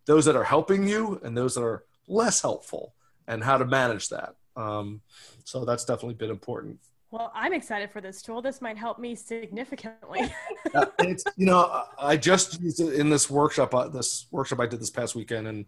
those 0.06 0.26
that 0.26 0.36
are 0.36 0.44
helping 0.44 0.88
you 0.88 1.20
and 1.24 1.36
those 1.36 1.56
that 1.56 1.64
are 1.64 1.86
less 2.08 2.42
helpful 2.42 2.94
and 3.28 3.44
how 3.44 3.58
to 3.58 3.66
manage 3.66 4.10
that 4.10 4.36
um, 4.56 5.02
so 5.44 5.66
that's 5.66 5.86
definitely 5.86 6.14
been 6.14 6.30
important 6.30 6.78
Well, 7.12 7.32
I'm 7.34 7.54
excited 7.54 7.92
for 7.92 8.02
this 8.02 8.22
tool. 8.22 8.42
This 8.42 8.60
might 8.62 8.78
help 8.78 9.00
me 9.00 9.16
significantly. 9.16 10.24
Uh, 10.74 10.88
it's 11.00 11.24
you 11.38 11.46
know 11.46 11.62
I 11.98 12.18
just 12.18 12.60
used 12.60 12.82
it 12.82 12.96
in 12.96 13.10
this 13.10 13.30
workshop. 13.30 13.74
Uh, 13.74 13.88
this 13.88 14.26
workshop 14.30 14.60
I 14.60 14.66
did 14.66 14.82
this 14.82 14.90
past 14.90 15.16
weekend, 15.16 15.48
and 15.48 15.66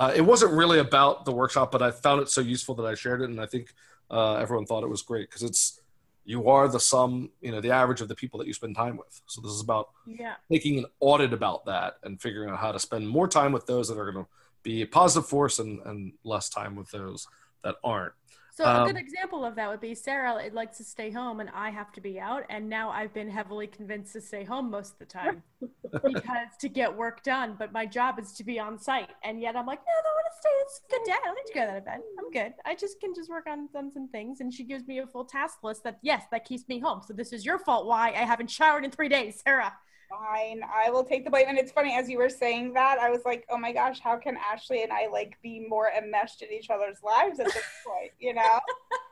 uh, 0.00 0.10
it 0.20 0.24
wasn't 0.32 0.52
really 0.52 0.80
about 0.80 1.24
the 1.24 1.30
workshop, 1.30 1.70
but 1.70 1.80
I 1.80 1.92
found 1.92 2.22
it 2.22 2.28
so 2.28 2.40
useful 2.40 2.74
that 2.76 2.86
I 2.92 2.94
shared 2.94 3.20
it, 3.22 3.30
and 3.30 3.40
I 3.40 3.46
think 3.46 3.72
uh, 4.10 4.34
everyone 4.34 4.66
thought 4.66 4.82
it 4.82 4.88
was 4.88 5.02
great 5.02 5.28
because 5.28 5.44
it's 5.44 5.80
you 6.28 6.46
are 6.50 6.68
the 6.68 6.78
sum, 6.78 7.30
you 7.40 7.50
know, 7.50 7.58
the 7.58 7.70
average 7.70 8.02
of 8.02 8.08
the 8.08 8.14
people 8.14 8.38
that 8.38 8.46
you 8.46 8.52
spend 8.52 8.76
time 8.76 8.98
with. 8.98 9.22
So 9.24 9.40
this 9.40 9.50
is 9.50 9.62
about 9.62 9.88
yeah. 10.06 10.34
making 10.50 10.76
an 10.76 10.84
audit 11.00 11.32
about 11.32 11.64
that 11.64 11.94
and 12.02 12.20
figuring 12.20 12.50
out 12.50 12.58
how 12.58 12.70
to 12.70 12.78
spend 12.78 13.08
more 13.08 13.26
time 13.26 13.50
with 13.50 13.64
those 13.64 13.88
that 13.88 13.96
are 13.96 14.12
going 14.12 14.26
to 14.26 14.30
be 14.62 14.82
a 14.82 14.86
positive 14.86 15.26
force 15.26 15.58
and, 15.58 15.80
and 15.86 16.12
less 16.24 16.50
time 16.50 16.76
with 16.76 16.90
those 16.90 17.26
that 17.64 17.76
aren't. 17.82 18.12
So 18.54 18.64
a 18.64 18.82
Um, 18.82 18.88
good 18.88 19.00
example 19.00 19.42
of 19.42 19.54
that 19.54 19.70
would 19.70 19.80
be 19.80 19.94
Sara 19.94 20.36
it 20.44 20.52
likes 20.52 20.76
to 20.76 20.84
stay 20.84 21.10
home 21.10 21.40
and 21.40 21.48
I 21.54 21.70
have 21.70 21.92
to 21.92 22.00
be 22.02 22.20
out 22.20 22.44
and 22.50 22.68
now 22.68 22.90
I've 22.90 23.14
been 23.14 23.30
heavily 23.30 23.66
convinced 23.66 24.12
to 24.12 24.20
stay 24.20 24.44
home 24.44 24.68
most 24.68 24.92
of 24.94 24.98
the 24.98 25.06
time 25.06 25.42
because 25.92 26.48
to 26.60 26.68
get 26.68 26.94
work 26.94 27.22
done 27.22 27.54
but 27.58 27.72
my 27.72 27.86
job 27.86 28.18
is 28.18 28.32
to 28.32 28.44
be 28.44 28.58
on 28.58 28.78
site 28.78 29.10
and 29.24 29.40
yet 29.40 29.56
I'm 29.56 29.66
like 29.66 29.80
no 29.80 29.92
I 29.92 30.14
want 30.14 30.26
to 30.32 30.38
stay 30.38 30.48
it's 30.62 30.80
a 30.86 30.90
good 30.90 31.04
day 31.06 31.12
I 31.12 31.26
don't 31.26 31.34
need 31.34 31.52
to 31.52 31.54
go 31.54 31.74
to 31.74 31.80
bed 31.80 32.00
I'm 32.18 32.30
good 32.30 32.54
I 32.64 32.74
just 32.74 33.00
can 33.00 33.14
just 33.14 33.30
work 33.30 33.46
on 33.48 33.68
some 33.72 33.90
some 33.92 34.08
things 34.08 34.40
and 34.40 34.52
she 34.52 34.64
gives 34.64 34.86
me 34.86 34.98
a 34.98 35.06
full 35.06 35.24
task 35.24 35.58
list 35.62 35.84
that 35.84 35.98
yes 36.02 36.24
that 36.30 36.44
keeps 36.44 36.68
me 36.68 36.78
home 36.78 37.00
so 37.06 37.12
this 37.12 37.32
is 37.32 37.44
your 37.44 37.58
fault 37.58 37.86
why 37.86 38.10
I 38.10 38.24
haven't 38.24 38.50
showered 38.50 38.84
in 38.84 38.90
3 38.90 39.08
days 39.08 39.40
Sara 39.44 39.72
Fine, 40.08 40.62
I 40.64 40.90
will 40.90 41.04
take 41.04 41.24
the 41.24 41.30
blame. 41.30 41.46
And 41.48 41.58
it's 41.58 41.70
funny 41.70 41.94
as 41.94 42.08
you 42.08 42.18
were 42.18 42.30
saying 42.30 42.72
that, 42.72 42.98
I 42.98 43.10
was 43.10 43.20
like, 43.26 43.44
oh 43.50 43.58
my 43.58 43.72
gosh, 43.72 44.00
how 44.00 44.16
can 44.16 44.38
Ashley 44.38 44.82
and 44.82 44.92
I 44.92 45.06
like 45.08 45.36
be 45.42 45.66
more 45.68 45.90
enmeshed 45.90 46.40
in 46.40 46.50
each 46.50 46.70
other's 46.70 47.02
lives 47.02 47.38
at 47.40 47.46
this 47.46 47.64
point? 47.86 48.12
You 48.18 48.34
know? 48.34 48.60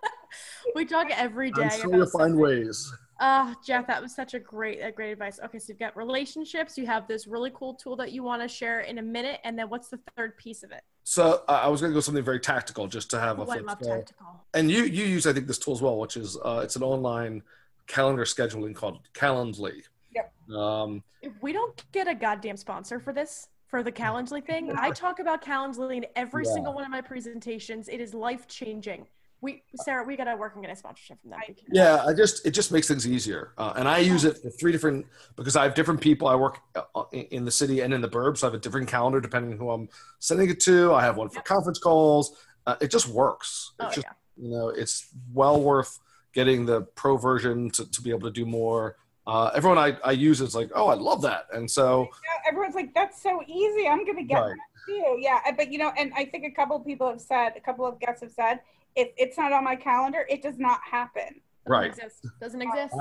we 0.74 0.86
talk 0.86 1.08
every 1.10 1.50
day 1.50 1.64
I'm 1.64 1.70
sure 1.70 1.86
about 1.88 1.96
you'll 1.96 2.06
find 2.06 2.12
something. 2.12 2.40
ways. 2.40 2.92
Uh, 3.18 3.54
Jeff, 3.64 3.86
that 3.86 4.02
was 4.02 4.14
such 4.14 4.34
a 4.34 4.38
great, 4.38 4.80
a 4.80 4.92
great 4.92 5.12
advice. 5.12 5.40
Okay, 5.44 5.58
so 5.58 5.66
you've 5.68 5.78
got 5.78 5.96
relationships. 5.96 6.76
You 6.76 6.86
have 6.86 7.08
this 7.08 7.26
really 7.26 7.50
cool 7.54 7.74
tool 7.74 7.96
that 7.96 8.12
you 8.12 8.22
want 8.22 8.42
to 8.42 8.48
share 8.48 8.80
in 8.80 8.98
a 8.98 9.02
minute, 9.02 9.40
and 9.44 9.58
then 9.58 9.68
what's 9.70 9.88
the 9.88 9.98
third 10.16 10.36
piece 10.36 10.62
of 10.62 10.70
it? 10.70 10.82
So 11.04 11.42
uh, 11.48 11.52
I 11.62 11.68
was 11.68 11.80
going 11.80 11.92
to 11.92 11.94
go 11.94 12.00
something 12.00 12.22
very 12.24 12.40
tactical, 12.40 12.86
just 12.88 13.10
to 13.10 13.20
have 13.20 13.38
a 13.38 13.42
Oh, 13.42 13.50
I 13.50 13.58
love 13.58 13.78
scale. 13.80 13.96
tactical. 13.98 14.26
and 14.54 14.70
you 14.70 14.82
you 14.84 15.04
use 15.04 15.26
I 15.26 15.32
think 15.32 15.46
this 15.46 15.58
tool 15.58 15.72
as 15.74 15.80
well, 15.80 15.98
which 15.98 16.16
is 16.16 16.36
uh, 16.44 16.60
it's 16.62 16.76
an 16.76 16.82
online 16.82 17.42
calendar 17.86 18.24
scheduling 18.24 18.74
called 18.74 18.98
Calendly. 19.14 19.82
Yep. 20.14 20.32
Um, 20.56 21.02
If 21.22 21.32
we 21.40 21.52
don't 21.52 21.82
get 21.92 22.08
a 22.08 22.14
goddamn 22.14 22.56
sponsor 22.56 22.98
for 23.00 23.12
this, 23.12 23.48
for 23.68 23.82
the 23.82 23.92
Calendly 23.92 24.44
thing, 24.44 24.72
I 24.76 24.90
talk 25.04 25.20
about 25.20 25.42
Calendly 25.42 25.96
in 25.98 26.06
every 26.16 26.44
Yeah. 26.44 26.52
single 26.52 26.74
one 26.74 26.84
of 26.84 26.90
my 26.90 27.00
presentations. 27.00 27.88
It 27.88 28.00
is 28.00 28.12
life 28.12 28.46
changing. 28.48 29.06
We, 29.42 29.62
Sara, 29.84 30.02
we 30.04 30.16
gotta 30.16 30.34
work 30.34 30.54
and 30.54 30.64
get 30.64 30.72
a 30.72 30.76
sponsorship 30.76 31.20
from 31.20 31.30
them. 31.30 31.40
Yeah, 31.70 32.02
I 32.04 32.14
just 32.14 32.46
it 32.46 32.52
just 32.52 32.72
makes 32.72 32.88
things 32.88 33.06
easier, 33.06 33.52
uh, 33.58 33.74
and 33.76 33.86
I 33.86 33.98
use 33.98 34.24
it 34.24 34.38
for 34.38 34.48
three 34.50 34.72
different 34.72 35.06
because 35.36 35.56
I 35.56 35.62
have 35.64 35.74
different 35.74 36.00
people. 36.00 36.26
I 36.26 36.34
work 36.34 36.58
uh, 36.74 37.02
in 37.12 37.24
in 37.26 37.44
the 37.44 37.50
city 37.50 37.80
and 37.80 37.92
in 37.92 38.00
the 38.00 38.08
burbs. 38.08 38.38
So 38.38 38.46
I 38.46 38.50
have 38.50 38.54
a 38.54 38.62
different 38.62 38.88
calendar 38.88 39.20
depending 39.20 39.52
on 39.52 39.58
who 39.58 39.70
I'm 39.70 39.88
sending 40.20 40.48
it 40.48 40.58
to. 40.60 40.94
I 40.94 41.02
have 41.02 41.16
one 41.18 41.28
for 41.28 41.36
Yep. 41.36 41.44
conference 41.44 41.78
calls. 41.78 42.36
Uh, 42.66 42.76
it 42.80 42.90
just 42.90 43.08
works. 43.08 43.72
It 43.78 43.84
Oh 43.84 43.86
just 43.92 44.06
yeah. 44.06 44.12
you 44.36 44.50
know 44.50 44.68
it's 44.70 45.08
well 45.32 45.60
worth 45.62 45.98
getting 46.32 46.64
the 46.66 46.82
pro 46.82 47.16
version 47.18 47.70
to, 47.70 47.90
to 47.90 48.00
be 48.02 48.10
able 48.10 48.22
to 48.22 48.30
do 48.30 48.46
more. 48.46 48.96
Uh, 49.26 49.50
everyone 49.54 49.76
I, 49.78 49.96
I 50.04 50.12
use 50.12 50.40
is 50.40 50.54
like, 50.54 50.70
oh, 50.74 50.86
I 50.88 50.94
love 50.94 51.20
that, 51.22 51.46
and 51.52 51.70
so 51.70 52.08
Yeah, 52.24 52.48
everyone's 52.50 52.74
like, 52.76 52.94
that's 52.94 53.20
so 53.22 53.42
easy. 53.46 53.86
I'm 53.88 54.04
going 54.04 54.16
to 54.18 54.22
get 54.22 54.38
Right. 54.40 54.50
that 54.54 54.86
too. 54.86 55.16
Yeah. 55.18 55.40
But, 55.56 55.72
you 55.72 55.78
know, 55.78 55.92
and 55.98 56.12
I 56.14 56.26
think 56.26 56.44
a 56.44 56.50
couple 56.52 56.76
of 56.76 56.86
people 56.86 57.08
have 57.08 57.20
said, 57.20 57.54
a 57.56 57.60
couple 57.60 57.84
of 57.84 57.98
guests 57.98 58.22
have 58.22 58.30
said, 58.30 58.60
if 58.96 59.10
it's 59.16 59.38
not 59.38 59.52
on 59.52 59.62
my 59.62 59.76
calendar, 59.76 60.26
it 60.28 60.42
does 60.42 60.58
not 60.58 60.80
happen. 60.90 61.22
Doesn't 61.22 61.42
right. 61.66 61.90
Exist. 61.90 62.26
Doesn't 62.40 62.62
exist. 62.62 62.94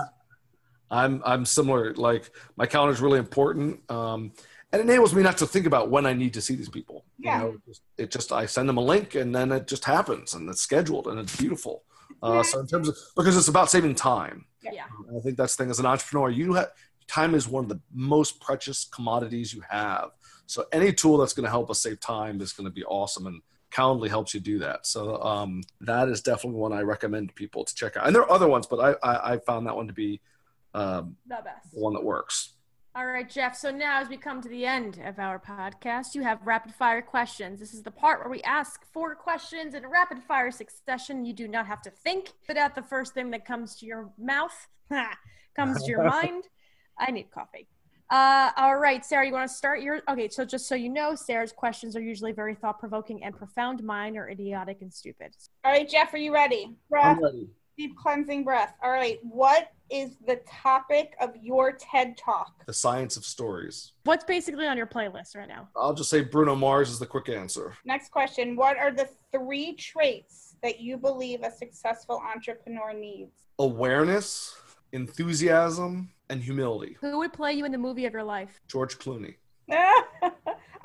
I'm 0.92 1.22
I'm 1.26 1.46
similar. 1.46 1.94
Like 1.96 2.30
my 2.58 2.66
calendar 2.66 2.94
is 2.94 3.02
really 3.02 3.18
important, 3.18 3.80
um, 3.90 4.34
and 4.72 4.82
enables 4.82 5.16
me 5.16 5.24
not 5.24 5.38
to 5.40 5.48
think 5.48 5.66
about 5.66 5.90
when 5.90 6.06
I 6.06 6.14
need 6.14 6.34
to 6.36 6.42
see 6.42 6.56
these 6.56 6.70
people. 6.70 7.06
Yeah. 7.18 7.38
You 7.38 7.44
know, 7.44 7.54
it 7.54 7.62
just, 7.66 7.82
it 7.98 8.12
just 8.12 8.32
I 8.32 8.46
send 8.46 8.70
them 8.70 8.78
a 8.78 8.82
link, 8.82 9.16
and 9.16 9.34
then 9.34 9.52
it 9.52 9.68
just 9.68 9.86
happens, 9.86 10.36
and 10.36 10.50
it's 10.50 10.62
scheduled, 10.62 11.08
and 11.08 11.20
it's 11.20 11.36
beautiful. 11.36 11.84
Uh, 12.22 12.44
so 12.44 12.60
in 12.60 12.68
terms 12.68 12.88
of 12.88 12.96
because 13.16 13.36
it's 13.36 13.48
about 13.48 13.70
saving 13.70 13.96
time, 13.96 14.46
Yeah. 14.62 14.86
I 15.16 15.20
think 15.22 15.38
that's 15.38 15.56
the 15.56 15.64
thing 15.64 15.72
as 15.72 15.80
an 15.80 15.86
entrepreneur. 15.86 16.30
You 16.30 16.54
have 16.54 16.70
time 17.08 17.36
is 17.36 17.48
one 17.48 17.64
of 17.64 17.70
the 17.70 17.80
most 17.94 18.40
precious 18.40 18.86
commodities 18.86 19.54
you 19.54 19.62
have. 19.70 20.10
So 20.48 20.66
any 20.72 20.94
tool 20.94 21.18
that's 21.18 21.34
going 21.34 21.44
to 21.44 21.50
help 21.50 21.70
us 21.70 21.82
save 21.82 22.00
time 22.00 22.42
is 22.42 22.54
going 22.54 22.66
to 22.66 22.72
be 22.74 22.84
awesome, 22.86 23.28
and 23.28 23.42
Calendly 23.76 24.08
helps 24.10 24.34
you 24.34 24.40
do 24.40 24.60
that. 24.60 24.86
So 24.88 25.22
um, 25.22 25.62
that 25.82 26.08
is 26.08 26.22
definitely 26.22 26.60
one 26.60 26.72
I 26.72 26.82
recommend 26.82 27.36
people 27.36 27.66
to 27.66 27.76
check 27.76 27.98
out. 27.98 28.06
And 28.08 28.16
there 28.16 28.22
are 28.24 28.32
other 28.32 28.48
ones, 28.48 28.68
but 28.68 28.80
I 28.80 29.08
I, 29.12 29.34
I 29.34 29.38
found 29.40 29.68
that 29.68 29.76
one 29.76 29.88
to 29.88 29.94
be 29.94 30.22
um, 30.74 31.18
The 31.28 31.40
best. 31.44 31.74
the 31.74 31.80
one 31.80 31.94
that 31.94 32.04
works. 32.04 32.54
All 32.98 33.06
right, 33.06 33.30
Jeff. 33.30 33.58
So 33.58 33.72
now, 33.72 34.00
as 34.02 34.08
we 34.08 34.16
come 34.16 34.42
to 34.42 34.48
the 34.48 34.66
end 34.66 35.02
of 35.06 35.20
our 35.20 35.38
podcast, 35.38 36.16
you 36.16 36.22
have 36.24 36.40
rapid 36.46 36.74
fire 36.74 37.02
questions. 37.02 37.60
This 37.60 37.74
is 37.74 37.84
the 37.84 37.92
part 37.92 38.22
where 38.22 38.30
we 38.30 38.42
ask 38.44 38.86
four 38.94 39.16
questions 39.16 39.74
in 39.76 39.84
a 39.84 39.90
rapid 39.90 40.24
fire 40.24 40.50
succession. 40.50 41.26
You 41.26 41.34
do 41.34 41.50
not 41.50 41.68
have 41.68 41.82
to 41.82 41.90
think, 41.90 42.32
but 42.48 42.56
out 42.56 42.74
the 42.74 42.82
first 42.82 43.14
thing 43.14 43.32
that 43.32 43.44
comes 43.46 43.76
to 43.78 43.86
your 43.86 44.10
mouth, 44.18 44.56
comes 45.58 45.84
to 45.84 45.90
your 45.92 46.04
mind. 46.18 46.46
I 46.98 47.12
need 47.12 47.30
coffee. 47.32 47.68
Uh, 48.10 48.52
all 48.58 48.78
right, 48.78 49.04
Sara, 49.04 49.26
you 49.26 49.34
want 49.34 49.50
to 49.50 49.56
start 49.56 49.82
your? 49.82 50.02
Okay, 50.10 50.30
so 50.30 50.46
just 50.46 50.68
so 50.68 50.76
you 50.76 50.90
know, 50.90 51.16
Sara's 51.16 51.52
questions 51.52 51.96
are 51.96 52.02
usually 52.02 52.32
very 52.32 52.54
thought 52.56 52.80
provoking 52.80 53.24
and 53.24 53.36
profound. 53.36 53.84
Mine 53.84 54.16
are 54.18 54.30
idiotic 54.30 54.78
and 54.82 54.94
stupid. 54.94 55.36
All 55.64 55.72
right, 55.72 55.90
Jeff, 55.90 56.14
are 56.14 56.18
you 56.18 56.34
ready? 56.34 56.76
Breath, 56.90 57.18
I'm 57.18 57.24
ready. 57.24 57.48
deep 57.78 57.98
cleansing 57.98 58.44
breath. 58.44 58.76
All 58.84 58.92
right. 58.92 59.20
What 59.24 59.72
is 59.90 60.18
the 60.26 60.40
topic 60.48 61.16
of 61.20 61.32
your 61.42 61.72
TED 61.74 62.16
Talk? 62.18 62.64
The 62.68 62.74
science 62.74 63.18
of 63.18 63.26
stories. 63.26 63.94
What's 64.04 64.24
basically 64.24 64.68
on 64.68 64.78
your 64.78 64.88
playlist 64.88 65.36
right 65.36 65.48
now? 65.48 65.68
I'll 65.76 65.94
just 65.94 66.10
say 66.10 66.22
Bruno 66.22 66.56
Mars 66.56 66.90
is 66.92 67.00
the 67.00 67.06
quick 67.08 67.30
answer. 67.30 67.74
Next 67.86 68.12
question. 68.12 68.56
What 68.56 68.78
are 68.78 68.92
the 68.92 69.10
three 69.32 69.74
traits 69.76 70.56
that 70.64 70.80
you 70.80 70.98
believe 70.98 71.42
a 71.44 71.52
successful 71.52 72.22
entrepreneur 72.34 72.94
needs? 72.94 73.34
Awareness, 73.60 74.56
enthusiasm, 74.92 76.10
and 76.30 76.42
humility. 76.42 76.98
Who 77.02 77.18
would 77.20 77.34
play 77.34 77.54
you 77.54 77.66
in 77.66 77.72
the 77.72 77.78
movie 77.78 78.06
of 78.06 78.14
your 78.14 78.24
life? 78.24 78.60
George 78.68 78.98
Clooney. 78.98 79.36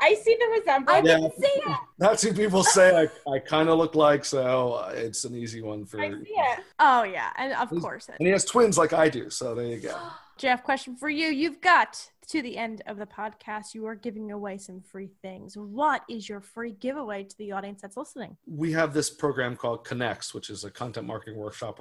I 0.02 0.14
see 0.14 0.34
the 0.40 0.46
resemblance. 0.58 1.06
Yeah. 1.06 1.16
didn't 1.18 1.34
see 1.36 1.46
it. 1.46 1.76
That's 1.98 2.22
who 2.22 2.32
people 2.32 2.64
say 2.64 3.08
I, 3.26 3.30
I 3.30 3.38
kind 3.38 3.68
of 3.68 3.78
look 3.78 3.94
like, 3.94 4.24
so 4.24 4.72
uh, 4.74 4.92
it's 4.94 5.24
an 5.24 5.34
easy 5.36 5.60
one 5.60 5.84
for. 5.84 6.00
I 6.00 6.10
see 6.10 6.16
it. 6.28 6.60
Oh 6.78 7.02
yeah, 7.02 7.30
and 7.36 7.52
of 7.52 7.68
He's- 7.70 7.82
course. 7.82 8.08
And 8.08 8.26
he 8.26 8.28
has 8.32 8.44
twins 8.44 8.78
like 8.78 8.92
I 8.92 9.08
do, 9.08 9.28
so 9.30 9.54
there 9.54 9.66
you 9.66 9.78
go. 9.78 9.96
Jeff, 10.38 10.62
question 10.62 10.96
for 10.96 11.10
you. 11.10 11.26
You've 11.28 11.60
got 11.60 12.08
to 12.28 12.40
the 12.40 12.56
end 12.56 12.80
of 12.86 12.96
the 12.96 13.04
podcast. 13.04 13.74
You 13.74 13.84
are 13.86 13.94
giving 13.94 14.30
away 14.32 14.56
some 14.56 14.80
free 14.80 15.10
things. 15.20 15.54
What 15.58 16.02
is 16.08 16.30
your 16.30 16.40
free 16.40 16.72
giveaway 16.72 17.24
to 17.24 17.36
the 17.36 17.52
audience 17.52 17.82
that's 17.82 17.98
listening? 17.98 18.38
We 18.46 18.72
have 18.72 18.94
this 18.94 19.10
program 19.10 19.54
called 19.54 19.84
Connects, 19.84 20.32
which 20.32 20.48
is 20.48 20.64
a 20.64 20.70
content 20.70 21.06
marketing 21.06 21.38
workshop. 21.38 21.80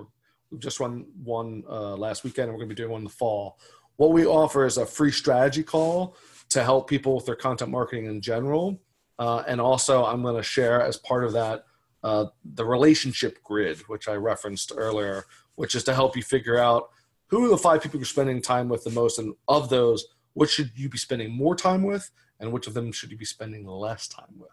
Just 0.57 0.79
run 0.79 1.05
one 1.23 1.63
uh, 1.69 1.95
last 1.95 2.23
weekend, 2.23 2.45
and 2.45 2.53
we're 2.53 2.59
going 2.59 2.69
to 2.69 2.75
be 2.75 2.81
doing 2.81 2.91
one 2.91 3.01
in 3.01 3.05
the 3.05 3.11
fall. 3.11 3.59
What 3.97 4.11
we 4.11 4.25
offer 4.25 4.65
is 4.65 4.77
a 4.77 4.85
free 4.85 5.11
strategy 5.11 5.61
call 5.61 6.15
to 6.49 6.63
help 6.63 6.89
people 6.89 7.15
with 7.15 7.25
their 7.25 7.35
content 7.35 7.69
marketing 7.69 8.05
in 8.05 8.21
general. 8.21 8.81
Uh, 9.19 9.43
and 9.47 9.59
also, 9.61 10.05
I'm 10.05 10.23
going 10.23 10.37
to 10.37 10.43
share 10.43 10.81
as 10.81 10.97
part 10.97 11.23
of 11.25 11.33
that 11.33 11.65
uh, 12.03 12.25
the 12.43 12.65
relationship 12.65 13.43
grid, 13.43 13.79
which 13.87 14.07
I 14.07 14.15
referenced 14.15 14.71
earlier, 14.75 15.25
which 15.55 15.75
is 15.75 15.83
to 15.83 15.93
help 15.93 16.15
you 16.15 16.23
figure 16.23 16.57
out 16.57 16.89
who 17.27 17.45
are 17.45 17.49
the 17.49 17.57
five 17.57 17.83
people 17.83 17.99
you're 17.99 18.05
spending 18.05 18.41
time 18.41 18.69
with 18.69 18.83
the 18.83 18.89
most, 18.89 19.19
and 19.19 19.35
of 19.47 19.69
those, 19.69 20.07
which 20.33 20.51
should 20.51 20.71
you 20.75 20.89
be 20.89 20.97
spending 20.97 21.31
more 21.31 21.55
time 21.55 21.83
with, 21.83 22.09
and 22.39 22.51
which 22.51 22.65
of 22.65 22.73
them 22.73 22.91
should 22.91 23.11
you 23.11 23.17
be 23.17 23.25
spending 23.25 23.65
less 23.65 24.07
time 24.07 24.33
with. 24.37 24.49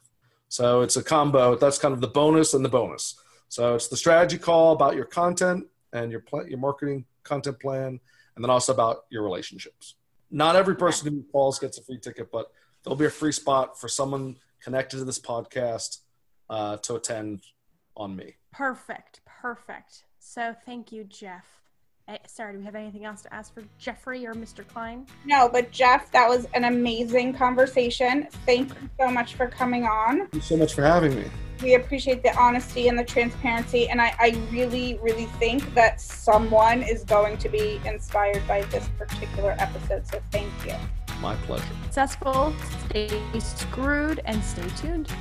So 0.48 0.82
it's 0.82 0.96
a 0.96 1.02
combo. 1.02 1.54
That's 1.54 1.78
kind 1.78 1.94
of 1.94 2.00
the 2.00 2.08
bonus 2.08 2.52
and 2.52 2.64
the 2.64 2.68
bonus. 2.68 3.18
So 3.48 3.76
it's 3.76 3.88
the 3.88 3.96
strategy 3.96 4.38
call 4.38 4.72
about 4.72 4.96
your 4.96 5.04
content 5.04 5.66
and 5.96 6.10
your 6.10 6.20
pl- 6.20 6.46
your 6.46 6.58
marketing 6.58 7.04
content 7.24 7.60
plan, 7.60 8.00
and 8.34 8.44
then 8.44 8.50
also 8.50 8.72
about 8.72 9.04
your 9.10 9.22
relationships. 9.22 9.94
Not 10.30 10.56
every 10.56 10.76
person 10.76 11.12
who 11.12 11.22
calls 11.32 11.58
gets 11.58 11.78
a 11.78 11.82
free 11.82 11.98
ticket, 11.98 12.30
but 12.32 12.50
there'll 12.82 12.96
be 12.96 13.06
a 13.06 13.10
free 13.10 13.32
spot 13.32 13.78
for 13.78 13.88
someone 13.88 14.36
connected 14.60 14.98
to 14.98 15.04
this 15.04 15.18
podcast 15.18 15.98
uh, 16.50 16.76
to 16.78 16.96
attend 16.96 17.42
on 17.96 18.14
me. 18.16 18.34
Perfect. 18.52 19.20
Perfect. 19.24 20.04
So 20.18 20.54
thank 20.64 20.92
you, 20.92 21.04
Jeff. 21.04 21.44
Eh, 22.08 22.18
Sara, 22.24 22.52
do 22.52 22.60
we 22.60 22.64
have 22.64 22.76
anything 22.76 23.04
else 23.04 23.22
to 23.22 23.34
ask 23.34 23.52
for 23.52 23.64
Geoffrey 23.78 24.24
or 24.28 24.32
Mr. 24.32 24.64
Klein? 24.68 25.06
No, 25.24 25.48
but 25.48 25.72
Jeff, 25.72 26.12
that 26.12 26.28
was 26.28 26.46
an 26.54 26.62
amazing 26.62 27.34
conversation. 27.34 28.28
Thank 28.46 28.68
you 28.68 28.88
so 29.00 29.10
much 29.10 29.34
for 29.34 29.48
coming 29.48 29.86
on. 29.86 30.18
Thank 30.18 30.34
you 30.34 30.40
so 30.40 30.56
much 30.56 30.72
for 30.74 30.82
having 30.82 31.16
me. 31.16 31.24
We 31.64 31.74
appreciate 31.74 32.22
the 32.22 32.32
honesty 32.38 32.86
and 32.86 32.96
the 32.96 33.02
transparency, 33.02 33.88
and 33.88 34.00
I, 34.00 34.14
I 34.20 34.38
really, 34.52 35.00
really 35.02 35.24
think 35.40 35.74
that 35.74 36.00
someone 36.00 36.84
is 36.84 37.02
going 37.02 37.38
to 37.38 37.48
be 37.48 37.80
inspired 37.84 38.46
by 38.46 38.62
this 38.62 38.88
particular 38.96 39.56
episode. 39.58 40.06
So 40.06 40.20
thank 40.30 40.52
you. 40.64 40.74
My 41.20 41.34
pleasure. 41.34 41.64
Successful, 41.86 42.54
stay 42.88 43.20
screwed, 43.40 44.20
and 44.26 44.44
stay 44.44 44.68
tuned. 44.76 45.12